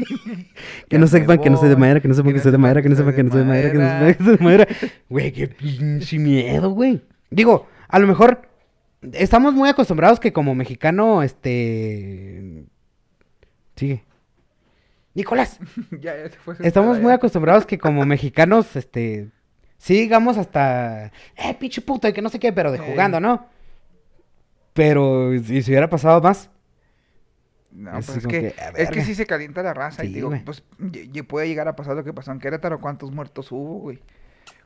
que 0.88 0.98
no 0.98 1.06
sepan 1.06 1.38
que 1.38 1.50
no 1.50 1.58
soy 1.58 1.68
de 1.68 1.76
madera, 1.76 2.00
que 2.00 2.08
no 2.08 2.14
sepan 2.14 2.32
que 2.32 2.40
soy 2.40 2.52
de 2.52 2.58
madera, 2.58 2.82
que 2.82 2.88
no 2.88 2.96
sepan 2.96 3.14
que 3.14 3.22
no 3.22 3.30
soy 3.30 3.40
de 3.40 3.46
madera, 3.46 3.70
que 3.70 3.78
no 3.78 3.84
sepan 3.84 4.14
que 4.14 4.24
soy 4.24 4.36
de 4.36 4.44
madera. 4.44 4.66
Güey, 5.08 5.32
qué 5.32 5.48
pinche 5.48 6.18
miedo, 6.18 6.70
güey. 6.70 7.02
Digo, 7.30 7.68
a 7.88 7.98
lo 7.98 8.06
mejor 8.06 8.48
estamos 9.12 9.54
muy 9.54 9.68
acostumbrados 9.68 10.20
que 10.20 10.32
como 10.32 10.54
mexicano, 10.54 11.22
este... 11.22 12.64
Sigue. 13.76 14.04
Nicolás. 15.20 15.58
ya, 15.92 16.16
ya 16.16 16.28
se 16.30 16.38
fue. 16.38 16.56
Estamos 16.60 16.98
muy 17.00 17.12
acostumbrados 17.12 17.64
que 17.66 17.78
como 17.78 18.04
mexicanos, 18.04 18.74
este, 18.76 19.28
sí 19.78 19.94
digamos 20.00 20.36
hasta, 20.36 21.06
eh, 21.36 21.54
pinche 21.58 21.80
puto, 21.80 22.08
y 22.08 22.12
que 22.12 22.22
no 22.22 22.28
sé 22.28 22.38
qué, 22.38 22.52
pero 22.52 22.72
de 22.72 22.78
Ey. 22.78 22.84
jugando, 22.90 23.20
¿no? 23.20 23.46
Pero, 24.72 25.34
¿y 25.34 25.62
si 25.62 25.70
hubiera 25.70 25.90
pasado 25.90 26.20
más? 26.20 26.48
No, 27.72 27.98
Es 27.98 28.06
pues 28.06 28.18
es 28.18 28.26
que, 28.26 28.52
que, 28.52 28.60
a 28.60 28.68
es 28.70 28.90
que 28.90 29.04
sí 29.04 29.14
se 29.14 29.26
calienta 29.26 29.62
la 29.62 29.74
raza. 29.74 30.04
y 30.04 30.08
Sí, 30.08 30.14
digo, 30.14 30.28
güey. 30.28 30.44
pues 30.44 30.62
y- 30.92 31.18
y 31.18 31.22
puede 31.22 31.48
llegar 31.48 31.68
a 31.68 31.76
pasar 31.76 31.94
lo 31.96 32.04
que 32.04 32.12
pasó 32.12 32.32
en 32.32 32.40
Querétaro. 32.40 32.80
¿Cuántos 32.80 33.12
muertos 33.12 33.52
hubo, 33.52 33.78
güey? 33.78 34.00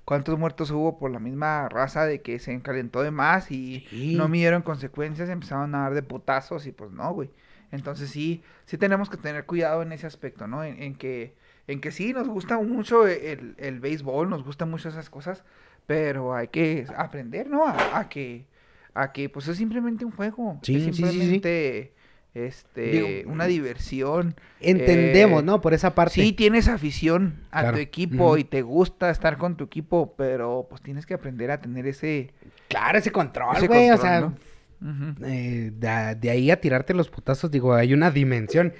¿Cuántos 0.04 0.38
muertos 0.38 0.70
hubo 0.70 0.98
por 0.98 1.10
la 1.10 1.18
misma 1.18 1.68
raza 1.68 2.04
de 2.06 2.20
que 2.20 2.38
se 2.38 2.58
calentó 2.60 3.02
de 3.02 3.10
más 3.10 3.50
y 3.50 3.86
Sí. 3.90 4.14
no 4.16 4.28
midieron 4.28 4.62
consecuencias? 4.62 5.28
Empezaron 5.28 5.74
a 5.74 5.80
dar 5.82 5.94
de 5.94 6.02
putazos 6.02 6.66
y 6.66 6.72
pues 6.72 6.90
no, 6.92 7.12
güey. 7.12 7.30
Entonces 7.74 8.10
sí, 8.10 8.42
sí 8.64 8.78
tenemos 8.78 9.10
que 9.10 9.16
tener 9.16 9.44
cuidado 9.46 9.82
en 9.82 9.92
ese 9.92 10.06
aspecto, 10.06 10.46
¿no? 10.46 10.64
En, 10.64 10.82
en 10.82 10.94
que, 10.94 11.34
en 11.66 11.80
que 11.80 11.90
sí, 11.90 12.12
nos 12.12 12.28
gusta 12.28 12.58
mucho 12.58 13.06
el, 13.06 13.54
el 13.58 13.80
béisbol, 13.80 14.30
nos 14.30 14.44
gustan 14.44 14.70
mucho 14.70 14.88
esas 14.88 15.10
cosas, 15.10 15.44
pero 15.86 16.34
hay 16.34 16.48
que 16.48 16.86
aprender, 16.96 17.48
¿no? 17.50 17.66
A, 17.66 17.98
a 17.98 18.08
que, 18.08 18.46
a 18.94 19.12
que 19.12 19.28
pues 19.28 19.48
es 19.48 19.56
simplemente 19.58 20.04
un 20.04 20.12
juego. 20.12 20.58
Sí, 20.62 20.76
es 20.76 20.84
sí, 20.84 20.92
sí, 20.92 20.96
sí. 20.96 21.02
simplemente 21.08 21.92
este, 22.34 22.82
Digo, 22.90 23.30
una 23.32 23.44
diversión. 23.46 24.34
Entendemos, 24.60 25.42
Eh, 25.42 25.46
¿no? 25.46 25.60
Por 25.60 25.72
esa 25.72 25.94
parte. 25.94 26.14
Sí, 26.14 26.32
tienes 26.32 26.66
afición 26.68 27.44
a 27.52 27.60
Claro. 27.60 27.76
tu 27.76 27.82
equipo 27.82 28.36
y 28.38 28.44
te 28.44 28.62
gusta 28.62 29.10
estar 29.10 29.38
con 29.38 29.56
tu 29.56 29.64
equipo, 29.64 30.14
pero 30.16 30.66
pues 30.68 30.82
tienes 30.82 31.06
que 31.06 31.14
aprender 31.14 31.50
a 31.52 31.60
tener 31.60 31.86
ese, 31.86 32.32
Claro, 32.68 32.98
ese 32.98 33.12
control, 33.12 33.66
güey, 33.68 33.90
o 33.90 33.96
sea, 33.98 34.20
¿no? 34.22 34.34
Eh, 35.24 35.70
de, 35.72 36.14
de 36.16 36.30
ahí 36.30 36.50
a 36.50 36.60
tirarte 36.60 36.92
los 36.94 37.08
putazos, 37.08 37.50
digo, 37.50 37.74
hay 37.74 37.94
una 37.94 38.10
dimensión 38.10 38.74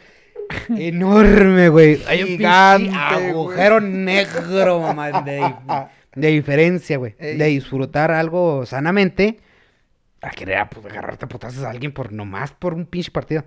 enorme, 0.77 1.69
güey. 1.69 2.01
Hay 2.07 2.23
un 2.23 2.29
pinche 2.29 2.37
Gigante, 2.37 2.95
agujero 2.95 3.81
negro, 3.81 4.81
mamá, 4.81 5.23
de, 5.23 5.55
de 6.15 6.29
diferencia, 6.29 6.99
güey. 6.99 7.15
Ey. 7.19 7.39
De 7.39 7.47
disfrutar 7.47 8.11
algo 8.11 8.67
sanamente 8.67 9.41
a 10.25 10.31
querer 10.31 10.67
pues, 10.71 10.87
agarrarte 10.87 11.27
a 11.27 11.29
putazos 11.29 11.65
a 11.65 11.71
alguien 11.71 11.93
por 11.93 12.13
nomás 12.13 12.53
por 12.53 12.75
un 12.75 12.87
pinche 12.87 13.11
partido. 13.11 13.45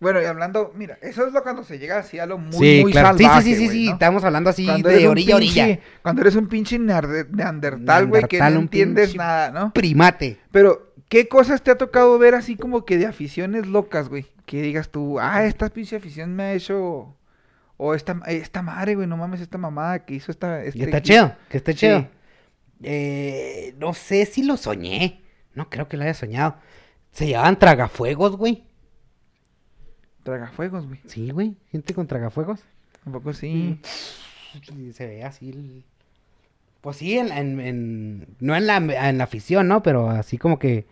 Bueno, 0.00 0.22
y 0.22 0.26
hablando, 0.26 0.72
mira, 0.76 0.98
eso 1.02 1.26
es 1.26 1.32
lo 1.32 1.42
cuando 1.42 1.64
se 1.64 1.78
llega 1.78 1.98
así 1.98 2.18
a 2.18 2.26
lo 2.26 2.38
muy, 2.38 2.52
sí, 2.52 2.82
muy 2.82 2.92
claro. 2.92 3.16
Sí, 3.18 3.24
salvaje, 3.24 3.42
sí, 3.42 3.54
sí, 3.54 3.66
sí, 3.66 3.72
sí. 3.72 3.86
¿no? 3.86 3.92
Estamos 3.94 4.24
hablando 4.24 4.50
así 4.50 4.64
Cuando 4.64 4.88
de 4.88 5.08
orilla 5.08 5.34
a 5.34 5.36
orilla. 5.36 5.78
Cuando 6.02 6.22
eres 6.22 6.36
un 6.36 6.48
pinche 6.48 6.78
neandertal, 6.78 8.06
güey, 8.06 8.24
que 8.24 8.38
no 8.38 8.46
entiendes 8.46 9.16
nada, 9.16 9.50
¿no? 9.50 9.72
Primate. 9.72 10.38
Pero, 10.52 10.87
¿qué 11.08 11.28
cosas 11.28 11.62
te 11.62 11.70
ha 11.70 11.78
tocado 11.78 12.18
ver 12.18 12.34
así 12.34 12.56
como 12.56 12.84
que 12.84 12.98
de 12.98 13.06
aficiones 13.06 13.66
locas, 13.66 14.08
güey? 14.08 14.26
Que 14.46 14.62
digas 14.62 14.90
tú, 14.90 15.18
ah, 15.20 15.44
esta 15.44 15.68
pinche 15.68 15.96
afición 15.96 16.34
me 16.34 16.42
ha 16.44 16.52
hecho... 16.54 17.14
O 17.80 17.94
esta, 17.94 18.20
esta 18.26 18.60
madre, 18.62 18.96
güey, 18.96 19.06
no 19.06 19.16
mames, 19.16 19.40
esta 19.40 19.56
mamada 19.58 20.04
que 20.04 20.14
hizo 20.14 20.32
esta... 20.32 20.64
Este 20.64 20.80
está 20.84 20.98
equipo". 20.98 21.14
chido, 21.14 21.36
que 21.48 21.56
esté 21.58 21.72
Sí. 21.72 21.78
chido. 21.78 22.08
Eh, 22.82 23.74
no 23.78 23.94
sé 23.94 24.26
si 24.26 24.42
lo 24.42 24.56
soñé. 24.56 25.22
No 25.54 25.68
creo 25.70 25.88
que 25.88 25.96
lo 25.96 26.02
haya 26.04 26.14
soñado. 26.14 26.56
Se 27.12 27.28
llamaban 27.28 27.58
tragafuegos, 27.58 28.36
güey. 28.36 28.64
Tragafuegos, 30.22 30.86
güey. 30.86 31.00
Sí, 31.06 31.30
güey. 31.30 31.56
Gente 31.70 31.94
con 31.94 32.06
tragafuegos. 32.06 32.60
Tampoco 33.04 33.32
sí. 33.32 33.80
Y 34.76 34.92
se 34.92 35.06
ve 35.06 35.24
así. 35.24 35.50
el- 35.50 35.84
Pues 36.80 36.96
sí, 36.98 37.18
en, 37.18 37.32
en- 37.32 37.60
en- 37.60 38.26
no 38.40 38.54
en 38.56 38.66
la, 38.66 38.76
en 38.76 39.18
la 39.18 39.24
afición, 39.24 39.68
¿no? 39.68 39.82
Pero 39.82 40.10
así 40.10 40.36
como 40.38 40.58
que 40.58 40.86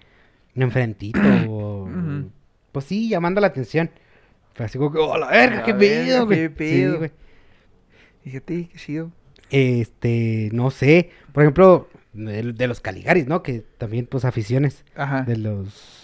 enfrentito. 0.64 1.20
o-. 1.48 1.88
Pues 2.72 2.84
sí, 2.84 3.09
llamando 3.09 3.40
la 3.40 3.46
atención. 3.48 3.90
Así 4.59 4.78
como 4.78 4.90
que, 4.92 4.98
¡oh, 4.98 5.16
la 5.18 5.28
verga, 5.28 5.57
La 5.57 5.64
qué 5.64 5.74
pedo, 5.74 6.26
güey! 6.26 6.38
qué 6.38 6.48
Sí, 6.48 6.54
pedo. 6.54 6.98
güey. 6.98 7.11
Fíjate, 8.24 8.68
qué 8.72 8.78
chido. 8.78 9.11
Este, 9.50 10.48
no 10.52 10.70
sé. 10.70 11.11
Por 11.32 11.42
ejemplo, 11.42 11.88
de, 12.12 12.52
de 12.52 12.66
los 12.66 12.80
Caligaris, 12.80 13.26
¿no? 13.26 13.42
Que 13.42 13.62
también, 13.78 14.07
pues, 14.07 14.24
aficiones. 14.24 14.84
Ajá. 14.96 15.22
de 15.22 15.36
los 15.36 16.02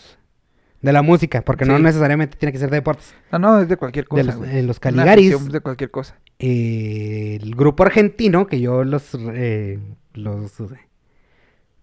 de 0.82 0.92
la 0.92 1.02
música, 1.02 1.42
porque 1.42 1.64
no 1.64 1.76
Sí. 1.76 1.82
necesariamente 1.84 2.36
tiene 2.36 2.50
que 2.52 2.58
ser 2.58 2.68
de 2.68 2.78
deportes. 2.78 3.14
No, 3.30 3.38
no, 3.38 3.60
es 3.60 3.68
de 3.68 3.76
cualquier 3.76 4.08
cosa, 4.08 4.24
los- 4.24 4.34
güey. 4.36 4.58
en 4.58 4.66
los 4.66 4.78
Una 4.78 4.80
Caligaris. 4.82 5.32
afición 5.32 5.52
de 5.52 5.60
cualquier 5.60 5.92
cosa. 5.92 6.18
Eh, 6.40 7.38
el 7.40 7.54
grupo 7.54 7.84
argentino, 7.84 8.48
que 8.48 8.60
yo 8.60 8.82
los, 8.82 9.16
eh, 9.32 9.78
los 10.14 10.52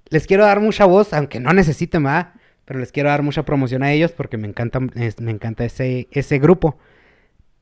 les 0.10 0.28
quiero 0.28 0.44
dar 0.44 0.60
mucha 0.60 0.84
voz, 0.84 1.14
aunque 1.14 1.40
no 1.40 1.54
necesiten 1.54 2.02
más, 2.02 2.28
pero 2.70 2.80
les 2.80 2.92
quiero 2.92 3.10
dar 3.10 3.24
mucha 3.24 3.42
promoción 3.46 3.82
a 3.82 3.92
ellos 3.92 4.12
porque 4.12 4.38
me 4.38 4.48
encanta, 4.48 4.80
me 4.80 5.32
encanta 5.32 5.66
ese, 5.66 6.08
ese 6.12 6.38
grupo. 6.38 6.78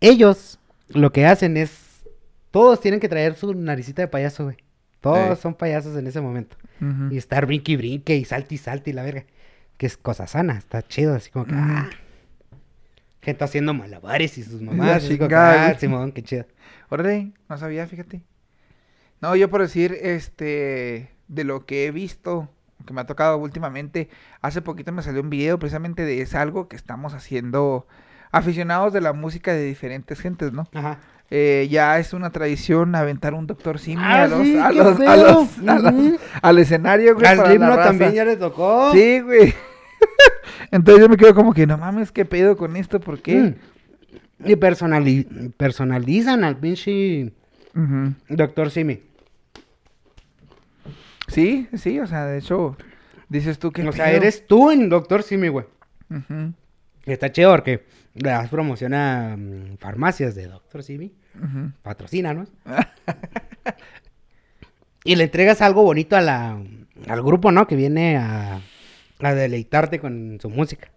Ellos 0.02 0.60
lo 0.90 1.14
que 1.14 1.26
hacen 1.26 1.56
es, 1.56 2.04
todos 2.52 2.82
tienen 2.82 3.00
que 3.00 3.08
traer 3.08 3.36
su 3.36 3.54
naricita 3.54 4.02
de 4.02 4.10
payaso, 4.10 4.44
güey. 4.44 4.58
Todos 5.00 5.38
Sí. 5.38 5.42
son 5.44 5.54
payasos 5.56 5.96
en 5.96 6.08
ese 6.08 6.20
momento. 6.20 6.58
Y 7.10 7.18
estar 7.18 7.46
brinque 7.46 7.72
y 7.72 7.78
brinque 7.78 8.18
y 8.18 8.26
salte 8.26 8.56
y 8.56 8.58
salte 8.58 8.90
y 8.90 8.94
la 8.94 9.04
verga. 9.04 9.24
que 9.78 9.86
es 9.86 9.96
cosa 9.96 10.28
sana, 10.28 10.58
está 10.58 10.86
chido, 10.86 11.16
así 11.16 11.32
como 11.32 11.46
que, 11.46 11.54
ah, 11.56 11.90
gente 13.22 13.44
haciendo 13.46 13.74
malabares 13.74 14.38
y 14.38 14.44
sus 14.44 14.62
mamás, 14.62 15.06
así 15.06 15.18
como 15.18 15.30
que, 15.30 15.36
ah. 15.36 15.74
Simón, 15.80 16.12
qué 16.12 16.22
chido. 16.22 16.46
Órale, 16.90 17.32
no 17.48 17.58
sabía, 17.58 17.88
fíjate. 17.88 18.24
No, 19.22 19.38
yo 19.38 19.50
por 19.50 19.62
decir, 19.62 19.96
este, 20.02 21.12
de 21.30 21.44
lo 21.46 21.66
que 21.66 21.86
he 21.86 21.92
visto, 21.92 22.50
que 22.86 22.94
me 22.94 23.02
ha 23.02 23.06
tocado 23.06 23.38
últimamente, 23.38 24.10
hace 24.42 24.62
poquito 24.62 24.92
me 24.92 25.02
salió 25.02 25.22
un 25.22 25.30
video 25.30 25.60
precisamente 25.60 26.04
de 26.06 26.22
es 26.22 26.36
algo 26.36 26.68
que 26.68 26.76
estamos 26.76 27.14
haciendo 27.14 27.86
aficionados 28.32 28.94
de 28.94 29.02
la 29.02 29.14
música 29.14 29.54
de 29.54 29.64
diferentes 29.64 30.20
gentes, 30.20 30.54
¿no? 30.54 30.68
Ajá. 30.74 31.00
Eh, 31.30 31.68
ya 31.70 32.00
es 32.00 32.14
una 32.14 32.30
tradición 32.30 32.96
aventar 32.96 33.34
un 33.34 33.48
Doctor 33.48 33.80
Simi 33.80 34.02
Ah, 34.02 34.24
a 34.24 34.28
los, 34.28 34.44
sí, 34.44 34.58
a 34.58 34.72
los, 34.72 35.00
a 35.02 35.74
a 35.76 35.94
al 36.42 36.58
escenario, 36.60 37.16
güey, 37.16 37.26
Al 37.28 37.38
raza. 37.38 37.84
también 37.90 38.14
ya 38.14 38.24
le 38.24 38.38
tocó. 38.38 38.92
Sí, 38.94 39.20
güey. 39.20 39.54
Entonces 40.72 41.02
yo 41.04 41.10
me 41.10 41.18
quedo 41.18 41.36
como 41.36 41.54
que, 41.54 41.68
no 41.68 41.78
mames, 41.78 42.12
¿qué 42.12 42.24
pedo 42.24 42.56
con 42.56 42.76
esto? 42.78 43.00
¿Por 43.02 43.20
qué? 43.22 43.36
Mm. 44.40 44.50
Y 44.50 44.56
personali- 44.56 45.52
personalizan 45.58 46.44
al 46.44 46.56
pinche 46.58 47.34
Ujú. 47.76 48.14
Doctor 48.30 48.70
Simi. 48.72 49.02
Sí, 51.28 51.68
sí, 51.76 52.00
o 52.00 52.08
sea, 52.08 52.26
de 52.26 52.40
hecho, 52.40 52.78
dices 53.30 53.60
tú 53.60 53.72
que... 53.72 53.88
O 53.88 53.92
sea, 53.92 54.12
eres 54.12 54.48
tú 54.48 54.72
en 54.72 54.90
Doctor 54.90 55.24
Simi, 55.24 55.50
güey. 55.50 55.66
Está 57.06 57.32
chido 57.32 57.52
porque 57.52 57.86
le 58.14 58.30
das 58.30 58.50
promoción 58.50 58.94
a 58.94 59.36
mm, 59.38 59.78
farmacias 59.78 60.36
de 60.36 60.48
Doctor 60.48 60.84
Simi. 60.84 61.14
ujú. 61.36 61.72
Patrocínanos. 61.82 62.52
y 65.04 65.16
le 65.16 65.26
entregas 65.26 65.62
algo 65.62 65.84
bonito 65.84 66.16
a 66.16 66.22
la, 66.22 66.62
al 67.08 67.24
grupo, 67.24 67.52
¿no? 67.52 67.68
Que 67.68 67.76
viene 67.76 68.18
a, 68.18 68.62
a 69.20 69.34
deleitarte 69.34 70.00
con 70.00 70.38
su 70.42 70.50
música. 70.50 70.92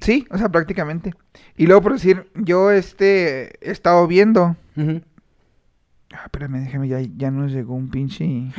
Sí, 0.00 0.26
o 0.30 0.38
sea, 0.38 0.48
prácticamente. 0.48 1.14
Y 1.56 1.66
luego 1.66 1.82
por 1.82 1.92
decir, 1.94 2.30
yo 2.34 2.70
este 2.70 3.58
he 3.66 3.70
estado 3.70 4.06
viendo. 4.06 4.56
Ah, 6.12 6.22
espérame, 6.24 6.64
déjame, 6.64 6.88
ya, 6.88 7.00
ya 7.00 7.30
nos 7.30 7.52
llegó 7.52 7.74
un 7.74 7.90
pinche. 7.90 8.24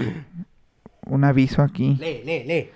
Un 1.10 1.24
aviso 1.24 1.62
aquí. 1.62 1.96
Lee, 2.00 2.22
lee, 2.24 2.44
lee. 2.46 2.70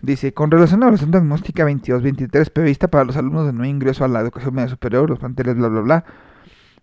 Dice, 0.00 0.32
con 0.32 0.50
relación 0.50 0.76
a 0.76 0.86
la 0.86 0.86
evaluación 0.86 1.10
diagnóstica 1.10 1.64
22-23 1.64 2.50
prevista 2.50 2.88
para 2.88 3.04
los 3.04 3.16
alumnos 3.16 3.46
de 3.46 3.52
nuevo 3.52 3.68
ingreso 3.68 4.04
a 4.04 4.08
la 4.08 4.20
educación 4.20 4.54
media 4.54 4.68
superior, 4.68 5.10
los 5.10 5.18
planteles, 5.18 5.56
bla, 5.56 5.68
bla, 5.68 5.80
bla. 5.80 6.04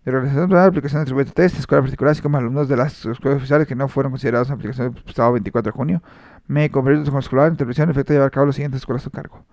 De 0.04 0.12
realización 0.12 0.48
de 0.50 0.54
la 0.54 0.66
aplicación 0.66 1.00
de 1.00 1.06
tributo 1.06 1.32
test, 1.32 1.58
escuelas 1.58 1.84
particulares, 1.84 2.18
así 2.18 2.22
como 2.22 2.36
alumnos 2.36 2.68
de 2.68 2.76
las 2.76 3.04
escuelas 3.06 3.38
oficiales 3.38 3.66
que 3.66 3.74
no 3.74 3.88
fueron 3.88 4.12
considerados 4.12 4.48
en 4.48 4.54
aplicación 4.54 4.92
del 4.92 5.02
pasado 5.02 5.32
24 5.32 5.72
de 5.72 5.76
junio, 5.76 6.02
me 6.46 6.70
comprendo 6.70 7.10
con 7.10 7.18
escolar, 7.18 7.50
intervención, 7.50 7.90
efecto 7.90 8.12
de 8.12 8.18
llevar 8.18 8.28
a 8.28 8.30
cabo 8.30 8.46
las 8.46 8.54
siguientes 8.54 8.82
escuelas 8.82 9.02
a 9.02 9.04
su 9.04 9.10
cargo. 9.10 9.44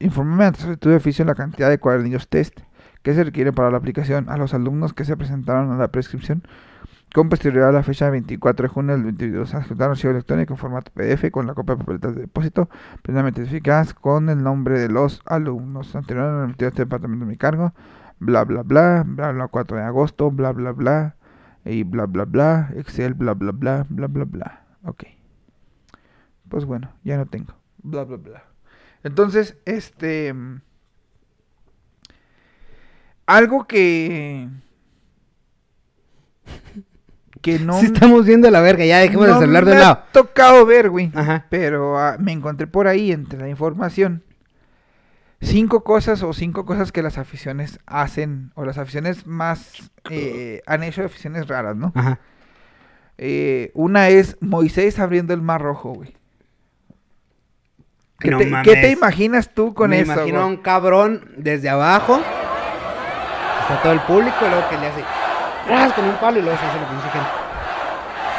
Infórmame 0.00 0.44
ante 0.44 0.60
solicitud 0.60 0.90
de 0.90 0.96
oficio 0.96 1.22
en 1.22 1.28
la 1.28 1.34
cantidad 1.34 1.70
de 1.70 1.78
cuadernillos 1.78 2.28
test 2.28 2.60
que 3.02 3.14
se 3.14 3.24
requieren 3.24 3.54
para 3.54 3.70
la 3.70 3.78
aplicación 3.78 4.28
a 4.28 4.36
los 4.36 4.52
alumnos 4.52 4.92
que 4.92 5.04
se 5.04 5.16
presentaron 5.16 5.70
a 5.70 5.76
la 5.76 5.88
prescripción 5.88 6.42
con 7.16 7.30
posterioridad 7.30 7.70
a 7.70 7.72
la 7.72 7.82
fecha 7.82 8.10
24 8.10 8.64
de 8.64 8.68
junio 8.68 8.92
del 8.92 9.04
22 9.04 9.54
adjuntar 9.54 9.88
un 9.88 9.92
archivo 9.92 10.10
electrónico 10.10 10.52
en 10.52 10.58
formato 10.58 10.92
PDF 10.92 11.30
con 11.30 11.46
la 11.46 11.54
copia 11.54 11.74
de 11.74 11.78
papeletas 11.78 12.14
de 12.14 12.20
depósito 12.20 12.68
plenamente 13.00 13.40
identificadas 13.40 13.94
con 13.94 14.28
el 14.28 14.42
nombre 14.42 14.78
de 14.78 14.90
los 14.90 15.22
alumnos 15.24 15.96
anterior 15.96 16.26
a 16.46 16.50
este 16.50 16.82
departamento 16.82 17.24
de 17.24 17.30
mi 17.30 17.38
cargo 17.38 17.72
bla 18.18 18.44
bla 18.44 18.62
bla 18.62 19.02
bla 19.06 19.32
bla 19.32 19.48
4 19.48 19.78
de 19.78 19.82
agosto 19.82 20.30
bla 20.30 20.52
bla 20.52 20.72
bla 20.72 21.16
y 21.64 21.84
bla 21.84 22.04
bla 22.04 22.26
bla 22.26 22.68
Excel 22.76 23.14
bla 23.14 23.32
bla 23.32 23.52
bla 23.52 23.86
bla 23.88 24.08
bla 24.08 24.24
bla 24.26 24.66
ok 24.84 25.04
pues 26.50 26.66
bueno 26.66 26.92
ya 27.02 27.16
no 27.16 27.24
tengo 27.24 27.54
bla 27.82 28.04
bla 28.04 28.18
bla 28.18 28.44
entonces 29.04 29.56
este 29.64 30.34
mm, 30.34 30.60
algo 33.24 33.66
que 33.66 34.50
que 37.46 37.60
no 37.60 37.78
Si 37.78 37.86
estamos 37.86 38.26
viendo 38.26 38.50
la 38.50 38.60
verga, 38.60 38.84
ya 38.84 38.98
dejemos 38.98 39.28
no 39.28 39.38
de 39.38 39.44
hablar 39.44 39.64
de 39.64 39.74
me 39.74 39.80
lado. 39.80 39.92
ha 39.92 40.12
tocado 40.12 40.66
ver, 40.66 40.90
güey. 40.90 41.12
Ajá. 41.14 41.46
Pero 41.48 41.96
ah, 41.96 42.16
me 42.18 42.32
encontré 42.32 42.66
por 42.66 42.88
ahí 42.88 43.12
entre 43.12 43.38
la 43.38 43.48
información 43.48 44.24
cinco 45.40 45.84
cosas 45.84 46.22
o 46.24 46.32
cinco 46.32 46.64
cosas 46.64 46.90
que 46.90 47.02
las 47.02 47.18
aficiones 47.18 47.78
hacen 47.86 48.50
o 48.54 48.64
las 48.64 48.78
aficiones 48.78 49.26
más 49.26 49.92
eh, 50.10 50.62
han 50.66 50.82
hecho 50.82 51.04
aficiones 51.04 51.46
raras, 51.46 51.76
¿no? 51.76 51.92
Ajá. 51.94 52.18
Eh, 53.18 53.70
una 53.74 54.08
es 54.08 54.36
Moisés 54.40 54.98
abriendo 54.98 55.32
el 55.34 55.42
mar 55.42 55.62
rojo, 55.62 55.92
güey. 55.92 56.14
¿Qué, 58.18 58.30
No 58.30 58.38
te, 58.38 58.44
qué 58.46 58.50
mames. 58.50 58.72
te 58.72 58.90
imaginas 58.90 59.54
tú 59.54 59.72
con 59.74 59.90
Me 59.90 60.00
eso? 60.00 60.12
imagino 60.12 60.40
a 60.40 60.44
güey? 60.44 60.56
un 60.56 60.62
cabrón 60.62 61.30
desde 61.36 61.68
abajo. 61.68 62.20
Está 63.60 63.82
todo 63.82 63.92
el 63.92 64.00
público 64.00 64.36
y 64.40 64.48
luego 64.48 64.68
que 64.68 64.78
le 64.78 64.86
hace. 64.88 65.04
Ras 65.68 65.92
con 65.92 66.04
un 66.04 66.14
palo 66.14 66.38
y 66.38 66.42
luego 66.42 66.58
se 66.58 66.66
hace 66.66 66.80
la 66.80 66.88
pinche 66.88 67.10
gente. 67.10 67.28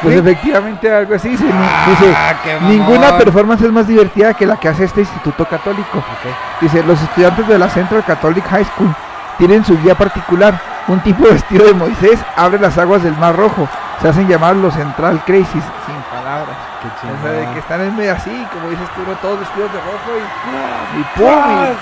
Pues 0.01 0.13
¿Sí? 0.13 0.19
efectivamente 0.19 0.93
algo 0.93 1.15
así. 1.15 1.29
Dice, 1.29 1.45
Ah, 1.51 1.85
dice, 1.89 2.55
mamón. 2.59 2.69
ninguna 2.77 3.17
performance 3.17 3.61
es 3.63 3.71
más 3.71 3.87
divertida 3.87 4.33
que 4.33 4.45
la 4.45 4.55
que 4.57 4.69
hace 4.69 4.83
este 4.83 5.01
instituto 5.01 5.45
católico. 5.45 5.97
Ok. 5.97 6.61
Dice, 6.61 6.83
los 6.83 7.01
estudiantes 7.01 7.47
de 7.47 7.57
la 7.57 7.67
Central 7.69 8.03
Catholic 8.05 8.45
High 8.47 8.65
School 8.65 8.93
tienen 9.39 9.65
su 9.65 9.77
guía 9.81 9.95
particular. 9.95 10.59
Un 10.87 10.99
tipo 11.01 11.23
vestido 11.25 11.65
de 11.65 11.73
Moisés 11.73 12.19
abre 12.35 12.59
las 12.59 12.77
aguas 12.77 13.03
del 13.03 13.17
Mar 13.17 13.35
Rojo. 13.35 13.67
Se 14.01 14.07
hacen 14.07 14.27
llamar 14.27 14.55
los 14.55 14.73
Central 14.75 15.19
Crazies. 15.25 15.63
Sin 15.85 15.95
palabras. 16.11 16.55
Qué 16.81 17.07
O 17.07 17.21
sea, 17.23 17.31
de 17.31 17.53
que 17.53 17.59
están 17.59 17.81
en 17.81 17.95
medio 17.97 18.13
así, 18.13 18.47
como 18.53 18.69
dices 18.69 18.87
tú, 18.95 19.01
todos 19.19 19.39
vestidos 19.39 19.71
de 19.73 19.79
rojo 19.79 20.11
y, 20.15 20.99
y 20.99 21.03
¡pum! 21.17 21.75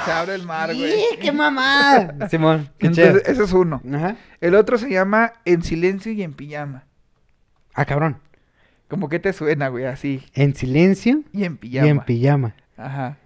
Y, 0.00 0.02
y 0.02 0.04
se 0.04 0.12
abre 0.12 0.34
el 0.34 0.44
mar, 0.46 0.74
güey. 0.74 0.92
¡Sí, 0.92 1.04
qué 1.20 1.32
mamá! 1.32 2.08
Simón, 2.30 2.70
qué 2.78 2.88
Entonces, 2.88 3.22
ese 3.26 3.44
es 3.44 3.52
uno. 3.52 3.82
Ajá. 3.94 4.16
El 4.40 4.54
otro 4.54 4.78
se 4.78 4.90
llama 4.90 5.32
En 5.44 5.62
silencio 5.62 6.12
y 6.12 6.22
en 6.22 6.32
pijama. 6.34 6.84
Ah, 7.74 7.84
cabrón. 7.84 8.18
Como 8.88 9.08
que 9.08 9.18
te 9.20 9.32
suena, 9.32 9.68
güey, 9.68 9.84
así. 9.84 10.22
En 10.34 10.54
silencio 10.56 11.22
Y 11.32 11.44
en 11.44 11.52
y 11.54 11.56
pijama. 11.56 11.88
en 11.88 12.00
pijama. 12.00 12.54
Ajá. 12.76 13.16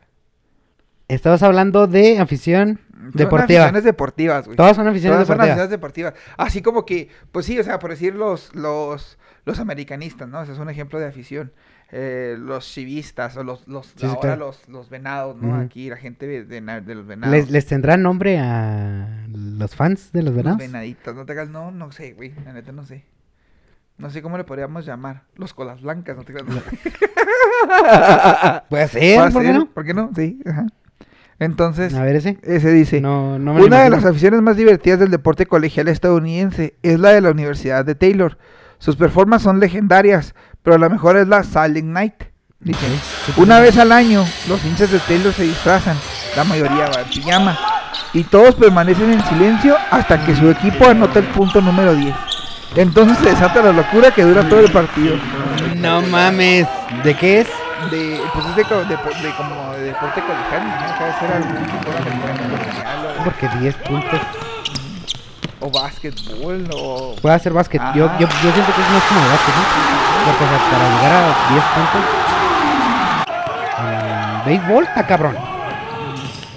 Estabas 1.08 1.42
hablando 1.42 1.86
de 1.86 2.18
afición 2.18 2.80
Son 2.92 3.12
deportiva. 3.12 3.62
aficiones 3.64 3.84
deportivas, 3.84 4.44
güey. 4.46 4.56
Todas 4.56 4.76
son 4.76 4.88
aficiones 4.88 5.16
Todas 5.16 5.26
son 5.26 5.36
deportivas. 5.36 5.50
aficiones 5.58 5.70
deportivas. 5.70 6.14
Así 6.36 6.62
como 6.62 6.84
que, 6.86 7.08
pues 7.32 7.46
sí, 7.46 7.58
o 7.58 7.62
sea, 7.64 7.78
por 7.78 7.90
decir 7.90 8.14
los, 8.14 8.54
los, 8.54 9.18
los 9.44 9.58
americanistas, 9.58 10.28
¿no? 10.28 10.42
Ese 10.42 10.52
es 10.52 10.58
un 10.58 10.70
ejemplo 10.70 10.98
de 10.98 11.06
afición. 11.06 11.52
Eh, 11.96 12.34
los 12.36 12.66
chivistas 12.66 13.36
o 13.36 13.44
los, 13.44 13.68
los 13.68 13.86
sí, 13.96 14.04
ahora 14.04 14.20
claro. 14.20 14.46
los, 14.46 14.68
los 14.68 14.90
venados, 14.90 15.36
¿no? 15.40 15.54
Aquí 15.54 15.88
la 15.88 15.96
gente 15.96 16.26
de, 16.26 16.44
de 16.44 16.94
los 16.96 17.06
venados. 17.06 17.32
¿Les, 17.32 17.48
¿Les 17.50 17.64
tendrán 17.66 18.02
nombre 18.02 18.40
a 18.40 19.24
los 19.32 19.76
fans 19.76 20.10
de 20.12 20.22
los 20.22 20.34
los 20.34 20.36
venados? 20.36 20.58
venaditos, 20.58 21.14
no 21.14 21.24
te 21.24 21.32
hagas, 21.32 21.50
no, 21.50 21.70
no 21.70 21.92
sé, 21.92 22.14
güey, 22.14 22.34
la 22.44 22.52
neta 22.52 22.72
no 22.72 22.84
sé. 22.84 23.04
No 23.96 24.10
sé 24.10 24.22
cómo 24.22 24.36
le 24.36 24.42
podríamos 24.42 24.84
llamar. 24.84 25.22
Los 25.36 25.54
colas 25.54 25.82
blancas, 25.82 26.16
no 26.16 26.24
te 26.24 26.32
hagas. 26.32 26.44
Puede 28.68 28.88
ser, 28.88 29.18
¿Puede 29.18 29.30
¿por 29.32 29.42
qué 29.42 29.52
no? 29.52 29.66
¿Por 29.70 29.84
qué 29.84 29.94
no? 29.94 30.10
Sí, 30.16 30.40
ajá. 30.44 30.66
Entonces, 31.38 31.94
A 31.94 32.02
ver 32.02 32.16
ese. 32.16 32.38
ese 32.42 32.72
dice, 32.72 33.00
No, 33.00 33.38
no 33.38 33.54
me 33.54 33.62
Una 33.62 33.82
de 33.82 33.90
las 33.90 34.04
aficiones 34.04 34.40
más 34.42 34.56
divertidas 34.56 35.00
del 35.00 35.10
deporte 35.10 35.46
colegial 35.46 35.88
estadounidense 35.88 36.74
es 36.82 36.98
la 36.98 37.10
de 37.10 37.20
la 37.20 37.30
Universidad 37.30 37.84
de 37.84 37.94
Taylor. 37.94 38.38
Sus 38.78 38.96
performances 38.96 39.44
son 39.44 39.60
legendarias, 39.60 40.34
pero 40.64 40.78
la 40.78 40.88
mejor 40.88 41.16
es 41.18 41.28
la 41.28 41.44
Silent 41.44 41.84
Night. 41.84 42.14
Dice, 42.58 42.86
una 43.36 43.60
vez 43.60 43.76
al 43.76 43.92
año, 43.92 44.24
los 44.48 44.64
hinchas 44.64 44.90
de 44.90 44.98
Taylor 45.00 45.34
se 45.34 45.42
disfrazan, 45.42 45.96
la 46.34 46.44
mayoría 46.44 46.86
va 46.86 47.02
en 47.02 47.08
pijama, 47.10 47.58
y 48.14 48.24
todos 48.24 48.54
permanecen 48.54 49.12
en 49.12 49.22
silencio 49.26 49.76
hasta 49.90 50.24
que 50.24 50.34
su 50.34 50.48
equipo 50.50 50.86
anota 50.86 51.18
el 51.18 51.26
punto 51.26 51.60
número 51.60 51.94
10. 51.94 52.14
Entonces 52.76 53.18
se 53.18 53.30
desata 53.30 53.62
la 53.62 53.72
locura 53.72 54.10
que 54.12 54.22
dura 54.22 54.48
todo 54.48 54.60
el 54.60 54.72
partido. 54.72 55.16
No 55.76 56.00
mames. 56.00 56.66
¿De 57.04 57.14
qué 57.14 57.42
es? 57.42 57.48
De, 57.90 58.18
pues 58.32 58.46
es 58.46 58.56
de, 58.56 58.64
como 58.64 58.80
de 58.80 59.84
deporte 59.84 60.22
colegial, 60.22 60.64
¿no? 60.64 61.20
Ser 61.20 61.32
algún 61.32 61.66
tipo 61.66 61.90
de 61.90 63.24
Porque 63.24 63.48
10 63.58 63.74
puntos. 63.76 64.20
O 65.64 65.70
básquetbol 65.70 66.68
o 66.76 67.16
Puede 67.22 67.34
hacer 67.34 67.52
básquet. 67.52 67.80
Yo, 67.94 68.06
yo, 68.18 68.28
yo 68.28 68.52
siento 68.52 68.74
que 68.74 68.82
es 68.82 68.90
más 68.90 69.02
como 69.04 69.20
básquet, 69.20 69.54
¿no? 69.56 69.62
Porque 70.26 70.44
para 70.44 70.88
llegar 70.96 71.12
a 71.12 71.24
10 71.52 71.64
puntos. 71.74 72.02
Béisbol 74.44 74.84
está 74.84 75.06
cabrón. 75.06 75.36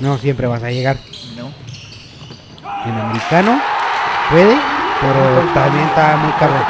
No 0.01 0.17
siempre 0.17 0.47
vas 0.47 0.61
a 0.61 0.71
llegar. 0.71 0.97
no. 1.37 1.53
En 2.85 2.99
americano 2.99 3.61
puede, 4.29 4.57
pero 5.01 5.53
también 5.53 5.87
está 5.87 6.17
muy 6.17 6.31
cabrón. 6.33 6.63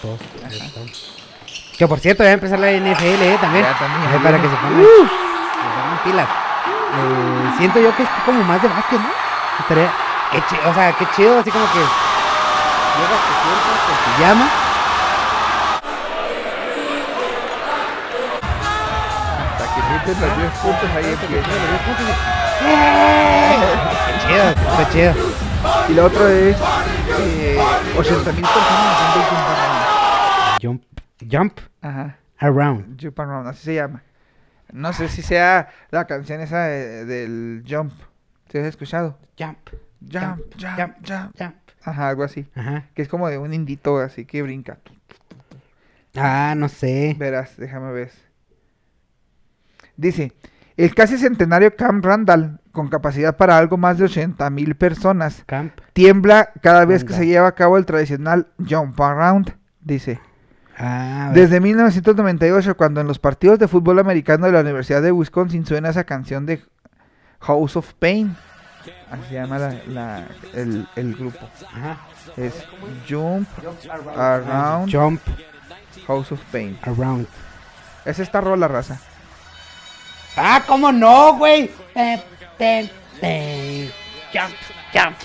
Todos. 0.00 0.20
Que 1.76 1.88
por 1.88 1.98
cierto, 1.98 2.22
ya 2.22 2.28
va 2.28 2.30
a 2.30 2.34
empezar 2.34 2.58
la 2.58 2.70
NFL 2.70 3.22
eh, 3.22 3.38
también. 3.40 3.64
Ya 3.64 3.78
también, 3.78 4.22
para 4.22 4.40
que 4.40 4.48
se 4.48 4.56
pongan, 4.56 4.84
se 4.84 4.86
pongan 4.86 6.02
pilas. 6.04 6.51
Eh, 6.94 7.52
siento 7.58 7.80
yo 7.80 7.94
que 7.96 8.02
es 8.02 8.08
como 8.24 8.42
más 8.44 8.60
de 8.60 8.68
básquet, 8.68 9.00
¿no? 9.00 9.08
Estaría, 9.60 9.90
qué 10.30 10.42
chido, 10.48 10.70
o 10.70 10.74
sea, 10.74 10.92
qué 10.92 11.06
chido, 11.16 11.38
así 11.38 11.50
como 11.50 11.64
que 11.72 11.78
llegas, 11.78 13.20
te 13.26 13.32
sientas, 13.42 13.78
te 13.86 14.16
pijama. 14.16 14.46
meten 19.92 20.20
los 20.20 20.36
10 20.38 20.52
puntos, 20.58 20.90
ahí 20.96 21.04
empieza. 21.12 21.48
Qué 24.06 24.14
chido, 24.26 24.48
está 24.50 24.90
chido. 24.90 25.12
Y 25.88 25.94
la 25.94 26.04
otra 26.04 26.32
es 26.32 26.56
eh, 27.18 27.60
80 27.98 28.32
mil 28.32 28.42
personas 28.42 28.96
haciendo 28.98 29.28
Jump 29.30 29.48
Around. 29.48 30.62
Jump, 30.62 30.82
jump 31.30 31.58
Ajá, 31.82 32.16
around. 32.38 33.00
Jump 33.00 33.20
Around, 33.20 33.48
así 33.48 33.64
se 33.64 33.74
llama. 33.74 34.02
No 34.72 34.92
sé 34.92 35.08
si 35.08 35.22
sea 35.22 35.68
la 35.90 36.06
canción 36.06 36.40
esa 36.40 36.64
de- 36.64 37.04
del 37.04 37.64
Jump. 37.68 37.92
¿Te 38.48 38.60
has 38.60 38.66
escuchado? 38.66 39.18
Jump, 39.38 39.58
Jump, 40.00 40.40
jump, 40.58 40.76
jump, 40.78 40.94
jump. 41.06 41.36
jump. 41.38 41.54
Ajá, 41.84 42.08
algo 42.08 42.22
así. 42.24 42.46
Ajá. 42.54 42.84
Que 42.94 43.02
es 43.02 43.08
como 43.08 43.28
de 43.28 43.38
un 43.38 43.52
indito 43.54 43.98
así 43.98 44.24
que 44.24 44.42
brinca. 44.42 44.78
Ah, 46.16 46.54
no 46.56 46.68
sé. 46.68 47.16
Verás, 47.18 47.56
déjame 47.56 47.92
ver. 47.92 48.10
Dice, 49.96 50.32
el 50.76 50.94
casi 50.94 51.18
centenario 51.18 51.74
Camp 51.76 52.04
Randall, 52.04 52.60
con 52.72 52.88
capacidad 52.88 53.36
para 53.36 53.56
algo 53.58 53.76
más 53.76 53.98
de 53.98 54.04
80 54.04 54.48
mil 54.50 54.74
personas, 54.74 55.42
Camp. 55.46 55.72
tiembla 55.92 56.50
cada 56.62 56.84
vez 56.84 57.04
que 57.04 57.12
se 57.12 57.26
lleva 57.26 57.48
a 57.48 57.54
cabo 57.54 57.76
el 57.78 57.86
tradicional 57.86 58.48
Jump 58.58 58.98
Around, 59.00 59.56
dice. 59.80 60.20
Ah. 60.78 61.30
Desde 61.34 61.60
1998, 61.60 62.76
cuando 62.76 63.00
en 63.00 63.06
los 63.06 63.18
partidos 63.18 63.58
de 63.58 63.68
fútbol 63.68 63.98
americano 63.98 64.46
de 64.46 64.52
la 64.52 64.60
Universidad 64.60 65.02
de 65.02 65.12
Wisconsin 65.12 65.66
suena 65.66 65.90
esa 65.90 66.04
canción 66.04 66.46
de 66.46 66.62
House 67.40 67.76
of 67.76 67.92
Pain. 67.94 68.36
Así 69.10 69.22
se 69.28 69.34
llama 69.34 69.58
la- 69.58 69.74
la- 69.88 70.26
el, 70.54 70.88
el 70.96 71.14
grupo. 71.14 71.38
Ajá. 71.72 71.98
Es 72.36 72.64
Jump 73.08 73.46
Around 74.16 74.90
Jump 74.92 75.20
House 76.06 76.32
of 76.32 76.40
Pain. 76.50 76.78
around. 76.82 77.26
Es 78.04 78.18
esta 78.18 78.40
rola, 78.40 78.66
raza. 78.66 78.98
Ah, 80.36 80.62
¿cómo 80.66 80.90
no, 80.90 81.36
güey? 81.36 81.70
Jump, 84.32 84.54
jump. 84.92 85.16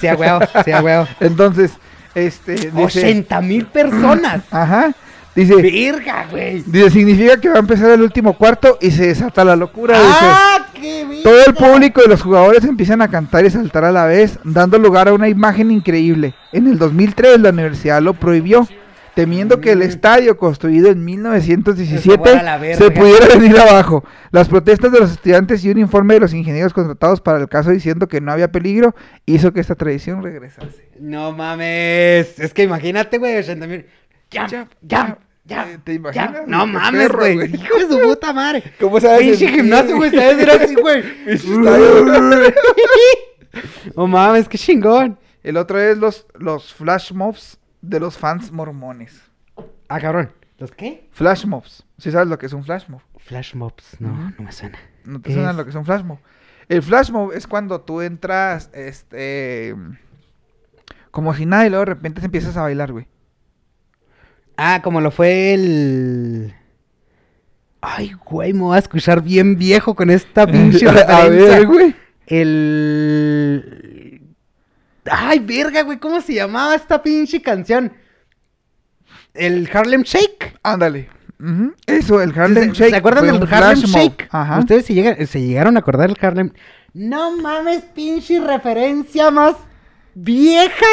Sí, 0.00 0.08
a 0.08 0.14
huevo, 0.16 0.40
sí, 0.64 0.72
a 0.72 0.80
huevo. 0.82 1.06
Entonces, 1.20 1.72
este, 2.14 2.54
dice... 2.54 2.70
80 2.74 3.40
mil 3.40 3.66
personas. 3.66 4.42
Ajá. 4.50 4.92
Dice, 5.34 5.54
Verga, 5.56 6.26
güey. 6.30 6.62
dice, 6.66 6.90
significa 6.90 7.38
que 7.38 7.48
va 7.48 7.56
a 7.56 7.60
empezar 7.60 7.90
el 7.90 8.02
último 8.02 8.36
cuarto 8.36 8.76
y 8.82 8.90
se 8.90 9.06
desata 9.06 9.44
la 9.44 9.56
locura. 9.56 9.98
dice. 9.98 10.18
Ah, 10.20 10.66
qué. 10.74 11.20
Todo 11.22 11.46
el 11.46 11.54
público 11.54 12.02
y 12.04 12.08
los 12.08 12.20
jugadores 12.20 12.64
empiezan 12.64 13.00
a 13.00 13.08
cantar 13.08 13.46
y 13.46 13.50
saltar 13.50 13.84
a 13.84 13.92
la 13.92 14.04
vez, 14.04 14.38
dando 14.44 14.78
lugar 14.78 15.08
a 15.08 15.14
una 15.14 15.28
imagen 15.28 15.70
increíble. 15.70 16.34
En 16.52 16.66
el 16.66 16.78
2003 16.78 17.40
la 17.40 17.48
universidad 17.48 18.02
lo 18.02 18.12
prohibió, 18.12 18.68
temiendo 19.14 19.60
que 19.60 19.72
el 19.72 19.78
Mm. 19.80 19.82
estadio 19.82 20.36
construido 20.36 20.88
en 20.90 21.04
1917 21.04 22.18
fuera 22.18 22.40
a 22.40 22.42
la 22.42 22.58
verga. 22.58 22.76
se 22.78 22.90
pudiera 22.90 23.26
venir 23.28 23.58
abajo. 23.58 24.04
Las 24.30 24.48
protestas 24.48 24.90
de 24.92 25.00
los 25.00 25.12
estudiantes 25.12 25.64
y 25.64 25.70
un 25.70 25.78
informe 25.78 26.14
de 26.14 26.20
los 26.20 26.32
ingenieros 26.32 26.72
contratados 26.72 27.20
para 27.20 27.38
el 27.38 27.48
caso 27.48 27.70
diciendo 27.70 28.08
que 28.08 28.20
no 28.20 28.32
había 28.32 28.50
peligro 28.50 28.94
hizo 29.26 29.52
que 29.52 29.60
esta 29.60 29.74
tradición 29.74 30.22
regresase. 30.22 30.88
No 30.98 31.32
mames. 31.32 32.38
Es 32.38 32.54
que 32.54 32.62
imagínate, 32.62 33.18
güey, 33.18 33.36
80 33.38 33.66
mil. 33.66 33.86
Jump. 34.32 34.68
jump. 34.90 35.18
Eh, 35.48 35.78
¿te 35.82 35.94
imaginas? 35.94 36.46
No 36.46 36.66
mames, 36.66 37.10
güey. 37.12 37.54
Hijo 37.54 37.78
de 37.78 37.88
su 37.88 38.00
puta 38.00 38.32
madre. 38.32 38.62
¿Cómo 38.80 39.00
sabes 39.00 39.22
Pinche 39.38 39.48
gimnasio, 39.48 39.96
güey. 39.96 40.10
Sabes 40.10 40.36
ser 40.38 40.50
así, 40.50 40.74
güey. 40.76 41.02
No 43.96 44.06
mames, 44.06 44.48
qué 44.48 44.56
chingón. 44.56 45.18
El 45.42 45.56
otro 45.56 45.78
es 45.80 45.98
los, 45.98 46.26
los 46.38 46.72
flash 46.72 47.12
mobs 47.12 47.58
de 47.82 48.00
los 48.00 48.16
fans 48.16 48.50
mormones. 48.50 49.20
Ah, 49.88 50.00
cabrón. 50.00 50.32
¿Los 50.58 50.70
qué? 50.72 51.08
Flash 51.12 51.44
mobs. 51.44 51.84
¿Sí 51.98 52.10
sabes 52.10 52.28
lo 52.28 52.38
que 52.38 52.46
es 52.46 52.52
un 52.52 52.64
flash 52.64 52.88
mob? 52.88 53.02
Flash 53.18 53.54
mobs. 53.54 53.96
No, 54.00 54.32
no 54.38 54.44
me 54.44 54.52
suena. 54.52 54.78
¿No 55.04 55.20
te 55.20 55.28
¿Qué 55.28 55.34
suena 55.34 55.50
es? 55.50 55.56
lo 55.56 55.64
que 55.64 55.70
es 55.70 55.76
un 55.76 55.84
flash 55.84 56.02
mob? 56.04 56.18
El 56.68 56.82
flash 56.82 57.10
mob 57.10 57.32
es 57.32 57.46
cuando 57.46 57.80
tú 57.80 58.00
entras, 58.00 58.70
este... 58.72 59.74
Como 61.10 61.34
si 61.34 61.44
nada 61.44 61.66
y 61.66 61.70
luego 61.70 61.84
de 61.84 61.94
repente 61.94 62.24
empiezas 62.24 62.56
a 62.56 62.62
bailar, 62.62 62.92
güey. 62.92 63.06
Ah, 64.56 64.80
como 64.82 65.00
lo 65.00 65.10
fue 65.10 65.52
el. 65.54 66.54
Ay, 67.80 68.12
güey, 68.24 68.52
me 68.52 68.60
voy 68.60 68.76
a 68.76 68.78
escuchar 68.78 69.20
bien 69.22 69.56
viejo 69.58 69.94
con 69.94 70.08
esta 70.08 70.46
pinche 70.50 70.88
a 70.88 71.28
ver, 71.28 71.66
güey. 71.66 71.94
El. 72.26 73.91
Ay, 75.10 75.38
verga, 75.40 75.82
güey, 75.82 75.98
¿cómo 75.98 76.20
se 76.20 76.34
llamaba 76.34 76.74
esta 76.74 77.02
pinche 77.02 77.40
canción? 77.42 77.92
El 79.34 79.68
Harlem 79.72 80.02
Shake. 80.02 80.58
Ándale. 80.62 81.08
Eso, 81.86 82.22
el 82.22 82.38
Harlem 82.38 82.72
¿Se, 82.72 82.78
Shake. 82.80 82.90
¿se 82.90 82.96
acuerdan 82.96 83.26
del 83.26 83.52
Harlem. 83.52 83.82
Shake? 83.84 84.28
Ajá. 84.30 84.58
¿Ustedes 84.60 84.86
se, 84.86 84.94
llegan- 84.94 85.26
se 85.26 85.40
llegaron 85.40 85.76
a 85.76 85.80
acordar 85.80 86.08
del 86.08 86.24
Harlem? 86.24 86.52
No 86.94 87.36
mames, 87.38 87.82
pinche 87.94 88.38
referencia 88.38 89.30
más 89.30 89.56
vieja 90.14 90.86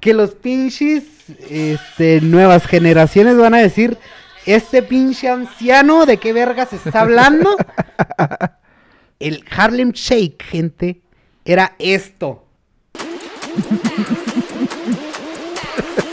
que 0.00 0.14
los 0.14 0.34
pinches 0.34 1.02
este, 1.50 2.20
nuevas 2.22 2.64
generaciones 2.66 3.36
van 3.36 3.54
a 3.54 3.58
decir, 3.58 3.98
este 4.46 4.82
pinche 4.82 5.28
anciano, 5.28 6.06
¿de 6.06 6.16
qué 6.18 6.32
verga 6.32 6.64
se 6.66 6.76
está 6.76 7.00
hablando? 7.00 7.56
El 9.18 9.44
Harlem 9.50 9.90
Shake, 9.92 10.42
gente, 10.44 11.02
era 11.44 11.74
esto. 11.78 12.45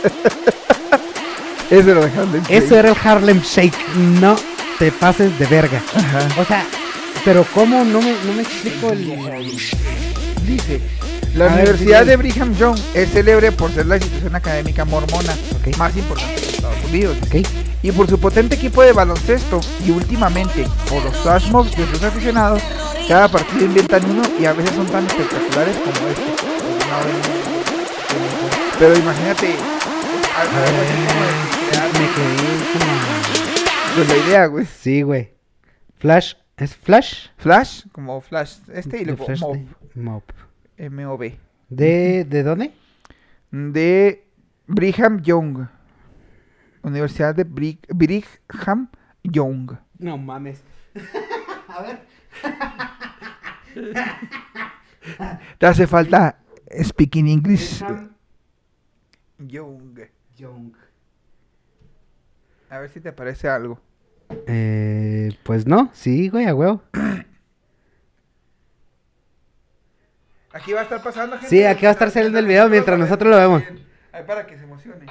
Eso 1.70 1.90
era 1.90 2.00
el 2.04 2.10
Harlem 2.18 2.42
Shake. 2.42 2.50
Eso 2.64 2.76
era 2.76 2.88
el 2.90 2.96
Harlem 3.02 3.40
Shake. 3.40 3.88
No 4.20 4.36
te 4.78 4.92
pases 4.92 5.36
de 5.38 5.46
verga. 5.46 5.82
Ajá. 5.94 6.28
O 6.40 6.44
sea, 6.44 6.64
pero 7.24 7.44
¿cómo? 7.54 7.84
No 7.84 8.00
me, 8.02 8.12
no 8.24 8.32
me 8.34 8.42
explico 8.42 8.90
el... 8.90 9.06
Dice, 10.46 10.80
la 11.34 11.46
A 11.46 11.54
Universidad 11.54 12.04
de 12.04 12.16
Brigham 12.16 12.54
Young 12.56 12.78
es 12.92 13.10
célebre 13.10 13.50
por 13.50 13.72
ser 13.72 13.86
la 13.86 13.96
institución 13.96 14.34
académica 14.36 14.84
mormona 14.84 15.32
Ok. 15.56 15.76
más 15.78 15.96
importante 15.96 16.38
de 16.40 16.46
Estados 16.48 16.84
Unidos. 16.88 17.16
Ok. 17.26 17.36
Y 17.82 17.92
por 17.92 18.08
su 18.08 18.18
potente 18.20 18.56
equipo 18.56 18.82
de 18.82 18.92
baloncesto 18.92 19.60
y 19.86 19.90
últimamente 19.90 20.66
por 20.88 21.02
los 21.02 21.16
flash 21.16 21.50
mobs 21.50 21.74
de 21.76 21.86
sus 21.90 22.02
aficionados, 22.02 22.62
cada 23.08 23.28
partido 23.28 23.64
inventan 23.64 24.04
uno 24.08 24.22
y 24.38 24.44
a 24.44 24.52
veces 24.52 24.74
son 24.76 24.86
tan 24.86 25.06
espectaculares 25.06 25.76
como 25.78 26.08
este. 26.08 26.44
Pero 28.78 28.96
imagínate, 28.96 29.56
Me 30.34 32.06
quedé 32.14 32.56
como... 32.72 33.94
pues, 33.94 34.08
la 34.08 34.16
idea, 34.16 34.46
güey. 34.46 34.66
Sí, 34.66 35.02
güey. 35.02 35.32
Flash. 35.98 36.34
¿Es 36.56 36.76
Flash? 36.76 37.28
Flash, 37.36 37.84
como 37.92 38.20
Flash, 38.20 38.58
este 38.72 39.02
y 39.02 39.04
luego 39.04 39.26
Flash 39.26 39.40
Mob, 39.40 39.58
Mob. 39.96 40.22
M-O-B. 40.76 41.36
¿De, 41.68 42.24
¿De 42.24 42.42
dónde? 42.44 42.72
de 43.50 44.24
Brigham 44.68 45.20
Young. 45.22 45.66
Universidad 46.82 47.34
de 47.34 47.44
Brig- 47.44 47.86
Brigham 47.88 48.88
Young. 49.24 49.72
No 49.98 50.16
mames. 50.18 50.62
A 51.68 51.82
ver. 51.82 52.00
Te 55.58 55.66
hace 55.66 55.86
falta 55.88 56.38
speaking 56.84 57.26
English. 57.28 57.82
Young. 59.38 59.98
Young. 60.36 60.72
A 62.70 62.78
ver 62.78 62.90
si 62.90 63.00
te 63.00 63.12
parece 63.12 63.48
algo. 63.48 63.80
Eh, 64.46 65.36
pues 65.44 65.66
no, 65.66 65.90
sí, 65.92 66.28
güey, 66.28 66.46
a 66.46 66.54
huevo. 66.54 66.82
Aquí 70.52 70.72
va 70.72 70.80
a 70.80 70.84
estar 70.84 71.02
pasando, 71.02 71.36
gente. 71.36 71.48
Sí, 71.48 71.64
aquí 71.64 71.82
va 71.82 71.88
a 71.88 71.92
estar 71.92 72.12
saliendo 72.12 72.38
el 72.38 72.46
video 72.46 72.68
mientras 72.68 72.96
nosotros 72.96 73.28
lo 73.28 73.36
vemos. 73.36 73.64
Ahí 74.12 74.22
para 74.22 74.46
que 74.46 74.56
se 74.56 74.62
emocione. 74.62 75.04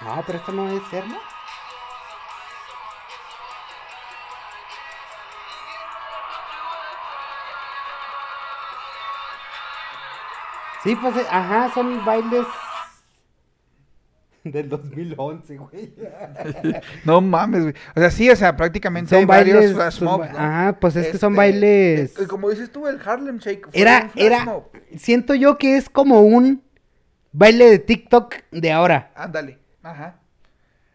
No, 0.00 0.22
pero 0.26 0.38
esto 0.38 0.52
no 0.52 0.70
es 0.70 0.82
ser, 0.88 1.06
¿no? 1.06 1.33
Sí, 10.84 10.94
pues, 10.96 11.16
eh, 11.16 11.26
ajá, 11.30 11.72
son 11.74 12.04
bailes 12.04 12.44
del 14.44 14.68
2011, 14.68 15.56
güey. 15.56 15.94
No 17.06 17.20
mames, 17.22 17.62
güey. 17.62 17.74
O 17.96 18.00
sea, 18.00 18.10
sí, 18.10 18.28
o 18.28 18.36
sea, 18.36 18.54
prácticamente 18.56 19.08
Son 19.10 19.20
hay 19.20 19.24
varios 19.24 19.56
bailes, 19.56 19.74
flash 19.74 19.94
son 19.94 20.04
mobs, 20.08 20.18
ba- 20.26 20.32
¿no? 20.32 20.38
ajá, 20.38 20.78
pues 20.80 20.96
es 20.96 21.08
que 21.08 21.18
son 21.18 21.32
Este, 21.32 21.38
bailes- 21.42 22.20
eh, 22.22 22.26
Como 22.26 22.50
dices 22.50 22.70
tú, 22.70 22.86
el 22.86 23.00
Harlem 23.04 23.38
Shake. 23.38 23.70
fue 23.70 23.80
Era, 23.80 24.02
un 24.04 24.10
flash 24.10 24.24
era, 24.24 24.44
mob. 24.44 24.64
siento 24.98 25.34
yo 25.34 25.56
que 25.56 25.76
es 25.78 25.88
como 25.88 26.20
un 26.20 26.62
baile 27.32 27.70
de 27.70 27.78
TikTok 27.78 28.34
de 28.50 28.70
ahora. 28.72 29.10
Ándale. 29.16 29.58
Ajá. 29.82 30.16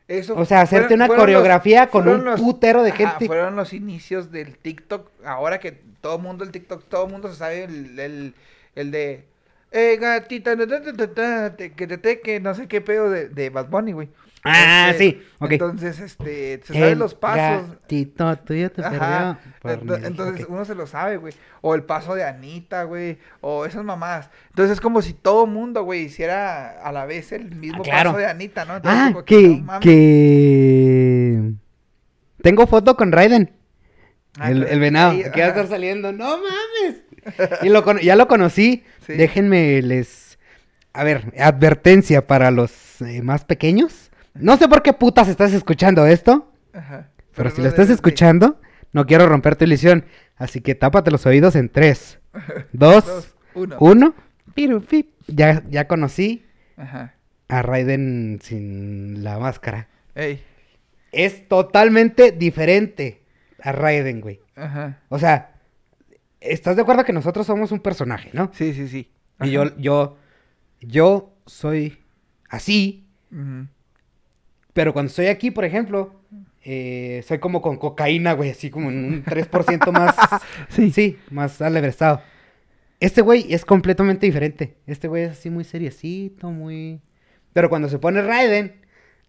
Eso 0.07 0.35
O 0.35 0.45
sea, 0.45 0.61
hacerte 0.61 0.89
fueron- 0.89 0.97
una 0.99 1.07
fueron 1.07 1.25
los- 1.25 1.33
coreografía 1.33 1.87
con 1.87 2.07
un 2.07 2.23
los- 2.25 2.39
putero 2.41 2.83
de 2.83 2.89
Ajá, 2.91 2.97
gente. 3.09 3.25
fueron 3.27 3.55
los 3.55 3.73
inicios 3.73 4.31
del 4.31 4.57
TikTok. 4.59 5.09
Ahora 5.25 5.59
que 5.59 5.71
todo 6.01 6.17
el 6.17 6.21
mundo 6.21 6.43
el 6.43 6.51
TikTok, 6.51 6.87
todo 6.87 7.05
el 7.07 7.11
mundo 7.11 7.29
se 7.29 7.35
sabe 7.35 7.63
el, 7.63 7.99
el, 7.99 8.35
el 8.75 8.91
de. 8.91 9.27
Eh, 9.71 9.97
gatita, 10.01 10.55
que 10.57 11.87
te 11.87 11.97
te, 11.97 12.21
que 12.21 12.39
no 12.39 12.55
sé 12.55 12.67
qué 12.67 12.81
pedo 12.81 13.09
de, 13.09 13.29
de 13.29 13.49
Bad 13.49 13.67
Bunny, 13.69 13.91
güey. 13.91 14.09
Ah, 14.43 14.91
Este, 14.91 15.03
sí, 15.03 15.21
ok. 15.39 15.51
Entonces, 15.51 15.99
este, 15.99 16.61
se 16.63 16.73
saben 16.73 16.97
los 16.97 17.13
pasos. 17.13 17.69
Gatito 17.71 18.37
tuyo 18.37 18.71
te 18.71 18.81
Ajá. 18.83 19.37
perdió. 19.61 19.97
Ento- 19.97 20.07
Entonces 20.07 20.45
uno 20.47 20.63
se 20.63 20.75
lo 20.75 20.87
sabe, 20.87 21.17
güey. 21.17 21.33
O 21.61 21.75
el 21.75 21.83
paso 21.83 22.15
de 22.15 22.23
Anita, 22.23 22.83
güey. 22.83 23.17
O 23.41 23.65
esas 23.65 23.83
mamadas. 23.83 24.29
Entonces 24.47 24.75
es 24.75 24.81
como 24.81 25.01
si 25.01 25.11
todo 25.13 25.45
mundo, 25.45 25.83
güey, 25.83 26.03
hiciera 26.03 26.81
a 26.81 26.91
la 26.93 27.05
vez 27.05 27.33
el 27.33 27.53
mismo 27.53 27.79
Ah, 27.81 27.83
claro. 27.83 28.09
paso 28.11 28.19
de 28.19 28.27
Anita, 28.27 28.63
¿no? 28.63 28.77
Entonces, 28.77 29.01
Ah, 29.01 29.07
como 29.11 29.25
que, 29.25 29.47
no 29.65 29.79
que... 29.81 31.51
Tengo 32.41 32.65
foto 32.65 32.95
con 32.95 33.11
Raiden. 33.11 33.51
Ah, 34.39 34.51
el, 34.51 34.63
el 34.63 34.79
venado. 34.79 35.11
que 35.33 35.41
va 35.41 35.47
a 35.47 35.49
estar 35.49 35.67
saliendo. 35.67 36.13
¡No 36.13 36.37
mames! 36.37 37.01
Y 37.61 37.69
lo 37.69 37.97
ya 37.99 38.15
lo 38.15 38.27
conocí. 38.27 38.83
Sí. 39.05 39.13
Déjenme 39.13 39.81
les... 39.81 40.37
A 40.93 41.03
ver, 41.03 41.33
advertencia 41.39 42.25
para 42.27 42.51
los 42.51 43.01
eh, 43.01 43.21
más 43.21 43.45
pequeños. 43.45 44.11
No 44.33 44.57
sé 44.57 44.67
por 44.67 44.81
qué 44.81 44.93
putas 44.93 45.27
estás 45.27 45.53
escuchando 45.53 46.05
esto. 46.07 46.51
Ajá. 46.73 47.09
Pero 47.35 47.51
si 47.51 47.61
lo 47.61 47.67
estás 47.67 47.87
de- 47.89 47.93
escuchando, 47.93 48.59
no 48.91 49.05
quiero 49.05 49.27
romper 49.27 49.55
tu 49.55 49.65
ilusión. 49.65 50.05
Así 50.35 50.61
que 50.61 50.75
tápate 50.75 51.11
los 51.11 51.25
oídos 51.25 51.55
en 51.55 51.69
3, 51.69 52.19
2, 52.73 53.05
Dos, 53.05 53.35
uno. 53.53 53.77
1. 53.79 54.15
Piru, 54.55 54.81
pip. 54.81 55.11
Ya, 55.27 55.63
ya 55.69 55.87
conocí 55.87 56.45
Ajá. 56.75 57.13
a 57.47 57.61
Raiden 57.61 58.39
sin 58.41 59.23
la 59.23 59.37
máscara. 59.37 59.87
Ey. 60.15 60.43
Es 61.11 61.47
totalmente 61.47 62.31
diferente 62.31 63.21
a 63.61 63.71
Raiden, 63.71 64.21
güey. 64.21 64.39
Ajá. 64.55 64.99
O 65.09 65.19
sea, 65.19 65.51
¿estás 66.41 66.75
de 66.75 66.81
acuerdo 66.81 67.03
que 67.03 67.13
nosotros 67.13 67.45
somos 67.45 67.71
un 67.71 67.79
personaje, 67.79 68.29
no? 68.33 68.51
Sí, 68.53 68.73
sí, 68.73 68.87
sí. 68.87 69.11
Y 69.41 69.51
yo, 69.51 69.75
yo, 69.77 70.17
yo 70.81 71.33
soy 71.45 71.99
así, 72.49 73.07
pero 74.73 74.93
cuando 74.93 75.09
estoy 75.09 75.27
aquí, 75.27 75.51
por 75.51 75.65
ejemplo, 75.65 76.21
eh, 76.63 77.23
soy 77.27 77.39
como 77.39 77.61
con 77.61 77.77
cocaína, 77.77 78.33
güey, 78.33 78.51
así 78.51 78.69
como 78.69 78.87
un 78.87 79.23
3% 79.23 79.91
más, 79.91 80.15
Sí. 80.69 80.91
sí, 80.91 81.17
más 81.31 81.61
alebrestado. 81.61 82.21
Este 82.99 83.21
güey 83.21 83.53
es 83.53 83.63
completamente 83.63 84.25
diferente. 84.25 84.75
Este 84.85 85.07
güey 85.07 85.23
es 85.23 85.31
así 85.31 85.49
muy 85.49 85.63
seriecito, 85.63 86.51
muy... 86.51 86.99
Pero 87.53 87.69
cuando 87.69 87.87
se 87.87 87.97
pone 87.97 88.21
Raiden... 88.21 88.81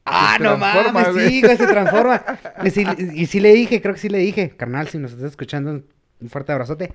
Ah, 0.04 0.38
no 0.40 0.56
mames, 0.56 1.12
güey. 1.12 1.28
sí, 1.28 1.40
güey, 1.42 1.56
se 1.56 1.66
transforma. 1.66 2.24
y, 2.64 2.70
sí, 2.70 2.84
y 3.14 3.26
sí 3.26 3.38
le 3.38 3.52
dije, 3.52 3.80
creo 3.80 3.94
que 3.94 4.00
sí 4.00 4.08
le 4.08 4.18
dije, 4.18 4.50
carnal, 4.50 4.88
si 4.88 4.98
nos 4.98 5.12
estás 5.12 5.30
escuchando, 5.30 5.82
un 6.20 6.28
fuerte 6.28 6.52
abrazote. 6.52 6.92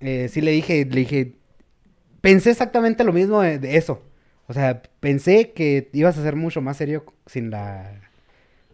Eh, 0.00 0.28
sí 0.30 0.40
le 0.40 0.50
dije, 0.52 0.84
le 0.84 1.00
dije, 1.00 1.34
pensé 2.20 2.50
exactamente 2.50 3.04
lo 3.04 3.12
mismo 3.12 3.40
de, 3.40 3.58
de 3.58 3.76
eso. 3.76 4.02
O 4.46 4.52
sea, 4.54 4.82
pensé 5.00 5.52
que 5.52 5.90
ibas 5.92 6.16
a 6.18 6.22
ser 6.22 6.34
mucho 6.36 6.60
más 6.62 6.76
serio 6.76 7.04
sin 7.26 7.50
la, 7.50 8.00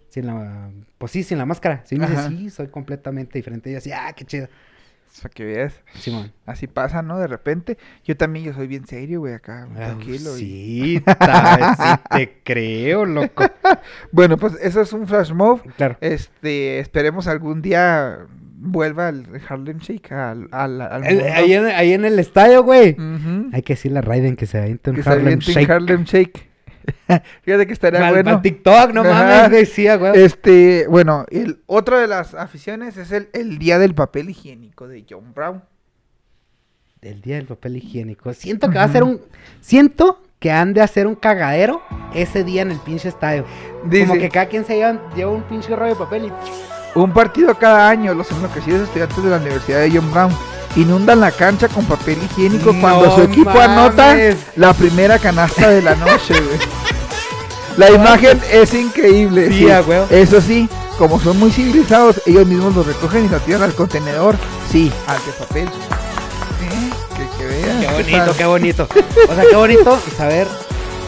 sin 0.08 0.26
la, 0.26 0.70
pues 0.98 1.10
sí, 1.12 1.22
sin 1.24 1.38
la 1.38 1.46
máscara. 1.46 1.82
Sí, 1.84 1.96
me 1.96 2.06
dice, 2.06 2.28
sí, 2.28 2.50
soy 2.50 2.68
completamente 2.68 3.38
diferente. 3.38 3.70
Y 3.70 3.72
yo 3.72 3.78
así, 3.78 3.90
ah, 3.92 4.12
qué 4.16 4.24
chido. 4.24 4.48
Para 5.22 5.32
que 5.32 5.44
veas. 5.44 5.74
Simón. 5.94 6.32
Así 6.44 6.66
pasa, 6.66 7.00
¿no? 7.02 7.18
De 7.20 7.28
repente. 7.28 7.78
Yo 8.04 8.16
también, 8.16 8.46
yo 8.46 8.52
soy 8.52 8.66
bien 8.66 8.84
serio, 8.84 9.20
güey, 9.20 9.34
acá. 9.34 9.68
Ah, 9.70 9.74
tranquilo. 9.76 10.36
y- 10.36 10.40
Sí, 10.40 10.94
sí 11.06 11.94
te 12.10 12.40
creo, 12.42 13.04
loco. 13.04 13.44
Bueno, 14.12 14.36
pues 14.38 14.54
eso 14.60 14.80
es 14.80 14.92
un 14.92 15.06
flash 15.06 15.32
mob. 15.32 15.60
Claro. 15.76 15.96
Este, 16.00 16.78
esperemos 16.80 17.26
algún 17.28 17.62
día 17.62 18.26
vuelva 18.64 19.08
el 19.10 19.26
Harlem 19.48 19.78
Shake 19.78 20.12
al, 20.12 20.48
al, 20.50 20.80
al 20.80 21.04
El- 21.06 21.20
ahí, 21.32 21.52
en, 21.52 21.66
ahí 21.66 21.92
en 21.92 22.04
el 22.04 22.18
estadio, 22.18 22.62
güey. 22.62 22.96
Hay 23.52 23.62
que 23.62 23.74
decirle 23.74 23.98
a 23.98 24.02
Raiden 24.02 24.36
que 24.36 24.46
se 24.46 24.58
aviente 24.58 24.90
un 24.90 24.96
que 24.96 25.08
Harlem 25.08 25.38
Shake. 25.38 25.70
Harlem 25.70 26.04
Shake. 26.04 26.50
Fíjate 27.42 27.66
que 27.66 27.72
estaría 27.72 28.06
Al- 28.06 28.14
bueno. 28.14 28.30
al 28.30 28.42
TikTok, 28.42 28.92
no 28.92 29.02
Ajá. 29.02 29.42
mames, 29.44 29.72
ah, 29.88 29.96
güey. 29.96 30.22
Este, 30.22 30.86
bueno, 30.88 31.24
el 31.30 31.60
otro 31.66 31.98
de 31.98 32.06
las 32.06 32.34
aficiones 32.34 32.96
es 32.96 33.10
el, 33.12 33.28
el 33.32 33.58
día 33.58 33.78
del 33.78 33.94
papel 33.94 34.28
higiénico 34.30 34.86
de 34.88 35.04
John 35.08 35.32
Brown. 35.34 35.62
Del 37.00 37.20
día 37.20 37.36
del 37.36 37.46
papel 37.46 37.76
higiénico. 37.76 38.32
Siento 38.32 38.70
que 38.70 38.78
va 38.78 38.84
a 38.84 38.88
ser 38.88 39.02
un. 39.02 39.20
Siento 39.60 40.22
que 40.38 40.50
han 40.50 40.72
de 40.74 40.80
hacer 40.82 41.06
un 41.06 41.14
cagadero 41.14 41.82
ese 42.14 42.44
día 42.44 42.62
en 42.62 42.70
el 42.70 42.78
pinche 42.78 43.08
estadio. 43.08 43.44
Dice, 43.86 44.06
Como 44.06 44.20
que 44.20 44.28
cada 44.30 44.46
quien 44.46 44.64
se 44.64 44.76
lleva, 44.76 45.00
lleva 45.14 45.30
un 45.30 45.42
pinche 45.42 45.74
rollo 45.76 45.92
de 45.94 45.98
papel 45.98 46.24
y. 46.26 46.32
un 46.94 47.12
partido 47.12 47.54
cada 47.56 47.88
año, 47.88 48.14
los 48.14 48.30
enloquecidos 48.30 48.82
estudiantes 48.82 49.22
de 49.22 49.30
la 49.30 49.36
Universidad 49.36 49.80
de 49.80 49.90
John 49.90 50.10
Brown 50.12 50.32
inundan 50.76 51.20
la 51.20 51.30
cancha 51.30 51.68
con 51.68 51.84
papel 51.84 52.18
higiénico 52.22 52.74
cuando 52.80 53.14
su 53.14 53.22
equipo 53.22 53.50
anota 53.50 54.16
la 54.56 54.72
primera 54.72 55.18
canasta 55.18 55.70
de 55.70 55.82
la 55.82 55.94
noche, 55.94 56.34
güey. 56.34 56.58
La 57.76 57.90
imagen 57.90 58.40
es 58.52 58.72
increíble. 58.72 59.48
Sí. 59.48 59.66
Eso 60.10 60.40
sí, 60.40 60.68
como 60.98 61.20
son 61.20 61.38
muy 61.38 61.50
civilizados, 61.50 62.20
ellos 62.26 62.46
mismos 62.46 62.74
lo 62.74 62.84
recogen 62.84 63.24
y 63.26 63.28
lo 63.28 63.40
tiran 63.40 63.62
al 63.62 63.74
contenedor. 63.74 64.36
Sí, 64.70 64.92
al 65.06 65.18
de 65.24 65.32
papel. 65.32 65.68
¿Eh? 65.68 66.90
Que, 67.16 67.38
que 67.38 67.46
vean. 67.46 67.80
Qué 67.80 67.86
¿qué 67.86 67.92
bonito, 67.92 68.36
qué 68.36 68.44
bonito. 68.44 68.88
O 69.28 69.34
sea, 69.34 69.44
qué 69.48 69.56
bonito 69.56 69.98
saber 70.16 70.46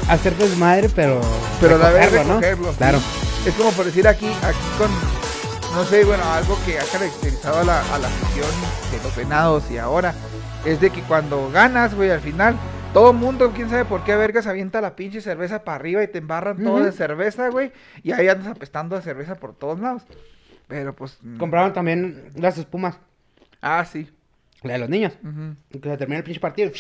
hacer 0.09 0.37
desmadre, 0.37 0.89
pero. 0.89 1.21
Pero 1.61 1.79
la 1.79 1.91
vez 1.91 2.11
recogerlo, 2.11 2.35
¿no? 2.35 2.41
recogerlo. 2.41 2.73
Claro. 2.73 2.99
Es 3.47 3.55
como 3.55 3.71
por 3.71 3.85
decir 3.85 4.09
aquí, 4.09 4.27
aquí 4.43 4.59
con, 4.77 4.91
no 5.77 5.85
sé, 5.85 6.05
bueno, 6.05 6.25
algo 6.33 6.57
que 6.65 6.79
ha 6.79 6.85
caracterizado 6.91 7.59
a 7.61 7.65
la, 7.65 7.95
a 7.95 7.99
la 7.99 8.09
afición 8.09 8.47
de 8.91 9.03
los 9.03 9.15
venados 9.15 9.71
y 9.71 9.77
ahora, 9.77 10.15
es 10.65 10.81
de 10.81 10.89
que 10.89 11.03
cuando 11.03 11.51
ganas, 11.51 11.95
güey, 11.95 12.11
al 12.11 12.21
final, 12.21 12.57
todo 12.95 13.11
el 13.11 13.17
mundo, 13.19 13.53
quién 13.55 13.69
sabe 13.69 13.85
por 13.85 14.03
qué 14.03 14.17
vergas, 14.17 14.47
avienta 14.47 14.81
la 14.81 14.97
pinche 14.97 15.21
cerveza 15.21 15.65
para 15.65 15.77
arriba 15.77 16.03
y 16.03 16.09
te 16.09 16.17
embarran 16.19 16.63
todo 16.65 16.81
de 16.83 16.93
cerveza, 16.93 17.51
güey, 17.51 17.73
y 18.03 18.13
ahí 18.13 18.27
andas 18.27 18.47
apestando 18.49 18.97
de 18.97 19.03
cerveza 19.03 19.35
por 19.35 19.55
todos 19.55 19.79
lados. 19.79 20.03
Pero 20.67 20.97
pues... 20.97 21.19
mm, 21.21 21.37
Compraron 21.37 21.75
también 21.75 22.31
las 22.37 22.57
espumas. 22.57 22.99
Ah, 23.61 23.85
sí. 23.85 24.11
La 24.63 24.73
de 24.73 24.79
los 24.79 24.89
niños. 24.89 25.13
ujú. 25.23 25.57
Y 25.73 25.79
que 25.79 25.91
se 25.91 25.97
termina 25.99 26.19
el 26.19 26.25
pinche 26.25 26.41
partido. 26.41 26.73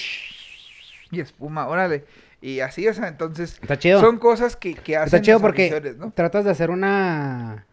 Y 1.10 1.20
espuma, 1.20 1.68
órale. 1.68 2.04
Y 2.40 2.60
así, 2.60 2.88
o 2.88 2.94
sea, 2.94 3.08
entonces... 3.08 3.58
Está 3.60 3.78
chido. 3.78 4.00
Son 4.00 4.18
cosas 4.18 4.56
que, 4.56 4.74
que 4.74 4.96
hacen 4.96 5.06
Está 5.06 5.20
chido 5.20 5.40
porque 5.40 5.94
¿no? 5.98 6.10
tratas 6.12 6.44
de 6.46 6.50
hacer 6.50 6.70
una. 6.70 7.66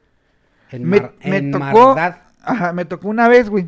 Me, 0.80 1.00
tocó, 1.52 1.96
ajá, 2.42 2.74
me 2.74 2.86
tocó 2.86 3.08
una 3.08 3.28
vez, 3.28 3.50
güey, 3.50 3.68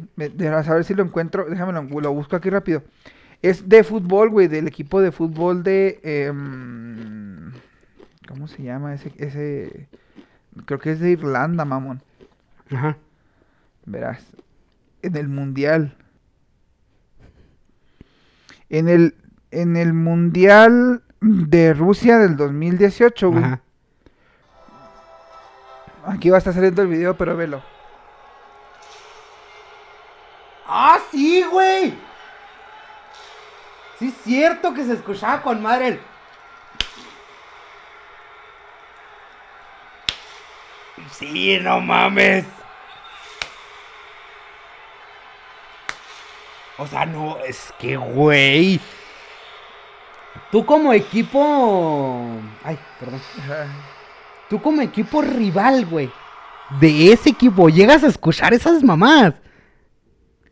a 0.52 0.64
saber 0.64 0.84
si 0.84 0.94
lo 0.94 1.04
encuentro, 1.04 1.46
déjame 1.46 1.74
lo, 1.74 1.84
lo 2.00 2.14
busco 2.14 2.36
aquí 2.36 2.50
rápido. 2.50 2.84
Es 3.42 3.70
de 3.70 3.84
fútbol, 3.84 4.30
güey, 4.30 4.48
del 4.48 4.68
equipo 4.68 5.02
de 5.02 5.12
fútbol 5.12 5.62
de, 5.64 6.00
em, 6.04 7.52
¿cómo 8.28 8.48
se 8.48 8.64
llama 8.64 8.96
ese, 8.96 9.12
ese, 9.18 9.88
creo 10.66 10.80
que 10.80 10.92
es 10.92 11.00
de 11.00 11.12
Irlanda, 11.12 11.64
mamón, 11.64 12.02
Ajá. 12.72 12.98
verás, 13.86 14.26
en 15.04 15.16
el 15.16 15.28
mundial, 15.28 15.96
en 18.70 18.90
el, 18.90 19.16
en 19.52 19.78
el 19.78 19.94
mundial 19.94 21.04
de 21.22 21.74
Rusia 21.76 22.18
del 22.18 22.36
2018, 22.36 23.30
güey, 23.30 23.44
Ajá. 23.44 23.62
Aquí 26.06 26.30
va 26.30 26.38
a 26.38 26.40
estar 26.40 26.54
saliendo 26.54 26.82
el 26.82 26.88
video, 26.88 27.16
pero 27.16 27.36
velo. 27.36 27.62
¡Ah, 30.68 31.00
sí, 31.12 31.44
güey! 31.44 31.98
Sí, 34.00 34.08
es 34.10 34.24
cierto 34.24 34.74
que 34.74 34.84
se 34.84 34.94
escuchaba 34.94 35.42
con 35.42 35.62
madre. 35.62 36.00
Sí, 41.12 41.60
no 41.62 41.80
mames. 41.80 42.46
O 46.78 46.88
sea, 46.88 47.06
no, 47.06 47.38
es 47.40 47.74
que, 47.80 47.96
güey. 47.96 48.82
Tú 50.52 50.66
como 50.66 50.92
equipo. 50.92 52.38
Ay, 52.64 52.78
perdón. 53.00 53.22
Tú 54.50 54.62
como 54.62 54.82
equipo 54.82 55.22
rival, 55.22 55.86
güey. 55.86 56.10
De 56.80 57.12
ese 57.12 57.30
equipo 57.30 57.70
llegas 57.70 58.04
a 58.04 58.08
escuchar 58.08 58.54
esas 58.54 58.84
mamás. 58.84 59.34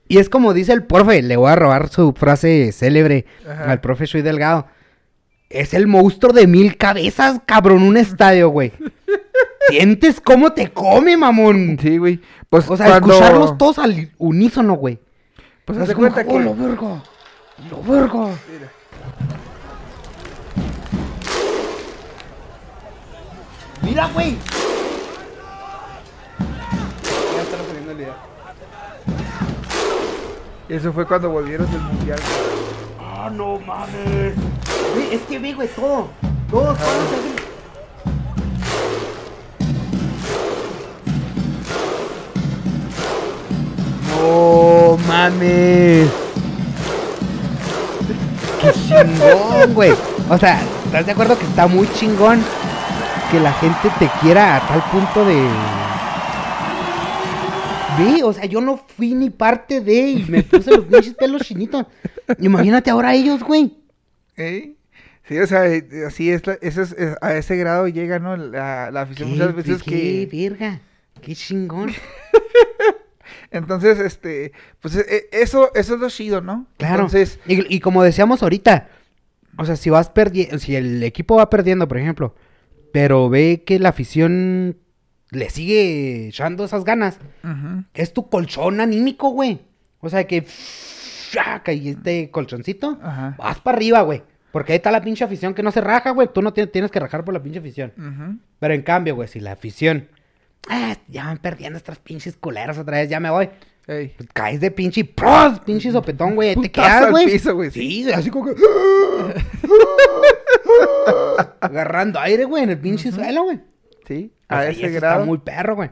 Y 0.08 0.18
es 0.18 0.30
como 0.30 0.54
dice 0.54 0.74
el 0.74 0.84
profe, 0.84 1.22
le 1.22 1.38
voy 1.38 1.50
a 1.52 1.56
robar 1.56 1.89
su 1.89 2.14
frase 2.14 2.72
célebre 2.72 3.26
Ajá. 3.50 3.72
al 3.72 3.82
profe 3.82 4.06
Shui 4.06 4.22
Delgado. 4.22 4.68
Es 5.50 5.74
el 5.74 5.88
monstruo 5.88 6.34
de 6.34 6.46
mil 6.48 6.78
cabezas, 6.78 7.39
cabrón, 7.46 7.84
un 7.84 7.98
estadio, 7.98 8.50
güey. 8.50 8.74
¿Sientes 9.70 10.20
cómo 10.20 10.52
te 10.52 10.72
come, 10.72 11.16
mamón? 11.16 11.78
Sí, 11.82 11.98
güey. 11.98 12.20
Pues 12.50 12.70
O 12.70 12.76
sea, 12.76 12.88
cuando- 12.88 13.14
escucharlos 13.14 13.58
todos 13.58 13.80
al 13.80 14.12
unísono, 14.18 14.74
güey. 14.74 15.00
Pues 15.66 15.78
Es 15.78 15.84
haz 15.89 15.96
como, 15.96 16.10
cuenta 16.12 16.30
"Oh, 16.30 16.38
que... 16.38 16.44
la 16.44 16.52
verga! 16.52 17.04
¡La 17.72 17.78
verga! 17.94 18.26
Mira. 18.52 18.72
Mira, 23.84 24.08
güey. 24.14 24.38
Ya 27.36 27.42
están 27.42 27.60
poniendo 27.68 27.92
el. 27.92 28.08
Y 30.70 30.74
eso 30.74 30.94
fue 30.94 31.06
cuando 31.06 31.30
volvieron 31.30 31.70
del 31.70 31.82
mundial. 31.82 32.20
Ah, 33.00 33.30
no 33.32 33.60
mames. 33.60 34.34
Güey, 34.94 35.14
es 35.14 35.22
que 35.24 35.38
ve, 35.38 35.54
güey, 35.54 35.68
todo. 35.68 36.08
Todos, 36.50 36.78
todos 36.78 37.04
así. 37.12 37.36
No 44.10 44.98
mames. 45.08 46.10
Qué 48.62 48.72
chingón, 48.72 49.74
güey. 49.74 49.94
O 50.30 50.38
sea, 50.38 50.62
¿estás 50.86 51.06
de 51.06 51.12
acuerdo 51.12 51.38
que 51.38 51.46
está 51.46 51.68
muy 51.68 51.92
chingón 51.94 52.42
que 53.34 53.40
la 53.40 53.52
gente 53.54 53.90
te 53.98 54.08
quiera 54.22 54.58
a 54.58 54.68
tal 54.68 54.84
punto 54.92 55.26
de. 55.26 55.48
Ve, 57.98 58.24
o 58.24 58.32
sea, 58.32 58.46
yo 58.46 58.62
no 58.62 58.78
fui 58.78 59.14
ni 59.16 59.30
parte 59.32 59.82
de 59.82 60.10
y 60.12 60.26
me 60.28 60.44
puse 60.44 60.70
los 60.72 60.86
pinches 60.86 61.16
pelos 61.16 61.42
chinitos. 61.44 61.86
Imagínate 62.40 62.92
ahora 62.92 63.14
ellos, 63.16 63.42
güey. 63.44 63.76
¿Eh? 64.38 64.74
Sí, 65.28 65.40
o 65.40 65.48
sea, 65.48 65.66
eh, 65.68 65.88
así 66.08 66.30
es, 66.30 66.46
la- 66.46 66.58
eso 66.62 66.82
es, 66.84 66.92
es- 66.94 67.16
a 67.22 67.34
ese 67.36 67.56
grado 67.56 67.88
llega, 67.88 68.20
¿no? 68.20 68.36
La, 68.38 68.92
la 68.92 69.02
afición 69.02 69.30
muchas 69.32 69.56
veces 69.56 69.82
qué 69.82 70.28
que... 70.30 70.50
verga. 70.50 70.80
Qué 71.22 71.34
chingón. 71.36 71.92
Entonces, 73.52 74.00
este, 74.00 74.52
pues 74.80 74.96
eh, 74.96 75.28
eso, 75.32 75.74
eso 75.76 75.96
es 75.96 76.00
lo 76.00 76.10
chido, 76.10 76.42
¿no? 76.42 76.66
Claro. 76.78 76.96
Entonces, 77.06 77.40
y, 77.48 77.74
y 77.76 77.80
como 77.80 78.04
decíamos 78.04 78.44
ahorita, 78.44 78.90
o 79.58 79.66
sea, 79.66 79.76
si 79.76 79.90
vas 79.90 80.10
perdiendo, 80.10 80.58
si 80.60 80.76
el 80.76 81.02
equipo 81.04 81.36
va 81.38 81.50
perdiendo, 81.50 81.88
por 81.88 81.98
ejemplo, 82.00 82.36
pero 82.94 83.30
ve 83.30 83.64
que 83.66 83.80
la 83.80 83.89
afición 83.89 84.78
le 85.32 85.50
sigue 85.50 86.30
echando 86.30 86.64
esas 86.64 86.86
ganas, 86.86 87.18
es 87.94 88.14
tu 88.14 88.30
colchón 88.30 88.80
anímico, 88.80 89.32
güey. 89.32 89.60
O 90.00 90.10
sea, 90.10 90.26
que 90.26 90.46
y 91.74 91.89
este 91.89 92.30
colchoncito, 92.30 93.00
Ajá. 93.02 93.36
vas 93.38 93.60
para 93.60 93.76
arriba, 93.78 94.02
güey. 94.04 94.22
Porque 94.52 94.74
ahí 94.74 94.78
está 94.78 94.91
la 94.91 95.02
pinche 95.02 95.24
afición 95.24 95.56
que 95.56 95.64
no 95.64 95.72
se 95.72 95.82
raja, 95.82 96.12
güey. 96.12 96.30
Tú 96.32 96.44
no 96.44 96.54
ti- 96.54 96.68
tienes 96.68 96.91
que 96.91 97.00
rajar 97.00 97.26
por 97.26 97.34
la 97.34 97.41
pinche 97.41 97.58
afición. 97.58 97.91
Pero 98.60 98.74
en 98.76 98.84
cambio, 98.84 99.16
güey, 99.16 99.28
si 99.28 99.39
la 99.39 99.54
afición, 99.54 100.08
ah, 100.70 100.96
ya 101.08 101.26
van 101.26 101.39
perdiendo 101.39 101.78
estas 101.78 101.98
pinches 101.98 102.38
culeras 102.38 102.78
otra 102.78 102.98
vez, 103.00 103.10
ya 103.10 103.20
me 103.20 103.32
voy. 103.32 103.50
Ey. 103.88 104.14
Pues 104.16 104.30
caes 104.32 104.62
de 104.62 104.70
pinche 104.70 105.04
¡pros! 105.04 105.60
pinche 105.62 105.91
sopetón, 105.91 106.36
güey. 106.36 106.56
Te 106.56 106.72
quedas, 106.72 107.10
güey. 107.10 107.26
piso, 107.26 107.56
güey, 107.56 107.72
sí. 107.72 108.04
Sí, 108.04 108.12
así 108.12 108.30
como 108.30 108.46
que. 108.46 108.54
Agarrando 111.66 112.20
aire, 112.20 112.45
güey, 112.45 112.64
en 112.64 112.70
el 112.72 112.80
pinche 112.80 113.11
suelo, 113.11 113.43
güey. 113.43 113.59
Sí, 114.07 114.32
a 114.49 114.66
ese 114.68 114.89
grado. 114.89 115.16
Está 115.16 115.26
muy 115.26 115.38
perro, 115.39 115.76
güey. 115.76 115.89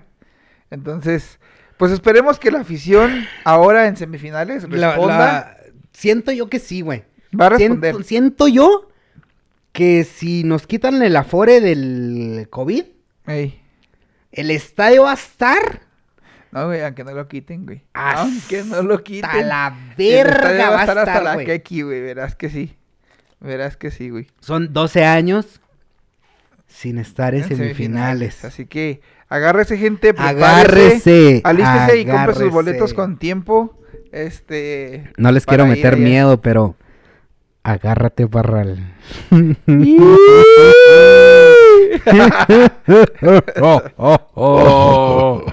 Entonces, 0.69 1.39
pues 1.77 1.91
esperemos 1.91 2.39
que 2.39 2.51
la 2.51 2.59
afición 2.59 3.25
ahora 3.43 3.87
en 3.87 3.95
semifinales 3.97 4.67
La- 4.69 4.89
responda. 4.91 5.17
la- 5.17 5.57
Siento 5.93 6.31
yo 6.31 6.49
que 6.49 6.59
sí, 6.59 6.81
güey. 6.81 7.03
Va 7.39 7.47
a 7.47 7.49
responder. 7.49 7.91
Siento, 7.93 8.07
siento 8.07 8.47
yo 8.47 8.89
que 9.71 10.03
si 10.03 10.43
nos 10.43 10.67
quitan 10.67 11.01
el 11.01 11.15
afore 11.15 11.61
del 11.61 12.47
COVID, 12.49 12.83
Ey. 13.27 13.61
el 14.31 14.51
estadio 14.51 15.03
va 15.03 15.11
a 15.11 15.15
estar 15.15 15.81
No, 16.51 16.65
güey, 16.67 16.81
aunque 16.81 17.03
no 17.05 17.11
lo 17.13 17.27
quiten, 17.29 17.65
güey. 17.65 17.83
Hasta 17.93 18.21
Aunque 18.23 18.63
no 18.63 18.81
lo 18.83 19.01
quiten. 19.03 19.47
la 19.47 19.73
el 19.97 20.01
estadio 20.07 20.23
verga. 20.25 20.69
Va 20.69 20.75
a 20.75 20.79
hasta 20.81 20.99
estar, 20.99 21.23
la 21.23 21.33
güey. 21.35 21.45
keki, 21.45 21.81
güey. 21.83 22.01
Verás 22.01 22.35
que 22.35 22.49
sí. 22.49 22.75
Verás 23.41 23.75
que 23.75 23.91
sí, 23.91 24.09
güey. 24.09 24.27
Son 24.39 24.71
12 24.71 25.03
años 25.03 25.59
sin 26.67 26.97
estar 26.97 27.35
en 27.35 27.43
En 27.43 27.49
semifinales. 27.49 28.45
Así 28.45 28.65
que 28.65 29.01
agárrese, 29.27 29.77
gente. 29.77 30.13
Agárrese. 30.17 31.41
Alístese 31.43 31.99
y 31.99 32.05
compre 32.05 32.35
sus 32.35 32.51
boletos 32.51 32.93
con 32.93 33.17
tiempo. 33.17 33.77
Este. 34.11 35.11
No 35.17 35.31
les 35.31 35.45
quiero 35.45 35.65
meter 35.65 35.95
allá. 35.95 36.03
miedo, 36.03 36.41
pero 36.41 36.75
agárrate, 37.63 38.27
parral. 38.27 38.95
Oh, 43.61 43.81
oh, 43.97 44.17
oh. 44.35 45.45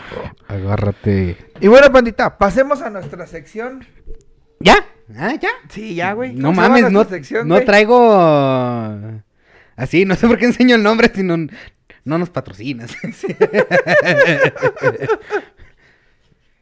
Agárrate. 0.47 1.37
Y 1.61 1.69
bueno, 1.69 1.93
pandita, 1.93 2.39
pasemos 2.39 2.81
a 2.81 2.91
nuestra 2.91 3.27
sección. 3.27 3.85
¿Ya? 4.61 4.85
¿Ah, 5.17 5.35
ya? 5.41 5.51
Sí, 5.69 5.95
ya, 5.95 6.13
güey. 6.13 6.35
No 6.35 6.49
¿Cómo 6.49 6.61
se 6.61 6.63
llama 6.63 6.77
mames, 6.81 6.93
no, 6.93 7.05
sección, 7.05 7.49
no 7.49 7.55
güey? 7.55 7.67
traigo... 7.67 9.23
Así, 9.77 10.05
no 10.05 10.17
sé 10.17 10.27
por 10.27 10.39
qué 10.39 10.47
enseño 10.47 10.75
el 10.75 10.83
nombre 10.83 11.11
si 11.15 11.23
no, 11.23 11.37
no 12.05 12.19
nos 12.19 12.31
patrocinas. 12.31 12.97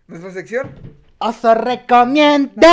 Nuestra 0.07 0.31
sección. 0.33 0.71
Oso 1.19 1.55
recomienda. 1.55 2.69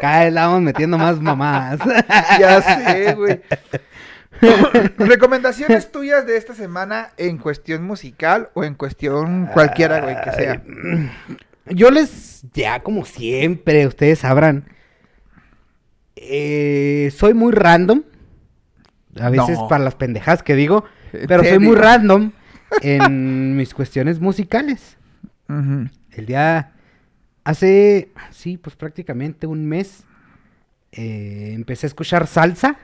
Cada 0.00 0.24
vez 0.24 0.32
la 0.32 0.46
vamos 0.46 0.60
metiendo 0.62 0.98
más 0.98 1.18
mamadas. 1.18 1.80
Ya 2.38 2.60
sé, 2.60 3.14
güey. 3.14 3.40
Recomendaciones 4.98 5.90
tuyas 5.92 6.26
de 6.26 6.36
esta 6.36 6.54
semana 6.54 7.10
en 7.16 7.38
cuestión 7.38 7.84
musical 7.84 8.50
o 8.54 8.64
en 8.64 8.74
cuestión 8.74 9.46
cualquiera, 9.46 10.00
güey, 10.00 10.16
que 10.22 10.32
sea. 10.32 10.62
Yo 11.66 11.90
les, 11.90 12.44
ya 12.52 12.80
como 12.82 13.04
siempre, 13.04 13.86
ustedes 13.86 14.20
sabrán, 14.20 14.64
eh, 16.16 17.12
soy 17.16 17.34
muy 17.34 17.52
random. 17.52 18.02
A 19.20 19.30
veces 19.30 19.58
No. 19.58 19.68
para 19.68 19.82
las 19.82 19.94
pendejadas 19.94 20.42
que 20.42 20.54
digo, 20.54 20.84
¿En 21.12 21.26
pero 21.26 21.42
soy 21.42 21.58
muy 21.58 21.74
random 21.74 22.32
en 22.82 23.56
mis 23.56 23.72
cuestiones 23.74 24.20
musicales. 24.20 24.96
El 25.48 26.26
día, 26.26 26.72
hace, 27.44 28.10
sí, 28.30 28.56
pues 28.56 28.76
prácticamente 28.76 29.46
un 29.46 29.66
mes, 29.66 30.04
eh, 30.92 31.52
empecé 31.54 31.86
a 31.86 31.88
escuchar 31.88 32.26
salsa. 32.26 32.76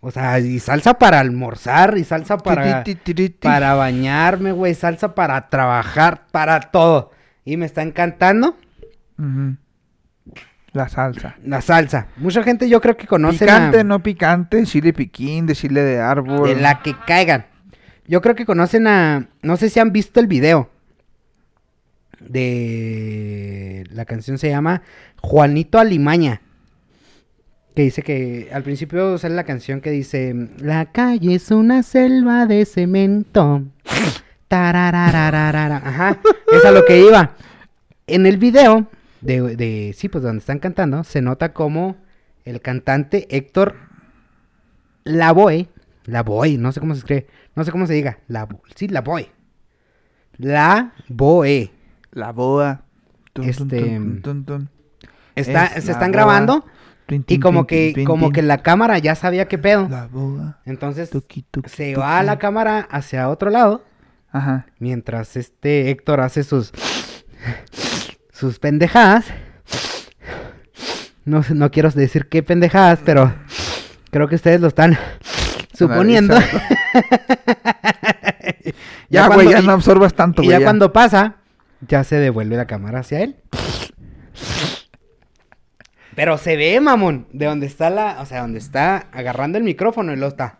O 0.00 0.10
sea, 0.10 0.38
y 0.38 0.58
salsa 0.60 0.94
para 0.94 1.20
almorzar, 1.20 1.98
y 1.98 2.04
salsa 2.04 2.38
para, 2.38 2.84
para 3.40 3.74
bañarme, 3.74 4.52
güey, 4.52 4.74
salsa 4.74 5.14
para 5.14 5.48
trabajar, 5.48 6.26
para 6.30 6.60
todo. 6.60 7.10
Y 7.44 7.56
me 7.58 7.66
está 7.66 7.82
encantando. 7.82 8.56
La 10.72 10.88
salsa. 10.88 11.36
la 11.44 11.60
salsa. 11.60 12.06
Mucha 12.16 12.42
gente 12.42 12.68
yo 12.68 12.80
creo 12.80 12.96
que 12.96 13.06
conoce 13.06 13.44
Picante, 13.44 13.84
no 13.84 14.02
picante, 14.02 14.64
chile 14.64 14.92
piquín, 14.94 15.46
de 15.46 15.54
chile 15.54 15.82
de 15.82 16.00
árbol. 16.00 16.48
de 16.48 16.56
la 16.56 16.80
que 16.80 16.94
caigan. 17.06 17.46
Yo 18.06 18.22
creo 18.22 18.34
que 18.34 18.46
conocen 18.46 18.86
a, 18.86 19.28
no 19.42 19.56
sé 19.56 19.68
si 19.68 19.80
han 19.80 19.92
visto 19.92 20.18
el 20.18 20.26
video 20.26 20.70
de 22.20 23.84
la 23.90 24.04
canción 24.04 24.38
se 24.38 24.48
llama 24.48 24.82
Juanito 25.20 25.78
Alimaña. 25.78 26.42
Que 27.80 27.84
dice 27.84 28.02
que 28.02 28.50
al 28.52 28.62
principio 28.62 29.16
sale 29.16 29.34
la 29.34 29.44
canción 29.44 29.80
que 29.80 29.90
dice 29.90 30.34
La 30.58 30.92
calle 30.92 31.36
es 31.36 31.50
una 31.50 31.82
selva 31.82 32.44
de 32.44 32.66
cemento. 32.66 33.62
Tararararara. 34.48 35.76
Ajá, 35.78 36.20
es 36.52 36.62
a 36.62 36.72
lo 36.72 36.84
que 36.84 37.00
iba. 37.00 37.36
En 38.06 38.26
el 38.26 38.36
video 38.36 38.86
de, 39.22 39.56
de 39.56 39.94
sí, 39.96 40.10
pues 40.10 40.22
donde 40.22 40.40
están 40.40 40.58
cantando, 40.58 41.04
se 41.04 41.22
nota 41.22 41.54
como 41.54 41.96
el 42.44 42.60
cantante 42.60 43.26
Héctor 43.34 43.76
Lavoe, 45.04 45.66
Lavoe, 46.04 46.58
no 46.58 46.72
sé 46.72 46.80
cómo 46.80 46.92
se 46.92 46.98
escribe, 46.98 47.28
no 47.54 47.64
sé 47.64 47.72
cómo 47.72 47.86
se 47.86 47.94
diga, 47.94 48.18
la, 48.28 48.46
sí, 48.74 48.88
Lavoe. 48.88 49.30
La 52.12 52.32
boda. 52.32 52.82
Tun, 53.32 53.44
tun, 53.46 53.48
Este, 53.48 53.80
tun, 53.80 54.20
tun, 54.20 54.44
tun. 54.44 54.68
Está, 55.34 55.64
Es 55.64 55.84
se 55.84 55.92
la 55.92 55.92
están 55.94 56.12
grabando 56.12 56.66
y 57.26 57.38
como 57.40 57.66
que, 57.66 58.04
como 58.06 58.30
que 58.30 58.42
la 58.42 58.58
cámara 58.58 58.98
ya 58.98 59.14
sabía 59.14 59.48
qué 59.48 59.58
pedo. 59.58 59.88
Entonces 60.64 61.10
se 61.66 61.96
va 61.96 62.22
la 62.22 62.38
cámara 62.38 62.86
hacia 62.90 63.28
otro 63.28 63.50
lado 63.50 63.84
Ajá. 64.32 64.66
mientras 64.78 65.36
este 65.36 65.90
Héctor 65.90 66.20
hace 66.20 66.44
sus 66.44 66.72
sus 68.32 68.58
pendejadas. 68.58 69.26
No 71.24 71.42
no 71.50 71.70
quiero 71.70 71.90
decir 71.90 72.28
qué 72.28 72.42
pendejadas, 72.42 73.00
pero 73.04 73.32
creo 74.10 74.28
que 74.28 74.36
ustedes 74.36 74.60
lo 74.60 74.68
están 74.68 74.96
suponiendo. 75.72 76.36
Ya, 79.08 79.26
güey, 79.26 79.50
ya 79.50 79.60
no 79.60 79.72
absorbas 79.72 80.14
tanto, 80.14 80.42
Y 80.42 80.46
güey. 80.46 80.54
ya 80.54 80.60
ya. 80.60 80.66
cuando 80.66 80.92
pasa, 80.92 81.36
ya 81.86 82.04
se 82.04 82.16
devuelve 82.16 82.56
la 82.56 82.66
cámara 82.66 83.00
hacia 83.00 83.22
él. 83.22 83.36
Pero 86.20 86.36
se 86.36 86.54
ve, 86.54 86.78
mamón, 86.82 87.26
de 87.32 87.46
donde 87.46 87.64
está 87.64 87.88
la, 87.88 88.20
o 88.20 88.26
sea, 88.26 88.42
donde 88.42 88.58
está 88.58 89.06
agarrando 89.10 89.56
el 89.56 89.64
micrófono 89.64 90.12
y 90.12 90.16
lo 90.16 90.26
está. 90.26 90.58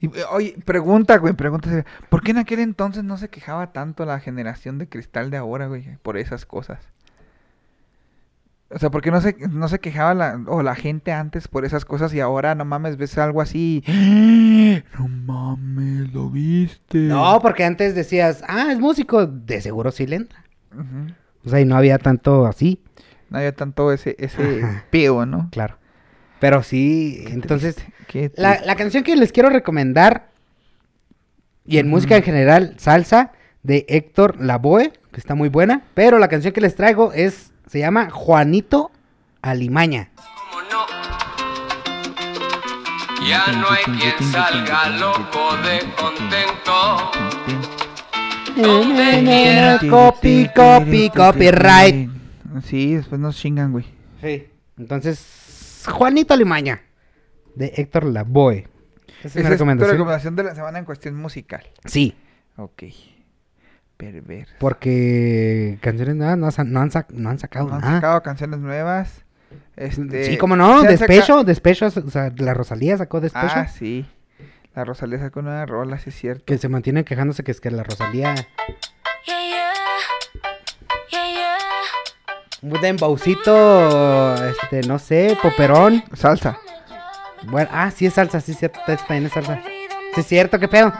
Y, 0.00 0.10
oye, 0.32 0.56
pregunta, 0.64 1.16
güey, 1.18 1.32
pregunta. 1.34 1.84
¿Por 2.08 2.24
qué 2.24 2.32
en 2.32 2.38
aquel 2.38 2.58
entonces 2.58 3.04
no 3.04 3.16
se 3.18 3.28
quejaba 3.28 3.70
tanto 3.70 4.04
la 4.04 4.18
generación 4.18 4.78
de 4.78 4.88
cristal 4.88 5.30
de 5.30 5.36
ahora, 5.36 5.68
güey? 5.68 5.96
Por 6.02 6.18
esas 6.18 6.44
cosas. 6.44 6.88
O 8.68 8.80
sea, 8.80 8.90
¿por 8.90 9.00
qué 9.00 9.12
no 9.12 9.20
se, 9.20 9.36
no 9.48 9.68
se 9.68 9.78
quejaba 9.78 10.12
la, 10.12 10.42
o 10.48 10.64
la 10.64 10.74
gente 10.74 11.12
antes 11.12 11.46
por 11.46 11.64
esas 11.64 11.84
cosas 11.84 12.12
y 12.12 12.18
ahora, 12.18 12.56
no 12.56 12.64
mames, 12.64 12.96
ves 12.96 13.16
algo 13.16 13.40
así? 13.40 13.84
No 14.98 15.06
mames, 15.06 16.12
¿lo 16.12 16.30
viste? 16.30 16.98
No, 16.98 17.38
porque 17.40 17.62
antes 17.62 17.94
decías, 17.94 18.42
ah, 18.48 18.72
es 18.72 18.80
músico, 18.80 19.28
de 19.28 19.60
seguro 19.60 19.92
sí 19.92 20.04
le 20.04 20.16
entra. 20.16 20.42
O 21.44 21.48
sea, 21.48 21.60
y 21.60 21.64
no 21.64 21.76
había 21.76 21.98
tanto 21.98 22.44
así, 22.44 22.82
No 23.30 23.38
había 23.38 23.54
tanto 23.54 23.92
ese, 23.92 24.16
ese 24.18 24.62
peo, 24.90 25.26
¿no? 25.26 25.48
claro. 25.50 25.76
Pero 26.40 26.62
sí, 26.62 27.24
Qué 27.26 27.32
entonces, 27.32 27.74
triste, 27.74 27.92
qué 28.06 28.30
la, 28.36 28.50
triste. 28.52 28.66
la 28.66 28.76
canción 28.76 29.02
que 29.02 29.16
les 29.16 29.32
quiero 29.32 29.50
recomendar, 29.50 30.28
y 31.66 31.78
en 31.78 31.88
música 31.88 32.16
en 32.16 32.22
general, 32.22 32.74
salsa, 32.78 33.32
de 33.64 33.84
Héctor 33.88 34.40
Lavoe, 34.40 34.92
que 35.12 35.18
está 35.18 35.34
muy 35.34 35.48
buena, 35.48 35.82
pero 35.94 36.18
la 36.20 36.28
canción 36.28 36.52
que 36.54 36.60
les 36.60 36.76
traigo 36.76 37.12
es, 37.12 37.52
se 37.66 37.80
llama 37.80 38.08
Juanito 38.10 38.92
Alimaña. 39.42 40.10
¿Cómo 40.14 40.62
no? 40.70 40.86
Ya 43.28 43.46
no 43.52 43.66
hay 43.68 43.82
quien 43.98 44.32
salga 44.32 44.88
loco 44.90 45.56
de 45.64 45.80
contento. 45.96 47.10
Copy, 49.90 50.48
copy, 50.54 51.10
copyright. 51.10 52.17
Sí, 52.64 52.94
después 52.94 53.20
nos 53.20 53.36
chingan, 53.36 53.72
güey. 53.72 53.84
Sí. 54.20 54.48
Entonces, 54.78 55.84
Juanito 55.90 56.34
Alimaña, 56.34 56.82
de 57.54 57.72
Héctor 57.76 58.04
Lavoe. 58.04 58.68
Esa 59.24 59.26
es 59.28 59.34
mi 59.34 59.40
es 59.40 59.46
tu 59.46 59.50
recomendación. 59.52 59.90
recomendación 59.96 60.36
de 60.36 60.42
la 60.44 60.54
semana 60.54 60.78
en 60.78 60.84
cuestión 60.84 61.16
musical. 61.16 61.62
Sí, 61.84 62.14
Ok. 62.56 62.84
Perverso. 63.96 64.54
porque 64.60 65.76
canciones 65.80 66.14
nuevas 66.14 66.38
no, 66.38 66.48
han- 66.56 66.72
no 66.72 66.80
han, 66.80 66.90
sac- 66.90 67.10
no 67.10 67.30
han 67.30 67.38
sacado 67.40 67.66
No 67.68 67.74
han 67.74 67.80
nada. 67.80 67.94
sacado 67.96 68.22
canciones 68.22 68.60
nuevas. 68.60 69.24
Este, 69.76 70.24
Sí, 70.24 70.36
como 70.38 70.54
no, 70.54 70.82
se 70.82 70.86
han 70.88 70.98
saca- 70.98 71.12
Despecho, 71.12 71.42
Despecho, 71.44 71.86
o 71.86 72.10
sea, 72.10 72.32
la 72.36 72.54
Rosalía 72.54 72.96
sacó 72.96 73.20
Despecho. 73.20 73.46
Ah, 73.56 73.66
sí. 73.66 74.06
La 74.76 74.84
Rosalía 74.84 75.18
sacó 75.18 75.40
una 75.40 75.66
rola, 75.66 75.98
sí 75.98 76.10
es 76.10 76.14
cierto. 76.16 76.44
Que 76.44 76.58
se 76.58 76.68
mantienen 76.68 77.02
quejándose 77.02 77.42
que 77.42 77.50
es 77.50 77.60
que 77.60 77.72
la 77.72 77.82
Rosalía... 77.82 78.36
Un 82.60 82.72
este, 84.50 84.80
no 84.88 84.98
sé, 84.98 85.38
poperón. 85.40 86.02
Salsa. 86.12 86.58
Bueno, 87.44 87.70
ah, 87.72 87.90
sí 87.92 88.06
es 88.06 88.14
salsa, 88.14 88.40
sí 88.40 88.52
es 88.52 88.58
cierto, 88.58 88.80
está 88.80 88.96
también 88.96 89.26
es 89.26 89.32
salsa. 89.32 89.60
Sí 90.14 90.20
es 90.20 90.26
cierto, 90.26 90.58
qué 90.58 90.66
pedo. 90.66 90.92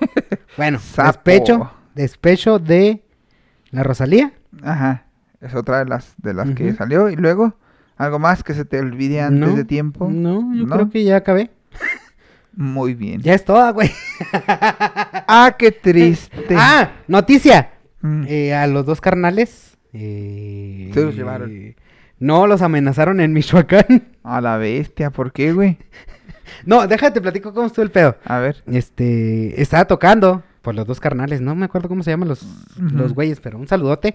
bueno, 0.56 0.78
Sapo. 0.78 1.08
despecho, 1.12 1.70
despecho 1.94 2.58
de 2.58 3.04
la 3.70 3.82
Rosalía. 3.82 4.32
Ajá. 4.62 5.04
Es 5.40 5.54
otra 5.54 5.80
de 5.80 5.84
las 5.86 6.14
de 6.18 6.34
las 6.34 6.50
que 6.50 6.72
salió. 6.74 7.10
Y 7.10 7.16
luego, 7.16 7.54
algo 7.96 8.18
más 8.18 8.42
que 8.42 8.54
se 8.54 8.64
te 8.64 8.78
olvide 8.80 9.20
antes 9.20 9.48
No, 9.50 9.54
de 9.54 9.64
tiempo. 9.64 10.08
No, 10.10 10.54
yo 10.54 10.66
¿No? 10.66 10.74
creo 10.76 10.90
que 10.90 11.04
ya 11.04 11.16
acabé. 11.16 11.50
Muy 12.52 12.94
bien. 12.94 13.20
Ya 13.22 13.34
es 13.34 13.44
toda, 13.44 13.70
güey. 13.70 13.90
Ah, 14.32 15.54
qué 15.58 15.70
triste. 15.82 16.54
Ah, 16.56 16.90
noticia. 17.06 17.70
Mm. 18.02 18.24
Eh, 18.28 18.54
a 18.54 18.66
los 18.66 18.86
dos 18.86 19.00
carnales. 19.00 19.76
eh, 19.92 20.90
Se 20.94 21.02
los 21.04 21.14
llevaron. 21.14 21.74
No, 22.18 22.46
los 22.46 22.62
amenazaron 22.62 23.20
en 23.20 23.32
Michoacán. 23.32 24.08
A 24.22 24.40
la 24.40 24.56
bestia, 24.58 25.10
¿por 25.10 25.32
qué, 25.32 25.52
güey? 25.52 25.78
No, 26.66 26.86
déjate, 26.86 27.20
platico 27.20 27.54
cómo 27.54 27.66
estuvo 27.68 27.82
el 27.84 27.90
pedo. 27.90 28.16
A 28.24 28.38
ver. 28.38 28.62
Este, 28.66 29.60
estaba 29.60 29.86
tocando 29.86 30.42
por 30.62 30.74
los 30.74 30.86
dos 30.86 31.00
carnales, 31.00 31.40
no 31.40 31.54
me 31.54 31.64
acuerdo 31.64 31.88
cómo 31.88 32.02
se 32.02 32.10
llaman 32.10 32.28
los, 32.28 32.42
los 32.76 33.14
güeyes, 33.14 33.40
pero 33.40 33.56
un 33.58 33.66
saludote. 33.66 34.14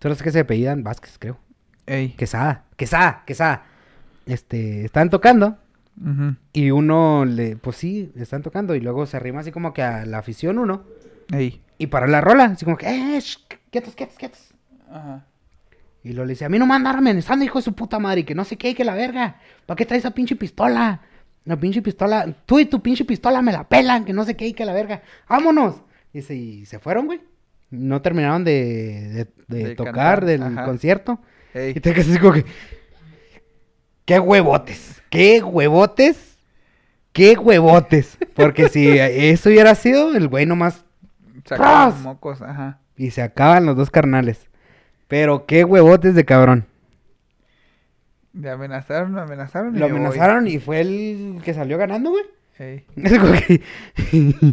Solo 0.00 0.14
sé 0.14 0.22
que 0.22 0.30
se 0.30 0.40
apellidan 0.40 0.84
Vázquez, 0.84 1.16
creo. 1.18 1.38
Ey. 1.86 2.10
Quesada, 2.10 2.64
Quesada, 2.76 3.24
Quesada. 3.26 3.64
Este, 4.26 4.84
estaban 4.84 5.10
tocando 5.10 5.56
y 6.52 6.70
uno 6.70 7.24
le, 7.24 7.56
pues 7.56 7.76
sí, 7.76 8.12
están 8.16 8.42
tocando 8.42 8.74
y 8.74 8.80
luego 8.80 9.06
se 9.06 9.16
arrima 9.16 9.40
así 9.40 9.50
como 9.50 9.72
que 9.72 9.82
a 9.82 10.04
la 10.04 10.18
afición 10.18 10.58
uno 10.58 10.84
Ey. 11.32 11.62
Y 11.78 11.86
para 11.88 12.06
la 12.06 12.20
rola, 12.20 12.44
así 12.44 12.64
como 12.64 12.76
que, 12.76 12.86
eh, 12.86 13.20
sh, 13.20 13.38
quietos, 13.70 13.94
quietos, 13.94 14.16
quietos. 14.16 14.54
Ajá. 14.90 15.26
Y 16.02 16.10
luego 16.10 16.26
le 16.26 16.32
dice, 16.34 16.44
a 16.44 16.48
mí 16.48 16.58
no 16.58 16.66
me 16.66 16.74
andar 16.74 16.96
amenazando, 16.96 17.44
hijo 17.44 17.58
de 17.58 17.64
su 17.64 17.72
puta 17.74 17.98
madre, 17.98 18.20
y 18.20 18.24
que 18.24 18.34
no 18.34 18.44
sé 18.44 18.56
qué, 18.56 18.70
y 18.70 18.74
que 18.74 18.84
la 18.84 18.94
verga. 18.94 19.40
¿Para 19.66 19.76
qué 19.76 19.84
traes 19.86 20.02
esa 20.04 20.12
pinche 20.12 20.36
pistola? 20.36 21.00
La 21.44 21.56
pinche 21.58 21.82
pistola, 21.82 22.26
tú 22.46 22.58
y 22.60 22.66
tu 22.66 22.80
pinche 22.80 23.04
pistola 23.04 23.42
me 23.42 23.52
la 23.52 23.68
pelan, 23.68 24.04
que 24.04 24.12
no 24.12 24.24
sé 24.24 24.36
qué, 24.36 24.46
y 24.46 24.52
que 24.52 24.64
la 24.64 24.72
verga. 24.72 25.02
¡Vámonos! 25.28 25.76
Dice, 26.12 26.34
y 26.34 26.64
se 26.66 26.78
fueron, 26.78 27.06
güey. 27.06 27.20
No 27.70 28.00
terminaron 28.02 28.44
de, 28.44 29.26
de- 29.48 29.56
de 29.58 29.68
De 29.70 29.74
tocar 29.74 29.94
cantar, 29.94 30.24
del 30.24 30.42
ajá. 30.44 30.64
concierto. 30.64 31.20
Ey. 31.54 31.72
Y 31.76 31.80
te 31.80 31.92
quedas 31.92 32.08
así 32.08 32.18
como 32.18 32.32
que... 32.34 32.44
¡Qué 34.04 34.20
huevotes! 34.20 35.02
¡Qué 35.10 35.42
huevotes! 35.42 36.38
¡Qué 37.12 37.36
huevotes! 37.36 38.18
Porque 38.34 38.68
si 38.68 38.88
eso 38.88 39.48
hubiera 39.48 39.74
sido, 39.74 40.14
el 40.14 40.28
güey 40.28 40.46
nomás... 40.46 40.84
Y 42.96 43.10
se 43.10 43.22
acaban 43.22 43.66
los 43.66 43.76
dos 43.76 43.90
carnales. 43.90 44.48
Pero 45.08 45.46
qué 45.46 45.64
huevotes 45.64 46.14
de 46.14 46.24
cabrón. 46.24 46.66
Le 48.32 48.50
amenazaron, 48.50 49.12
lo 49.14 49.22
amenazaron. 49.22 49.76
y 49.76 49.78
Lo 49.78 49.88
voy. 49.88 49.96
amenazaron 49.96 50.46
y 50.48 50.58
fue 50.58 50.80
el 50.80 51.40
que 51.44 51.54
salió 51.54 51.78
ganando, 51.78 52.10
güey. 52.10 52.24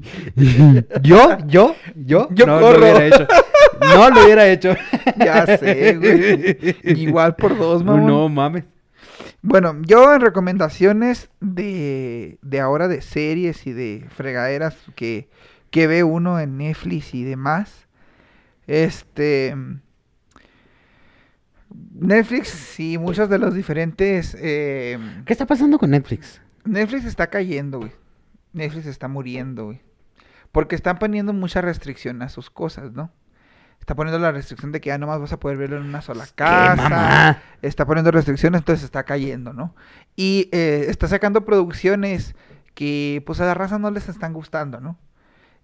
Yo, 1.01 1.37
yo, 1.47 1.75
yo, 1.95 2.27
Yo 2.31 2.45
no 2.45 2.59
corro. 2.59 2.77
lo 2.79 2.85
hubiera 2.85 3.05
hecho. 3.05 3.27
No 3.79 4.09
lo 4.09 4.23
hubiera 4.23 4.47
hecho. 4.47 4.75
Ya 5.17 5.45
sé, 5.57 5.95
güey. 5.95 6.75
Igual 6.83 7.35
por 7.35 7.57
dos, 7.57 7.83
mamón. 7.83 8.05
No 8.07 8.29
mames. 8.29 8.63
Bueno, 9.41 9.75
yo 9.81 10.13
en 10.13 10.21
recomendaciones 10.21 11.29
de, 11.41 12.37
de 12.41 12.59
ahora 12.59 12.87
de 12.87 13.01
series 13.01 13.67
y 13.67 13.73
de 13.73 14.05
fregaderas 14.15 14.75
que, 14.95 15.27
que 15.73 15.87
ve 15.87 16.03
uno 16.03 16.39
en 16.39 16.59
Netflix 16.59 17.15
y 17.15 17.23
demás. 17.23 17.87
Este. 18.67 19.57
Netflix 21.95 22.79
y 22.79 22.99
muchos 22.99 23.27
de 23.27 23.39
los 23.39 23.55
diferentes. 23.55 24.37
eh, 24.39 24.99
¿Qué 25.25 25.33
está 25.33 25.47
pasando 25.47 25.79
con 25.79 25.89
Netflix? 25.89 26.39
Netflix 26.63 27.05
está 27.05 27.25
cayendo, 27.25 27.79
güey. 27.79 27.91
Netflix 28.53 28.85
está 28.85 29.07
muriendo, 29.07 29.65
güey. 29.65 29.81
Porque 30.51 30.75
están 30.75 30.99
poniendo 30.99 31.33
mucha 31.33 31.59
restricción 31.59 32.21
a 32.21 32.29
sus 32.29 32.51
cosas, 32.51 32.91
¿no? 32.91 33.11
Está 33.79 33.95
poniendo 33.95 34.19
la 34.19 34.31
restricción 34.31 34.71
de 34.71 34.79
que 34.79 34.89
ya 34.89 34.99
nomás 34.99 35.19
vas 35.21 35.33
a 35.33 35.39
poder 35.39 35.57
verlo 35.57 35.77
en 35.77 35.85
una 35.85 36.03
sola 36.03 36.27
casa. 36.35 37.41
Está 37.63 37.87
poniendo 37.87 38.11
restricciones, 38.11 38.59
entonces 38.59 38.85
está 38.85 39.05
cayendo, 39.05 39.53
¿no? 39.53 39.75
Y 40.15 40.49
eh, 40.51 40.85
está 40.89 41.07
sacando 41.07 41.45
producciones 41.45 42.35
que 42.75 43.23
pues 43.25 43.41
a 43.41 43.45
la 43.45 43.55
raza 43.55 43.79
no 43.79 43.89
les 43.89 44.07
están 44.07 44.33
gustando, 44.33 44.79
¿no? 44.79 44.99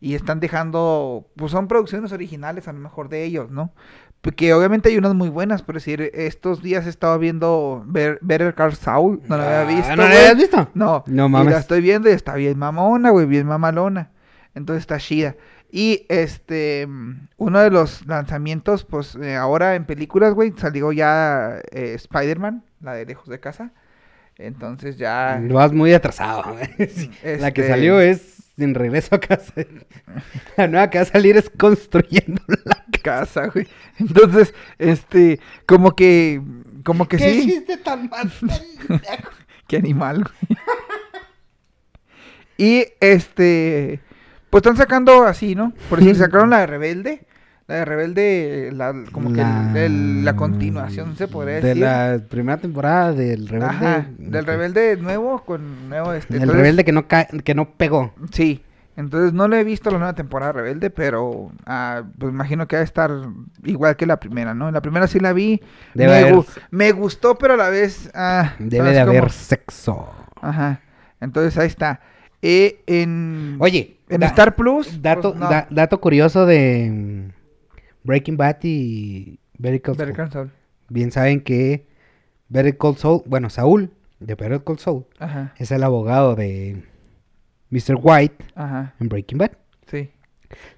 Y 0.01 0.15
están 0.15 0.39
dejando, 0.39 1.27
pues 1.35 1.51
son 1.51 1.67
producciones 1.67 2.11
originales 2.11 2.67
a 2.67 2.73
lo 2.73 2.79
mejor 2.79 3.09
de 3.09 3.23
ellos, 3.25 3.51
¿no? 3.51 3.73
Porque 4.21 4.53
obviamente 4.53 4.89
hay 4.89 4.97
unas 4.97 5.13
muy 5.13 5.29
buenas, 5.29 5.61
por 5.61 5.75
decir, 5.75 6.11
estos 6.13 6.61
días 6.61 6.85
he 6.85 6.89
estado 6.89 7.17
viendo 7.19 7.83
Better 7.87 8.53
Call 8.53 8.75
Saul, 8.75 9.21
no 9.27 9.37
lo 9.37 9.43
había 9.43 9.61
Ah, 9.61 9.65
visto. 9.65 9.89
¿No 9.91 9.95
lo 9.95 10.03
güey. 10.09 10.17
habías 10.17 10.37
visto? 10.37 10.69
No, 10.73 11.03
No 11.07 11.25
y 11.27 11.29
mames. 11.29 11.53
la 11.53 11.59
estoy 11.59 11.81
viendo 11.81 12.09
y 12.09 12.13
está 12.13 12.35
bien 12.35 12.57
mamona, 12.57 13.09
güey, 13.11 13.25
bien 13.25 13.47
mamalona. 13.47 14.11
Entonces 14.55 14.81
está 14.81 14.97
chida. 14.97 15.35
Y 15.71 16.05
este, 16.09 16.87
uno 17.37 17.59
de 17.59 17.69
los 17.69 18.05
lanzamientos, 18.07 18.83
pues 18.85 19.15
eh, 19.15 19.35
ahora 19.35 19.75
en 19.75 19.85
películas, 19.85 20.33
güey, 20.33 20.53
salió 20.57 20.91
ya 20.91 21.59
eh, 21.71 21.93
Spider-Man, 21.95 22.63
la 22.81 22.93
de 22.95 23.05
Lejos 23.05 23.27
de 23.29 23.39
Casa. 23.39 23.71
Entonces 24.37 24.97
ya... 24.97 25.41
Vas 25.51 25.71
muy 25.71 25.93
atrasado. 25.93 26.43
güey. 26.53 26.67
La 27.39 27.51
que 27.51 27.61
Este- 27.61 27.67
salió 27.67 27.99
es 28.01 28.38
en 28.64 28.76
regreso 28.76 29.16
a 29.16 29.20
casa. 29.20 29.53
La 30.57 30.68
nueva 30.68 30.89
que 30.89 30.97
va 30.97 31.03
a 31.03 31.05
salir 31.05 31.38
es 31.38 31.49
construyendo 31.49 32.41
la 32.66 32.84
casa, 33.01 33.47
güey. 33.47 33.68
Entonces, 33.97 34.53
este, 34.78 35.39
como 35.66 35.95
que, 35.95 36.41
como 36.84 37.07
que 37.07 37.18
¿Qué 37.18 37.34
sí. 37.34 37.45
chiste 37.45 37.78
tan 37.78 38.10
mal? 38.10 38.32
Qué 39.68 39.78
animal, 39.78 40.24
güey. 40.24 40.60
Y 42.57 42.86
este. 42.99 44.01
Pues 44.49 44.62
están 44.62 44.78
sacando 44.78 45.24
así, 45.24 45.55
¿no? 45.55 45.74
Por 45.89 45.99
decir, 45.99 46.16
sacaron 46.16 46.49
la 46.49 46.60
de 46.60 46.68
Rebelde. 46.68 47.28
La 47.70 47.76
de 47.76 47.86
Rebelde, 47.86 48.72
la, 48.74 48.93
como 49.11 49.32
que 49.32 49.41
el- 49.41 49.78
el- 49.78 50.26
la 50.26 50.36
continuación, 50.36 51.15
se 51.15 51.28
podría 51.28 51.57
De 51.57 51.61
decir. 51.61 51.84
la 51.84 52.20
primera 52.28 52.57
temporada 52.57 53.13
del 53.13 53.47
Rebelde. 53.47 53.65
Ajá, 53.76 54.05
del. 54.17 54.43
Rebelde 54.45 54.97
nuevo 54.97 55.43
con 55.45 55.88
nuevo 55.88 56.11
este. 56.13 56.34
El 56.38 56.41
entonces- 56.41 56.61
Rebelde 56.63 56.84
que 56.84 56.91
no, 56.91 57.07
ca- 57.07 57.28
que 57.28 57.53
no 57.53 57.70
pegó. 57.74 58.11
Sí. 58.32 58.63
Entonces 58.97 59.34
no 59.34 59.47
le 59.47 59.59
he 59.59 59.63
visto 59.63 59.91
la 59.91 59.99
nueva 59.99 60.13
temporada 60.15 60.51
de 60.51 60.61
Rebelde, 60.61 60.89
pero 60.89 61.51
ah, 61.67 62.01
pues 62.17 62.34
imagino 62.34 62.67
que 62.67 62.76
va 62.76 62.82
a 62.82 62.86
estar 62.86 63.11
igual 63.63 63.95
que 63.95 64.07
la 64.07 64.20
primera, 64.20 64.55
¿no? 64.55 64.72
La 64.72 64.82
primera 64.82 65.05
sí 65.07 65.20
la 65.20 65.32
vi. 65.32 65.61
Debe 65.93 66.11
me, 66.11 66.17
haber- 66.22 66.34
gu- 66.34 66.45
me 66.72 66.91
gustó, 66.91 67.38
pero 67.38 67.53
a 67.53 67.57
la 67.57 67.70
vez. 67.70 68.09
ah, 68.15 68.55
Debe 68.57 68.78
¿sabes 68.78 68.93
de 68.95 68.99
haber 68.99 69.20
cómo? 69.22 69.30
sexo. 69.32 70.09
Ajá. 70.41 70.82
Entonces 71.22 71.55
ahí 71.57 71.67
está. 71.67 72.01
Eh, 72.41 72.82
en 72.88 73.57
Oye, 73.59 73.99
en 74.09 74.22
da- 74.22 74.28
Star 74.28 74.55
Plus. 74.55 75.01
dato, 75.03 75.34
pues, 75.34 75.39
no. 75.39 75.49
da- 75.49 75.67
dato 75.70 76.01
curioso 76.01 76.45
de 76.47 77.30
Breaking 78.10 78.38
Bad 78.38 78.57
y 78.64 79.39
Better 79.60 79.80
Call 79.84 79.93
Better 79.95 80.16
Saul. 80.16 80.18
Call 80.18 80.32
Saul. 80.32 80.51
Bien 80.89 81.12
saben 81.12 81.41
que 81.41 81.86
Better 82.47 82.76
Call 82.76 82.97
Saul, 82.97 83.22
bueno, 83.28 83.51
Saúl 83.51 83.91
de 84.20 84.34
Better 84.34 84.64
Call 84.64 84.80
Saul 84.80 85.05
Ajá. 85.20 85.53
es 85.57 85.70
el 85.70 85.84
abogado 85.84 86.34
de 86.36 86.84
Mr. 87.70 87.99
White 88.01 88.43
Ajá. 88.55 88.95
en 88.99 89.10
Breaking 89.10 89.38
Bad. 89.38 89.51
Sí. 89.86 90.10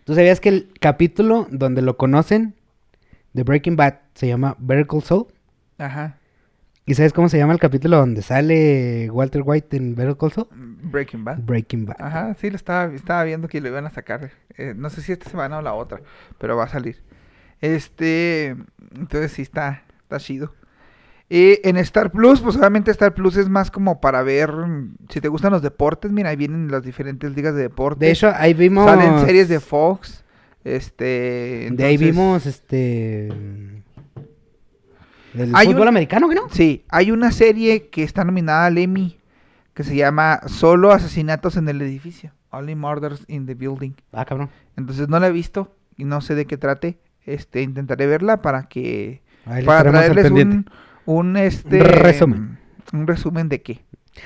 ¿Tú 0.04 0.14
sabías 0.14 0.42
que 0.42 0.50
el 0.50 0.74
capítulo 0.82 1.48
donde 1.50 1.82
lo 1.82 1.96
conocen 1.96 2.54
de 3.32 3.44
Breaking 3.44 3.78
Bad 3.78 4.00
se 4.14 4.28
llama 4.28 4.58
Better 4.60 4.88
Call 4.88 5.04
Saul? 5.04 5.28
Ajá. 5.78 6.18
¿Y 6.86 6.96
sabes 6.96 7.14
cómo 7.14 7.30
se 7.30 7.38
llama 7.38 7.54
el 7.54 7.60
capítulo 7.60 7.96
donde 7.96 8.24
sale 8.24 9.10
Walter 9.10 9.44
White 9.46 9.78
en 9.78 9.96
Better 9.96 10.18
Call 10.18 10.34
Saul? 10.34 10.48
Breaking 10.52 11.24
Bad. 11.24 11.38
Breaking 11.40 11.86
Bad. 11.86 11.96
Ajá, 11.98 12.34
sí, 12.34 12.50
lo 12.50 12.58
estaba, 12.58 12.94
estaba 12.94 13.24
viendo 13.24 13.48
que 13.48 13.62
lo 13.62 13.70
iban 13.70 13.86
a 13.86 13.90
sacar. 13.90 14.32
Eh, 14.58 14.74
no 14.76 14.90
sé 14.90 15.02
si 15.02 15.14
esta 15.14 15.30
semana 15.30 15.60
o 15.60 15.62
la 15.62 15.74
otra, 15.74 16.02
pero 16.38 16.58
va 16.58 16.66
a 16.66 16.68
salir. 16.68 16.98
Este, 17.62 18.56
entonces 18.96 19.32
sí 19.32 19.42
está, 19.44 19.84
está 20.04 20.18
chido. 20.20 20.54
Y 21.30 21.60
en 21.68 21.78
Star 21.78 22.12
Plus, 22.12 22.42
pues 22.42 22.58
obviamente 22.58 22.92
Star 22.92 23.14
Plus 23.14 23.38
es 23.38 23.48
más 23.48 23.72
como 23.72 24.02
para 24.02 24.22
ver 24.22 24.52
mm, 24.52 24.96
si 25.10 25.22
te 25.22 25.30
gustan 25.30 25.54
los 25.54 25.62
deportes. 25.62 26.12
Mira, 26.12 26.30
ahí 26.32 26.36
vienen 26.36 26.70
las 26.70 26.84
diferentes 26.84 27.34
ligas 27.36 27.56
de 27.56 27.62
deportes. 27.62 28.00
De 28.00 28.12
hecho, 28.12 28.34
ahí 28.36 28.54
vimos... 28.54 28.86
salen 28.86 29.26
series 29.26 29.48
de 29.48 29.60
Fox. 29.62 30.26
Este, 30.66 31.70
De 31.72 31.86
ahí 31.86 31.98
vimos 31.98 32.46
este... 32.46 33.28
El 35.34 35.56
Hay 35.56 35.68
fútbol 35.68 35.84
un- 35.84 35.88
americano, 35.88 36.28
¿que 36.28 36.36
no? 36.36 36.50
Sí, 36.52 36.84
hay 36.90 37.12
una 37.12 37.32
serie 37.32 37.88
que 37.90 38.04
está 38.04 38.26
nominada 38.26 38.66
al 38.66 38.78
Emmy 38.78 39.18
que 39.74 39.84
se 39.86 39.96
llama 39.96 40.42
Solo 40.48 40.92
asesinatos 40.92 41.56
en 41.56 41.70
el 41.70 41.82
edificio. 41.82 42.34
Only 42.50 42.76
Murders 42.76 43.24
in 43.30 43.46
the 43.46 43.56
Building. 43.56 43.94
Ah, 44.12 44.26
cabrón. 44.26 44.50
Entonces 44.76 45.08
no 45.08 45.18
la 45.22 45.28
he 45.28 45.32
visto 45.32 45.74
y 45.96 46.04
no 46.04 46.20
sé 46.20 46.36
de 46.36 46.46
qué 46.46 46.58
trate. 46.58 47.00
Este, 47.26 47.62
intentaré 47.62 48.08
verla 48.08 48.42
para 48.42 48.64
que 48.64 49.22
Ahí 49.46 49.64
para 49.66 49.92
traerles 49.92 50.32
un, 50.32 50.70
un 51.06 51.38
este 51.38 51.80
Resumen. 51.84 52.58
un 52.94 53.08
resumen 53.08 53.48
de 53.50 53.62
qué. 53.62 53.80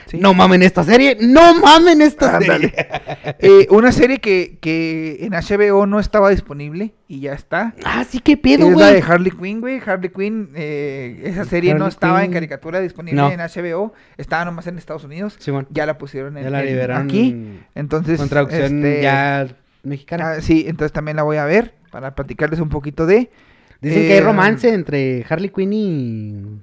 ¿sí? 0.07 0.17
No 0.19 0.33
mamen 0.33 0.63
esta 0.63 0.83
serie, 0.83 1.17
no 1.21 1.59
mamen 1.59 2.01
esta 2.01 2.37
Ándale. 2.37 2.69
serie. 2.69 2.87
Eh, 3.39 3.67
una 3.69 3.91
serie 3.91 4.19
que, 4.19 4.57
que 4.61 5.17
en 5.21 5.33
HBO 5.33 5.85
no 5.87 5.99
estaba 5.99 6.29
disponible 6.29 6.93
y 7.07 7.19
ya 7.21 7.33
está. 7.33 7.73
Ah, 7.83 8.03
sí, 8.07 8.19
qué 8.19 8.37
pedo, 8.37 8.69
es 8.69 8.77
la 8.77 8.87
de 8.91 8.99
güey. 9.01 9.11
Harley 9.11 9.31
Quinn, 9.31 9.61
güey. 9.61 9.81
Harley 9.85 10.09
Quinn, 10.09 10.49
eh, 10.55 11.21
esa 11.25 11.43
serie 11.45 11.73
no 11.75 11.87
estaba 11.87 12.23
en 12.23 12.31
caricatura 12.31 12.79
disponible 12.79 13.21
No. 13.21 13.31
en 13.31 13.39
HBO, 13.39 13.93
estaba 14.17 14.45
nomás 14.45 14.67
en 14.67 14.77
Estados 14.77 15.03
Unidos. 15.03 15.37
Ya 15.69 15.85
la 15.85 15.97
pusieron 15.97 16.37
en, 16.37 16.43
Ya 16.45 16.49
la 16.49 16.61
en- 16.61 16.65
liberaron 16.67 17.05
aquí. 17.07 17.59
Entonces, 17.75 18.19
con 18.19 18.29
traducción 18.29 18.85
este, 18.85 19.01
ya 19.03 19.47
mexicana. 19.83 20.31
ah, 20.31 20.41
sí, 20.41 20.65
entonces 20.67 20.91
también 20.93 21.17
la 21.17 21.23
voy 21.23 21.37
a 21.37 21.45
ver 21.45 21.73
para 21.95 22.13
platicarles 22.13 22.59
un 22.59 22.67
poquito 22.67 23.05
de. 23.05 23.31
Dicen 23.79 24.01
que 24.01 24.11
hay 24.11 24.17
eh, 24.17 24.21
romance 24.21 24.67
entre 24.67 25.25
Harley 25.29 25.47
Quinn 25.47 25.71
y 25.71 26.61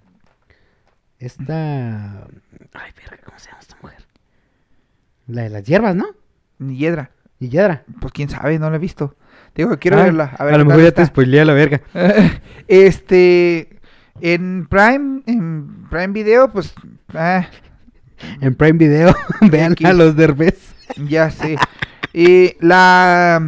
esta... 1.19 2.27
Ay, 2.75 2.93
verga, 2.99 3.17
¿cómo 3.25 3.39
se 3.39 3.47
llama 3.49 3.61
esta 3.63 3.77
mujer? 3.81 4.05
La 5.29 5.43
de 5.45 5.49
las 5.49 5.63
hierbas, 5.65 5.97
¿no? 5.97 6.05
Ni 6.59 6.77
Hiedra. 6.77 7.13
Y 7.41 7.49
Yedra. 7.49 7.83
Pues 7.99 8.13
quién 8.13 8.29
sabe, 8.29 8.59
no 8.59 8.69
la 8.69 8.77
he 8.77 8.79
visto. 8.79 9.17
Digo, 9.55 9.79
quiero 9.79 10.01
Ah, 10.01 10.03
verla. 10.05 10.37
A, 10.37 10.45
ver 10.45 10.53
a 10.53 10.59
lo 10.59 10.67
mejor 10.67 10.83
ya 10.83 10.93
te 10.93 11.07
spoileé 11.07 11.47
la 11.47 11.55
verga. 11.55 11.81
este. 12.69 13.81
En 14.21 14.67
Prime, 14.69 15.23
en 15.25 15.87
Prime 15.89 16.09
Video, 16.09 16.53
pues. 16.53 16.75
ah, 17.15 17.47
En 18.43 18.55
Prime 18.55 18.77
Video, 18.77 19.15
vean 19.51 19.77
a 19.83 19.95
los 19.95 20.15
derbez. 20.15 20.75
ya 21.09 21.31
sé. 21.31 21.57
Y 22.13 22.55
la. 22.61 23.43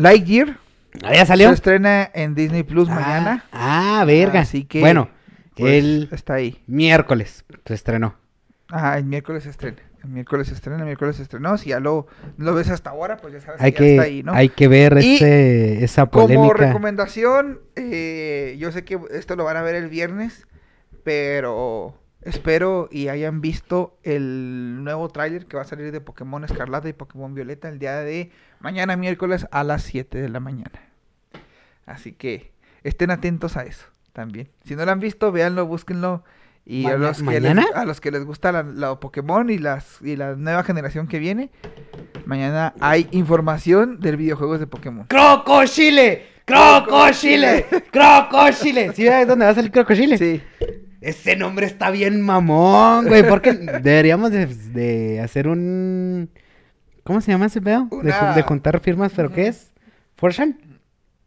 Lightyear 0.00 0.56
Ah, 1.04 1.12
ya 1.14 1.20
se 1.20 1.26
salió. 1.26 1.50
estrena 1.50 2.10
en 2.14 2.34
Disney 2.34 2.64
Plus 2.64 2.88
mañana. 2.88 3.44
Ah, 3.52 4.00
ah, 4.00 4.04
verga. 4.04 4.40
Así 4.40 4.64
que, 4.64 4.80
Bueno, 4.80 5.08
Pues, 5.56 5.72
el 5.74 6.08
Está 6.10 6.34
ahí. 6.34 6.60
miércoles 6.66 7.44
se 7.64 7.74
estrenó. 7.74 8.16
Ajá, 8.68 8.98
el 8.98 9.04
miércoles 9.04 9.44
se 9.44 9.50
estrena. 9.50 9.76
El 10.02 10.10
miércoles 10.10 10.48
se 10.48 10.54
estrena, 10.54 10.78
el 10.78 10.84
miércoles 10.86 11.16
se 11.16 11.22
estrenó. 11.22 11.56
Si 11.58 11.68
ya 11.70 11.78
lo, 11.80 12.06
lo 12.38 12.54
ves 12.54 12.70
hasta 12.70 12.90
ahora, 12.90 13.18
pues 13.18 13.34
ya 13.34 13.40
sabes 13.40 13.60
Hay 13.60 13.72
que 13.72 13.84
ya 13.84 13.90
está 13.90 14.02
ahí, 14.04 14.22
¿no? 14.22 14.32
hay 14.32 14.48
que 14.48 14.66
ver 14.66 14.96
ese, 14.98 15.84
esa 15.84 16.06
Como 16.06 16.26
polémica. 16.26 16.54
recomendación, 16.54 17.60
eh, 17.76 18.56
yo 18.58 18.72
sé 18.72 18.84
que 18.84 18.98
esto 19.10 19.36
lo 19.36 19.44
van 19.44 19.58
a 19.58 19.62
ver 19.62 19.74
el 19.74 19.88
viernes, 19.90 20.46
pero 21.04 21.94
espero 22.22 22.88
y 22.90 23.08
hayan 23.08 23.40
visto 23.40 23.98
el 24.02 24.82
nuevo 24.84 25.08
tráiler 25.08 25.46
que 25.46 25.56
va 25.56 25.62
a 25.62 25.66
salir 25.66 25.90
de 25.92 26.00
Pokémon 26.00 26.44
Escarlata 26.44 26.88
y 26.88 26.92
Pokémon 26.92 27.34
Violeta 27.34 27.68
el 27.68 27.78
día 27.78 27.96
de 28.00 28.30
mañana 28.60 28.96
miércoles 28.96 29.46
a 29.50 29.64
las 29.64 29.82
7 29.82 30.20
de 30.20 30.28
la 30.28 30.40
mañana. 30.40 30.80
Así 31.86 32.12
que 32.12 32.52
estén 32.84 33.10
atentos 33.10 33.56
a 33.56 33.64
eso 33.64 33.86
también. 34.12 34.48
Si 34.64 34.76
no 34.76 34.84
lo 34.84 34.92
han 34.92 35.00
visto, 35.00 35.32
véanlo, 35.32 35.66
búsquenlo. 35.66 36.22
Y 36.66 36.86
a 36.86 36.96
los, 36.96 37.22
que 37.22 37.40
les, 37.40 37.56
a 37.74 37.84
los 37.84 38.00
que 38.00 38.10
les 38.10 38.24
gusta 38.24 38.52
la, 38.52 38.62
la 38.62 39.00
Pokémon 39.00 39.48
y, 39.50 39.58
las, 39.58 39.98
y 40.02 40.14
la 40.14 40.36
nueva 40.36 40.62
generación 40.62 41.08
que 41.08 41.18
viene, 41.18 41.50
mañana 42.26 42.74
hay 42.80 43.08
información 43.10 43.98
del 43.98 44.16
videojuegos 44.16 44.60
de 44.60 44.66
Pokémon. 44.66 45.06
¡Crocochile! 45.06 46.26
¡Crocochile! 46.44 47.66
¡Crocochile! 47.90 48.92
¿Sí 48.92 49.04
ves 49.04 49.26
dónde 49.26 49.46
va 49.46 49.52
a 49.52 49.54
salir 49.54 49.72
Crocochile? 49.72 50.18
Sí. 50.18 50.42
Ese 51.00 51.34
nombre 51.34 51.66
está 51.66 51.90
bien 51.90 52.20
mamón, 52.20 53.06
güey. 53.08 53.26
Porque 53.26 53.52
deberíamos 53.82 54.30
de, 54.30 54.46
de 54.46 55.20
hacer 55.20 55.48
un... 55.48 56.30
¿Cómo 57.10 57.20
se 57.20 57.32
llama 57.32 57.46
ese 57.46 57.60
pedo? 57.60 57.88
De, 57.90 57.96
Una- 57.96 58.34
de 58.36 58.42
juntar 58.44 58.78
firmas, 58.78 59.12
¿pero 59.16 59.32
qué 59.32 59.48
es? 59.48 59.72
¿Forshan? 60.14 60.56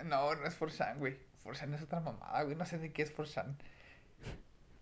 No, 0.06 0.34
no 0.34 0.48
es 0.48 0.56
Forsan, 0.56 0.98
güey. 0.98 1.18
Forsan 1.44 1.74
es 1.74 1.82
otra 1.82 2.00
mamada, 2.00 2.42
güey. 2.44 2.56
No 2.56 2.66
sé 2.66 2.78
ni 2.78 2.88
qué 2.92 3.02
es 3.02 3.12
Forsan. 3.12 3.58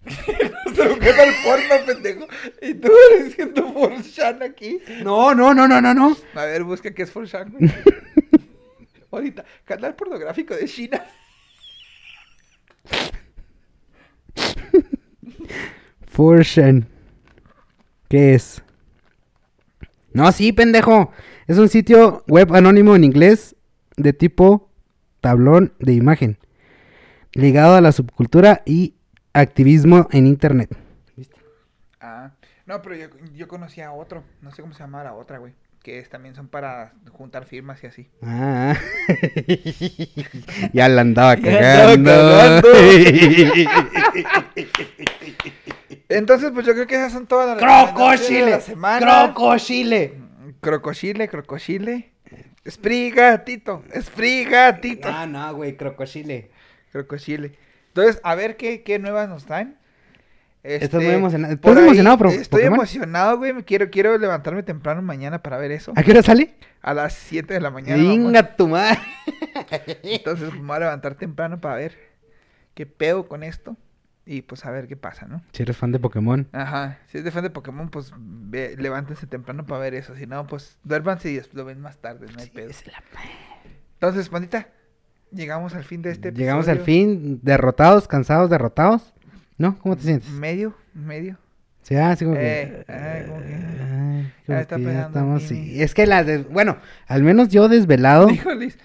no 0.06 0.12
sé 0.12 0.86
lo 0.88 0.99
que 0.99 1.10
es 1.10 1.18
el 1.18 1.34
porno, 1.43 1.86
pendejo. 1.88 2.28
Y 2.62 2.76
tú 2.76 2.91
diciendo 3.24 3.74
Forsan 3.74 4.43
aquí. 4.43 4.78
No, 5.04 5.34
no, 5.34 5.56
no, 5.56 5.68
no, 5.68 5.82
no, 5.82 5.91
no. 5.95 6.16
A 6.36 6.45
ver, 6.45 6.64
busca 6.64 6.93
qué 6.93 7.02
es 7.02 7.12
Forsan, 7.12 7.52
güey. 7.52 7.72
Ahorita, 9.12 9.43
canal 9.66 9.95
pornográfico 9.95 10.54
de 10.56 10.66
China. 10.66 11.04
Forshan. 16.06 16.88
¿Qué 18.08 18.36
es? 18.36 18.62
No, 20.14 20.32
sí, 20.32 20.51
pendejo. 20.53 21.12
Es 21.47 21.57
un 21.57 21.70
sitio 21.70 22.24
web 22.28 22.53
anónimo 22.53 22.95
en 22.95 23.03
inglés 23.03 23.55
de 23.97 24.14
tipo 24.14 24.70
tablón 25.22 25.74
de 25.80 25.93
imagen. 25.93 26.38
Ligado 27.34 27.76
a 27.76 27.82
la 27.82 27.91
subcultura 27.91 28.62
y 28.66 28.95
activismo 29.34 30.07
en 30.12 30.28
internet. 30.28 30.76
Ah, 31.99 32.32
no, 32.66 32.82
pero 32.82 32.95
yo, 32.95 33.07
yo 33.36 33.47
conocía 33.47 33.88
a 33.88 33.93
otro. 33.93 34.24
No 34.41 34.51
sé 34.51 34.62
cómo 34.62 34.74
se 34.74 34.80
llama 34.80 35.03
la 35.03 35.14
otra, 35.14 35.38
güey. 35.38 35.53
Que 35.84 35.99
es- 35.99 36.09
también 36.09 36.35
son 36.35 36.48
para 36.48 36.94
juntar 37.11 37.45
firmas 37.45 37.84
y 37.84 37.88
así. 37.88 38.07
Ah. 38.22 38.76
ya 40.73 40.90
la 40.90 41.02
andaba 41.02 41.35
Ya 41.38 41.91
andaba 41.91 42.61
cagando. 42.61 42.68
Entonces, 46.11 46.51
pues 46.53 46.65
yo 46.65 46.73
creo 46.73 46.88
que 46.88 46.95
esas 46.95 47.11
son 47.13 47.27
todas 47.27 47.47
las 47.47 47.57
recomendaciones 47.88 48.45
de 48.45 48.51
la 48.51 48.61
semana. 48.61 48.99
Crocochile. 49.33 50.13
Crocochile, 50.59 51.27
crocochile. 51.27 52.11
Esprigatito, 52.63 53.83
esprigatito. 53.91 55.07
Ah, 55.11 55.25
no, 55.25 55.55
güey, 55.55 55.75
crocochile. 55.75 56.51
Crocochile. 56.91 57.53
Entonces, 57.88 58.19
a 58.23 58.35
ver 58.35 58.55
qué, 58.55 58.83
qué 58.83 58.99
nuevas 58.99 59.27
nos 59.29 59.45
traen. 59.45 59.77
Estás 60.63 60.93
muy 60.93 61.05
Este, 61.05 61.15
emocionado. 61.15 61.57
por 61.57 61.71
¿Estás 61.71 61.77
ahí 61.81 61.88
emocionado 61.88 62.17
por 62.19 62.27
Estoy 62.27 62.45
Pokémon? 62.59 62.73
emocionado, 62.75 63.38
güey. 63.39 63.53
Me 63.53 63.63
quiero, 63.63 63.89
quiero 63.89 64.15
levantarme 64.17 64.61
temprano 64.61 65.01
mañana 65.01 65.41
para 65.41 65.57
ver 65.57 65.71
eso. 65.71 65.91
¿A 65.95 66.03
qué 66.03 66.11
hora 66.11 66.21
sale? 66.21 66.53
A 66.83 66.93
las 66.93 67.13
7 67.13 67.51
de 67.51 67.59
la 67.61 67.71
mañana. 67.71 67.97
Venga 68.03 68.55
tu 68.55 68.67
madre. 68.67 68.99
Entonces, 70.03 70.49
pues, 70.49 70.61
me 70.61 70.67
voy 70.67 70.75
a 70.75 70.79
levantar 70.81 71.15
temprano 71.15 71.59
para 71.59 71.75
ver 71.77 71.97
qué 72.75 72.85
pedo 72.85 73.27
con 73.27 73.41
esto. 73.43 73.75
Y 74.32 74.44
pues 74.44 74.66
a 74.66 74.72
ver 74.72 74.88
qué 74.88 74.95
pasa, 74.95 75.26
¿no? 75.28 75.41
Si 75.52 75.62
eres 75.64 75.76
fan 75.76 75.91
de 75.91 75.99
Pokémon. 75.99 76.48
Ajá. 76.53 76.99
Si 77.08 77.18
es 77.18 77.24
de 77.26 77.32
fan 77.32 77.44
de 77.44 77.49
Pokémon, 77.49 77.90
pues 77.90 78.14
ve- 78.18 78.76
levántense 78.80 79.28
temprano 79.28 79.66
para 79.66 79.82
ver 79.82 79.94
eso. 79.94 80.16
Si 80.16 80.26
no, 80.26 80.48
pues 80.48 80.78
duérmanse 80.86 81.32
y 81.32 81.41
lo 81.52 81.66
ven 81.66 81.82
más 81.82 81.98
tarde, 81.98 82.28
no 82.34 82.40
hay 82.41 82.49
pedo. 82.49 82.72
Entonces, 83.95 84.30
pandita, 84.30 84.68
llegamos 85.32 85.76
al 85.76 85.84
fin 85.84 86.02
de 86.02 86.12
este 86.12 86.32
Llegamos 86.32 86.68
al 86.70 86.78
episodio. 86.78 87.10
fin, 87.16 87.40
derrotados, 87.44 88.08
cansados, 88.08 88.49
derrotados. 88.49 89.14
¿No? 89.58 89.78
¿Cómo 89.80 89.95
te 89.98 90.03
sientes? 90.03 90.30
Medio, 90.32 90.76
medio. 90.94 91.38
Sí, 91.84 91.95
ah, 91.95 92.12
así 92.12 92.24
como 92.26 92.38
que... 92.38 92.62
Eh, 92.62 92.86
ay, 92.88 93.26
como 93.28 93.40
que- 93.41 93.53
ay, 93.53 94.34
como 94.45 94.58
está 94.60 94.76
que 94.78 94.82
ya 94.84 94.88
pegando 94.88 95.08
estamos... 95.08 95.44
Sí. 95.44 95.82
Es 95.84 95.94
que 95.94 96.08
las... 96.08 96.49
Bueno, 96.49 96.78
al 97.08 97.24
menos 97.24 97.49
yo 97.49 97.68
desvelado... 97.68 98.28
Liz. 98.58 98.78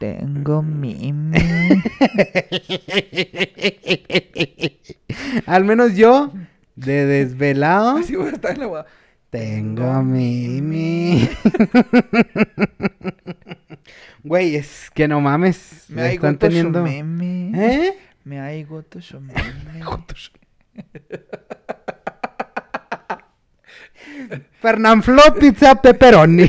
Tengo 0.00 0.62
mimi. 0.62 1.36
al 5.46 5.64
menos 5.66 5.94
yo 5.94 6.32
De 6.74 7.04
desvelado. 7.04 7.98
Así 7.98 8.16
voy 8.16 8.28
a 8.28 8.32
estar 8.32 8.52
en 8.52 8.60
la. 8.60 8.86
Tengo 9.28 10.02
Mimi. 10.02 11.28
Güey, 14.24 14.56
es 14.56 14.90
que 14.94 15.06
no 15.06 15.20
mames. 15.20 15.84
Me 15.88 16.00
hay 16.02 16.14
están 16.14 16.38
teniendo. 16.38 16.82
meme. 16.82 17.52
¿Eh? 17.54 17.92
Me 18.24 18.40
hay 18.40 18.64
goto 18.64 18.98
meme. 19.20 19.84
Fernanfloo 24.60 25.34
pizza 25.38 25.74
pepperoni. 25.74 26.48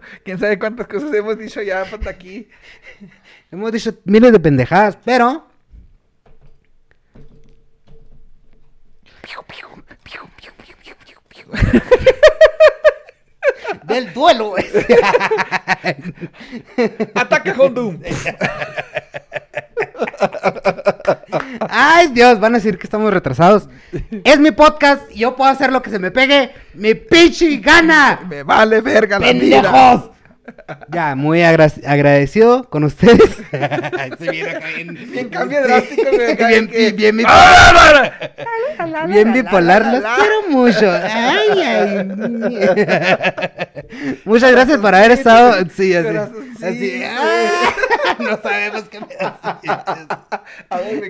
Quién 0.24 0.38
sabe 0.38 0.58
cuántas 0.58 0.86
cosas 0.86 1.12
hemos 1.14 1.38
dicho 1.38 1.62
ya 1.62 1.82
hasta 1.82 2.10
aquí. 2.10 2.48
Hemos 3.50 3.72
dicho 3.72 3.92
miles 4.04 4.32
de 4.32 4.38
pendejadas, 4.38 4.96
pero. 5.04 5.50
Del 13.84 14.12
duelo. 14.12 14.54
Ataca 17.14 17.54
con 17.54 17.74
Doom. 17.74 18.00
Ay, 21.68 22.08
Dios, 22.08 22.40
van 22.40 22.54
a 22.54 22.58
decir 22.58 22.78
que 22.78 22.86
estamos 22.86 23.12
retrasados. 23.12 23.68
Es 24.24 24.38
mi 24.38 24.50
podcast 24.50 25.02
y 25.10 25.20
yo 25.20 25.36
puedo 25.36 25.50
hacer 25.50 25.72
lo 25.72 25.82
que 25.82 25.90
se 25.90 25.98
me 25.98 26.10
pegue. 26.10 26.50
Mi 26.74 26.94
pinche 26.94 27.56
gana. 27.58 28.20
Me 28.28 28.42
vale 28.42 28.80
verga 28.80 29.18
la 29.18 29.32
vida. 29.32 30.10
Ya, 30.92 31.14
muy 31.14 31.42
agra- 31.42 31.70
agradecido 31.86 32.64
con 32.68 32.82
ustedes. 32.84 33.36
Se 34.18 34.30
viene 34.30 34.50
acá 34.50 34.66
bien, 34.74 35.10
Bien 35.12 35.28
cambio 35.28 35.62
drástico, 35.62 36.02
güey. 36.10 36.32
acá 36.32 36.48
bien, 36.48 36.66
de 36.66 36.72
que- 36.72 36.92
bien, 36.92 37.16
bien, 37.18 37.28
¡Ah, 37.30 39.06
bien 39.06 39.32
bipolar. 39.32 39.84
Los 39.86 40.02
quiero 40.02 40.42
mucho. 40.48 40.90
Ay, 40.90 41.62
ay. 41.62 42.08
Muchas 44.24 44.50
gracias 44.52 44.78
por 44.78 44.94
haber 44.94 45.12
estado. 45.12 45.54
Sí, 45.76 45.94
así. 45.94 46.16
Así. 46.64 47.02
Ah, 47.04 47.74
no 48.18 48.40
sabemos 48.42 48.84
qué 48.88 49.00
me. 49.00 49.06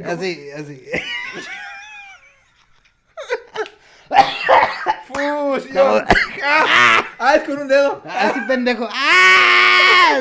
Así, 0.04 0.50
así. 0.56 0.82
Fusión. 5.12 6.04
Ah, 6.44 7.04
ah, 7.18 7.34
es 7.36 7.42
con 7.42 7.58
un 7.58 7.68
dedo. 7.68 8.02
Así, 8.08 8.40
pendejo. 8.46 8.88
¡Ah! 8.90 10.20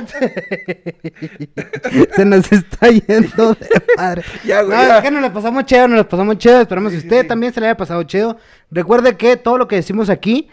Se 2.15 2.25
nos 2.25 2.51
está 2.51 2.89
yendo 2.89 3.53
de 3.55 3.67
madre. 3.97 4.23
Ya, 4.43 4.61
güey, 4.61 4.77
No, 4.77 4.83
ya. 4.87 4.97
es 4.97 5.03
que 5.03 5.11
nos 5.11 5.21
la 5.21 5.33
pasamos 5.33 5.65
chido, 5.65 5.87
nos 5.87 5.97
la 5.97 6.07
pasamos 6.07 6.37
chido. 6.37 6.61
Esperamos 6.61 6.91
Sí, 6.91 6.97
que 6.97 7.01
sí, 7.01 7.07
usted 7.07 7.21
sí. 7.23 7.27
también 7.27 7.53
se 7.53 7.59
le 7.59 7.67
haya 7.67 7.77
pasado 7.77 8.03
chido. 8.03 8.37
Recuerde 8.71 9.15
que 9.17 9.37
todo 9.37 9.57
lo 9.57 9.67
que 9.67 9.75
decimos 9.77 10.09
aquí 10.09 10.49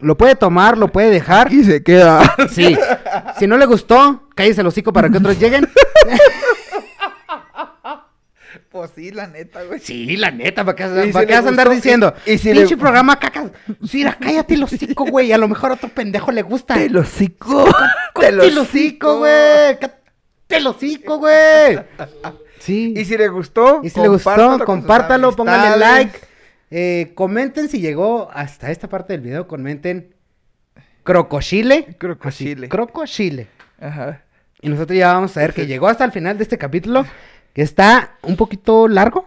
lo 0.00 0.16
puede 0.16 0.34
tomar, 0.34 0.76
lo 0.78 0.88
puede 0.88 1.10
dejar. 1.10 1.52
Y 1.52 1.64
se 1.64 1.82
queda. 1.82 2.34
Sí. 2.52 2.76
Si 3.38 3.46
no 3.46 3.56
le 3.56 3.66
gustó, 3.66 4.28
cállese 4.34 4.60
el 4.62 4.66
hocico 4.66 4.92
para 4.92 5.08
que 5.10 5.18
otros 5.18 5.38
lleguen. 5.38 5.68
Pues 8.70 8.90
sí, 8.94 9.10
la 9.10 9.26
neta, 9.26 9.62
güey. 9.64 9.80
Sí, 9.80 10.16
la 10.16 10.30
neta, 10.30 10.64
¿para 10.64 10.76
qué, 10.76 11.06
si 11.06 11.12
¿para 11.12 11.26
qué 11.26 11.32
le 11.32 11.38
vas 11.38 11.46
a 11.46 11.48
andar 11.48 11.68
diciendo? 11.70 12.14
y 12.26 12.38
si 12.38 12.52
Pinche 12.52 12.70
le- 12.70 12.76
programa 12.76 13.18
cacas. 13.18 13.50
Mira, 13.92 14.16
cállate 14.20 14.54
el 14.54 14.62
hocico, 14.62 15.04
güey. 15.06 15.32
A 15.32 15.38
lo 15.38 15.48
mejor 15.48 15.70
a 15.70 15.74
otro 15.74 15.88
pendejo 15.88 16.32
le 16.32 16.42
gusta. 16.42 16.74
Te 16.74 16.88
lo 16.90 17.00
hocico. 17.00 17.64
Cállate 18.14 18.48
el 18.48 18.58
hocico, 18.58 19.18
güey. 19.18 19.78
Cállate 19.78 19.96
el 20.50 20.66
hocico, 20.66 21.18
güey. 21.18 21.78
Sí. 22.58 22.94
Y 22.96 23.04
si 23.04 23.16
le 23.16 23.28
gustó, 23.28 23.80
Y 23.82 23.90
si 23.90 24.00
le 24.00 24.08
gustó, 24.08 24.58
compártalo 24.64 25.34
pónganle 25.34 25.76
like. 25.78 26.18
Eh, 26.70 27.12
comenten 27.14 27.68
si 27.68 27.80
llegó 27.80 28.30
hasta 28.32 28.70
esta 28.70 28.88
parte 28.88 29.12
del 29.12 29.20
video, 29.22 29.46
comenten 29.46 30.14
Crocochile. 31.02 31.96
Crocochile. 31.98 32.68
Crocochile. 32.68 33.48
Ajá. 33.80 34.22
Y 34.60 34.68
nosotros 34.68 34.96
ya 34.96 35.12
vamos 35.12 35.36
a 35.36 35.40
ver 35.40 35.52
que 35.52 35.66
llegó 35.66 35.88
hasta 35.88 36.04
el 36.04 36.12
final 36.12 36.36
de 36.38 36.44
este 36.44 36.56
capítulo, 36.56 37.04
que 37.52 37.62
está 37.62 38.16
un 38.22 38.36
poquito 38.36 38.88
largo. 38.88 39.26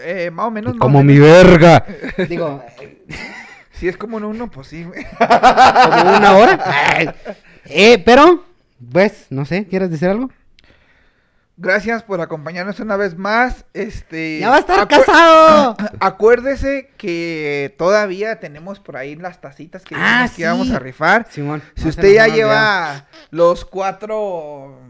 Eh, 0.00 0.30
más 0.30 0.46
o 0.46 0.50
menos. 0.50 0.76
Como 0.76 1.02
mi 1.02 1.18
verga. 1.18 1.84
Digo, 2.28 2.62
Si 3.72 3.88
es 3.88 3.96
como 3.96 4.18
en 4.18 4.24
uno, 4.24 4.50
pues 4.50 4.68
sí, 4.68 4.84
güey. 4.84 5.04
como 5.18 6.16
una 6.16 6.36
hora. 6.36 7.14
Eh, 7.66 7.98
pero, 8.04 8.44
pues, 8.92 9.26
no 9.30 9.44
sé, 9.44 9.66
¿quieres 9.66 9.90
decir 9.90 10.08
algo? 10.08 10.30
Gracias 11.56 12.02
por 12.02 12.20
acompañarnos 12.20 12.80
una 12.80 12.96
vez 12.96 13.16
más. 13.16 13.64
Este. 13.74 14.40
¡Ya 14.40 14.50
va 14.50 14.56
a 14.56 14.60
estar 14.60 14.80
acu- 14.88 15.04
casado! 15.04 15.76
Acuérdese 16.00 16.90
que 16.96 17.74
todavía 17.78 18.40
tenemos 18.40 18.80
por 18.80 18.96
ahí 18.96 19.14
las 19.14 19.40
tacitas 19.40 19.82
que, 19.84 19.94
Ah, 19.96 20.22
dijimos 20.22 20.30
que 20.36 20.42
íbamos 20.42 20.66
sí. 20.68 20.74
a 20.74 20.78
rifar. 20.80 21.26
Simón. 21.30 21.62
Si 21.76 21.88
usted 21.88 22.12
ya 22.14 22.26
lleva 22.26 23.06
los 23.30 23.64
cuatro 23.64 24.80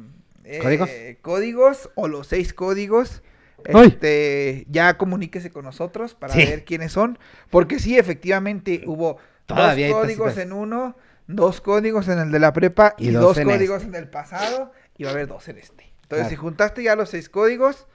eh, 0.44 0.58
¿Códigos? 0.62 0.90
códigos 1.22 1.90
o 1.94 2.08
los 2.08 2.26
seis 2.28 2.52
códigos, 2.54 3.22
este, 3.64 4.66
ya 4.68 4.96
comuníquese 4.98 5.50
con 5.50 5.64
nosotros 5.64 6.14
para 6.14 6.34
Sí. 6.34 6.44
ver 6.44 6.64
quiénes 6.64 6.92
son. 6.92 7.18
Porque 7.50 7.78
sí, 7.78 7.98
efectivamente, 7.98 8.82
hubo 8.86 9.18
Todavía 9.46 9.86
hay 9.86 9.92
dos 9.92 10.02
códigos 10.02 10.36
en 10.38 10.52
uno, 10.52 10.96
dos 11.26 11.60
códigos 11.60 12.08
en 12.08 12.18
el 12.18 12.30
de 12.30 12.38
la 12.38 12.52
prepa 12.52 12.94
Y 12.98 13.08
y, 13.08 13.12
dos 13.12 13.22
dos 13.22 13.38
en 13.38 13.48
códigos 13.48 13.82
este. 13.82 13.96
en 13.96 14.02
el 14.04 14.08
pasado 14.08 14.72
y 14.96 15.04
va 15.04 15.10
a 15.10 15.12
haber 15.12 15.26
dos 15.26 15.48
en 15.48 15.58
este. 15.58 15.84
Entonces, 16.02 16.08
Claro. 16.08 16.28
si 16.30 16.36
juntaste 16.36 16.82
ya 16.82 16.96
los 16.96 17.10
seis 17.10 17.28
códigos, 17.28 17.86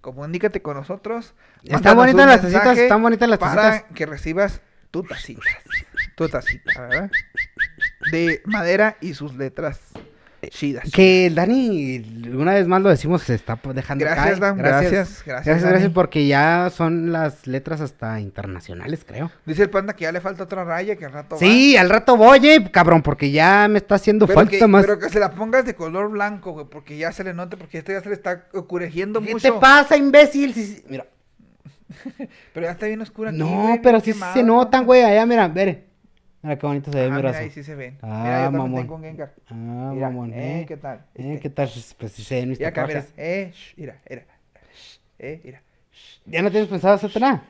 comunícate 0.00 0.62
con 0.62 0.76
nosotros. 0.76 1.34
Están 1.64 1.96
bonitas 1.96 2.26
las 2.26 2.40
tacitas, 2.42 2.78
están 2.78 3.02
bonitas 3.02 3.28
las 3.28 3.38
Para 3.38 3.86
que 3.88 4.06
recibas 4.06 4.60
tu 4.90 5.02
tacita. 5.02 5.42
Tu 6.16 6.28
tacita, 6.28 6.80
¿verdad? 6.88 7.10
De 8.12 8.40
madera 8.44 8.96
y 9.00 9.14
sus 9.14 9.34
letras 9.36 9.80
chidas. 10.50 10.90
Que 10.92 11.30
Dani, 11.34 12.30
una 12.32 12.54
vez 12.54 12.68
más 12.68 12.80
lo 12.80 12.88
decimos, 12.88 13.22
se 13.22 13.34
está 13.34 13.58
dejando 13.74 14.04
Gracias, 14.04 14.24
caer. 14.24 14.38
Dan, 14.40 14.56
gracias, 14.58 14.90
gracias, 14.92 15.24
Gracias, 15.26 15.62
Dani. 15.62 15.70
gracias, 15.72 15.92
porque 15.92 16.26
ya 16.26 16.70
son 16.74 17.10
las 17.12 17.46
letras 17.46 17.80
hasta 17.80 18.20
internacionales, 18.20 19.04
creo. 19.06 19.30
Dice 19.46 19.62
el 19.64 19.70
panda 19.70 19.94
que 19.94 20.04
ya 20.04 20.12
le 20.12 20.20
falta 20.20 20.44
otra 20.44 20.62
raya, 20.64 20.94
que 20.96 21.04
al 21.06 21.12
rato 21.12 21.34
va. 21.34 21.40
Sí, 21.40 21.76
al 21.76 21.90
rato 21.90 22.16
voy, 22.16 22.38
eh, 22.48 22.70
cabrón, 22.70 23.02
porque 23.02 23.30
ya 23.32 23.66
me 23.68 23.78
está 23.78 23.96
haciendo 23.96 24.26
Pero 24.26 24.38
falta 24.38 24.58
que, 24.58 24.66
más. 24.66 24.82
pero 24.86 24.98
que 24.98 25.08
se 25.08 25.18
la 25.18 25.32
pongas 25.32 25.64
de 25.66 25.74
color 25.74 26.10
blanco, 26.10 26.52
güey, 26.52 26.66
porque 26.70 26.96
ya 26.96 27.10
se 27.12 27.24
le 27.24 27.34
note, 27.34 27.56
porque 27.56 27.78
esto 27.78 27.92
ya 27.92 28.00
se 28.00 28.08
le 28.08 28.14
está 28.14 28.44
oscureciendo 28.52 29.20
¿Qué 29.20 29.32
mucho. 29.32 29.52
te 29.54 29.60
pasa, 29.60 29.96
imbécil? 29.96 30.54
Mira. 30.88 31.04
Pero 32.52 32.66
ya 32.66 32.72
está 32.72 32.86
bien 32.86 33.00
oscura 33.00 33.30
aquí, 33.30 33.38
No, 33.38 33.62
güey, 33.62 33.80
pero 33.82 33.98
sí 34.00 34.12
quemado. 34.12 34.34
se 34.34 34.42
notan, 34.42 34.84
güey. 34.84 35.02
Allá, 35.02 35.24
mira, 35.24 35.48
ver. 35.48 35.87
Mira 36.48 36.58
qué 36.58 36.66
bonito 36.66 36.90
se 36.90 36.96
ve 36.98 37.04
Ah, 37.04 37.10
mi 37.10 37.16
mira, 37.16 37.30
ahí 37.38 37.50
sí 37.50 37.62
se 37.62 37.74
ven. 37.74 37.98
Ah, 38.00 38.20
mira, 38.24 38.44
yo 38.46 38.50
mamón. 38.52 38.80
tengo 38.80 38.94
un 38.94 39.02
Gengar. 39.02 39.34
Ah, 39.50 39.54
Mira, 39.92 40.08
mamón, 40.08 40.32
eh, 40.32 40.60
eh. 40.62 40.66
¿qué 40.66 40.78
tal? 40.78 40.96
Eh, 41.14 41.34
Este. 41.34 41.40
¿qué 41.40 41.50
tal? 41.50 41.70
Pues 41.98 42.12
sí 42.12 42.24
se 42.24 42.36
ven 42.36 42.48
mis 42.48 42.58
Y 42.60 42.64
acá, 42.64 42.86
mira, 42.86 43.04
eh, 43.18 43.52
sh, 43.54 43.74
mira, 43.76 43.96
mira. 44.08 44.22
sh, 44.74 44.98
Eh, 45.18 45.40
mira. 45.44 45.60
¿Ya 46.24 46.40
no 46.40 46.50
tienes 46.50 46.70
pensado 46.70 46.94
hacer 46.94 47.20
nada? 47.20 47.42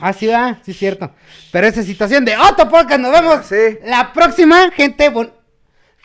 Ah, 0.00 0.12
sí, 0.12 0.26
va, 0.26 0.58
sí, 0.64 0.72
es 0.72 0.76
cierto. 0.76 1.12
Pero 1.52 1.68
esa 1.68 1.84
situación 1.84 2.24
de 2.24 2.36
otro 2.36 2.68
podcast, 2.68 3.00
nos 3.00 3.12
vemos 3.12 3.46
Sí. 3.46 3.78
la 3.84 4.12
próxima, 4.12 4.72
gente 4.72 5.08
bon- 5.10 5.32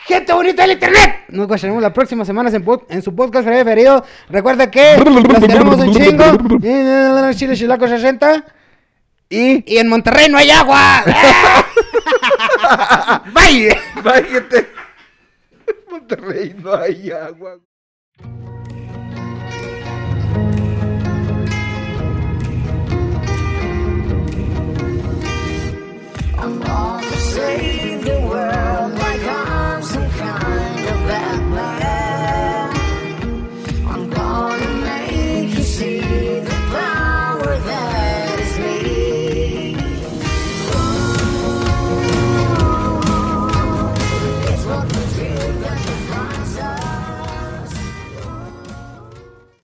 Gente 0.05 0.31
bonita 0.31 0.61
del 0.61 0.73
internet. 0.73 1.15
Nos 1.29 1.41
escucharemos 1.47 1.81
la 1.81 1.91
próxima 1.91 2.23
semana 2.23 2.49
en, 2.51 2.63
pod- 2.63 2.85
en 2.89 3.01
su 3.01 3.15
podcast 3.15 3.45
preferido. 3.47 4.05
Recuerda 4.29 4.69
que 4.69 4.95
nos 4.97 5.39
queremos 5.39 5.75
un 5.77 5.91
chingo. 5.93 7.33
Chile 7.33 7.55
Chilaco 7.55 7.87
60. 7.87 8.45
Y. 9.31 9.63
Y 9.71 9.77
en 9.77 9.87
Monterrey 9.89 10.27
no 10.29 10.37
hay 10.37 10.49
agua. 10.51 11.03
Bye. 13.33 13.75
Váyete. 14.01 14.69
Monterrey 15.89 16.53
no 16.53 16.75
hay 16.75 17.11
agua. 17.11 17.59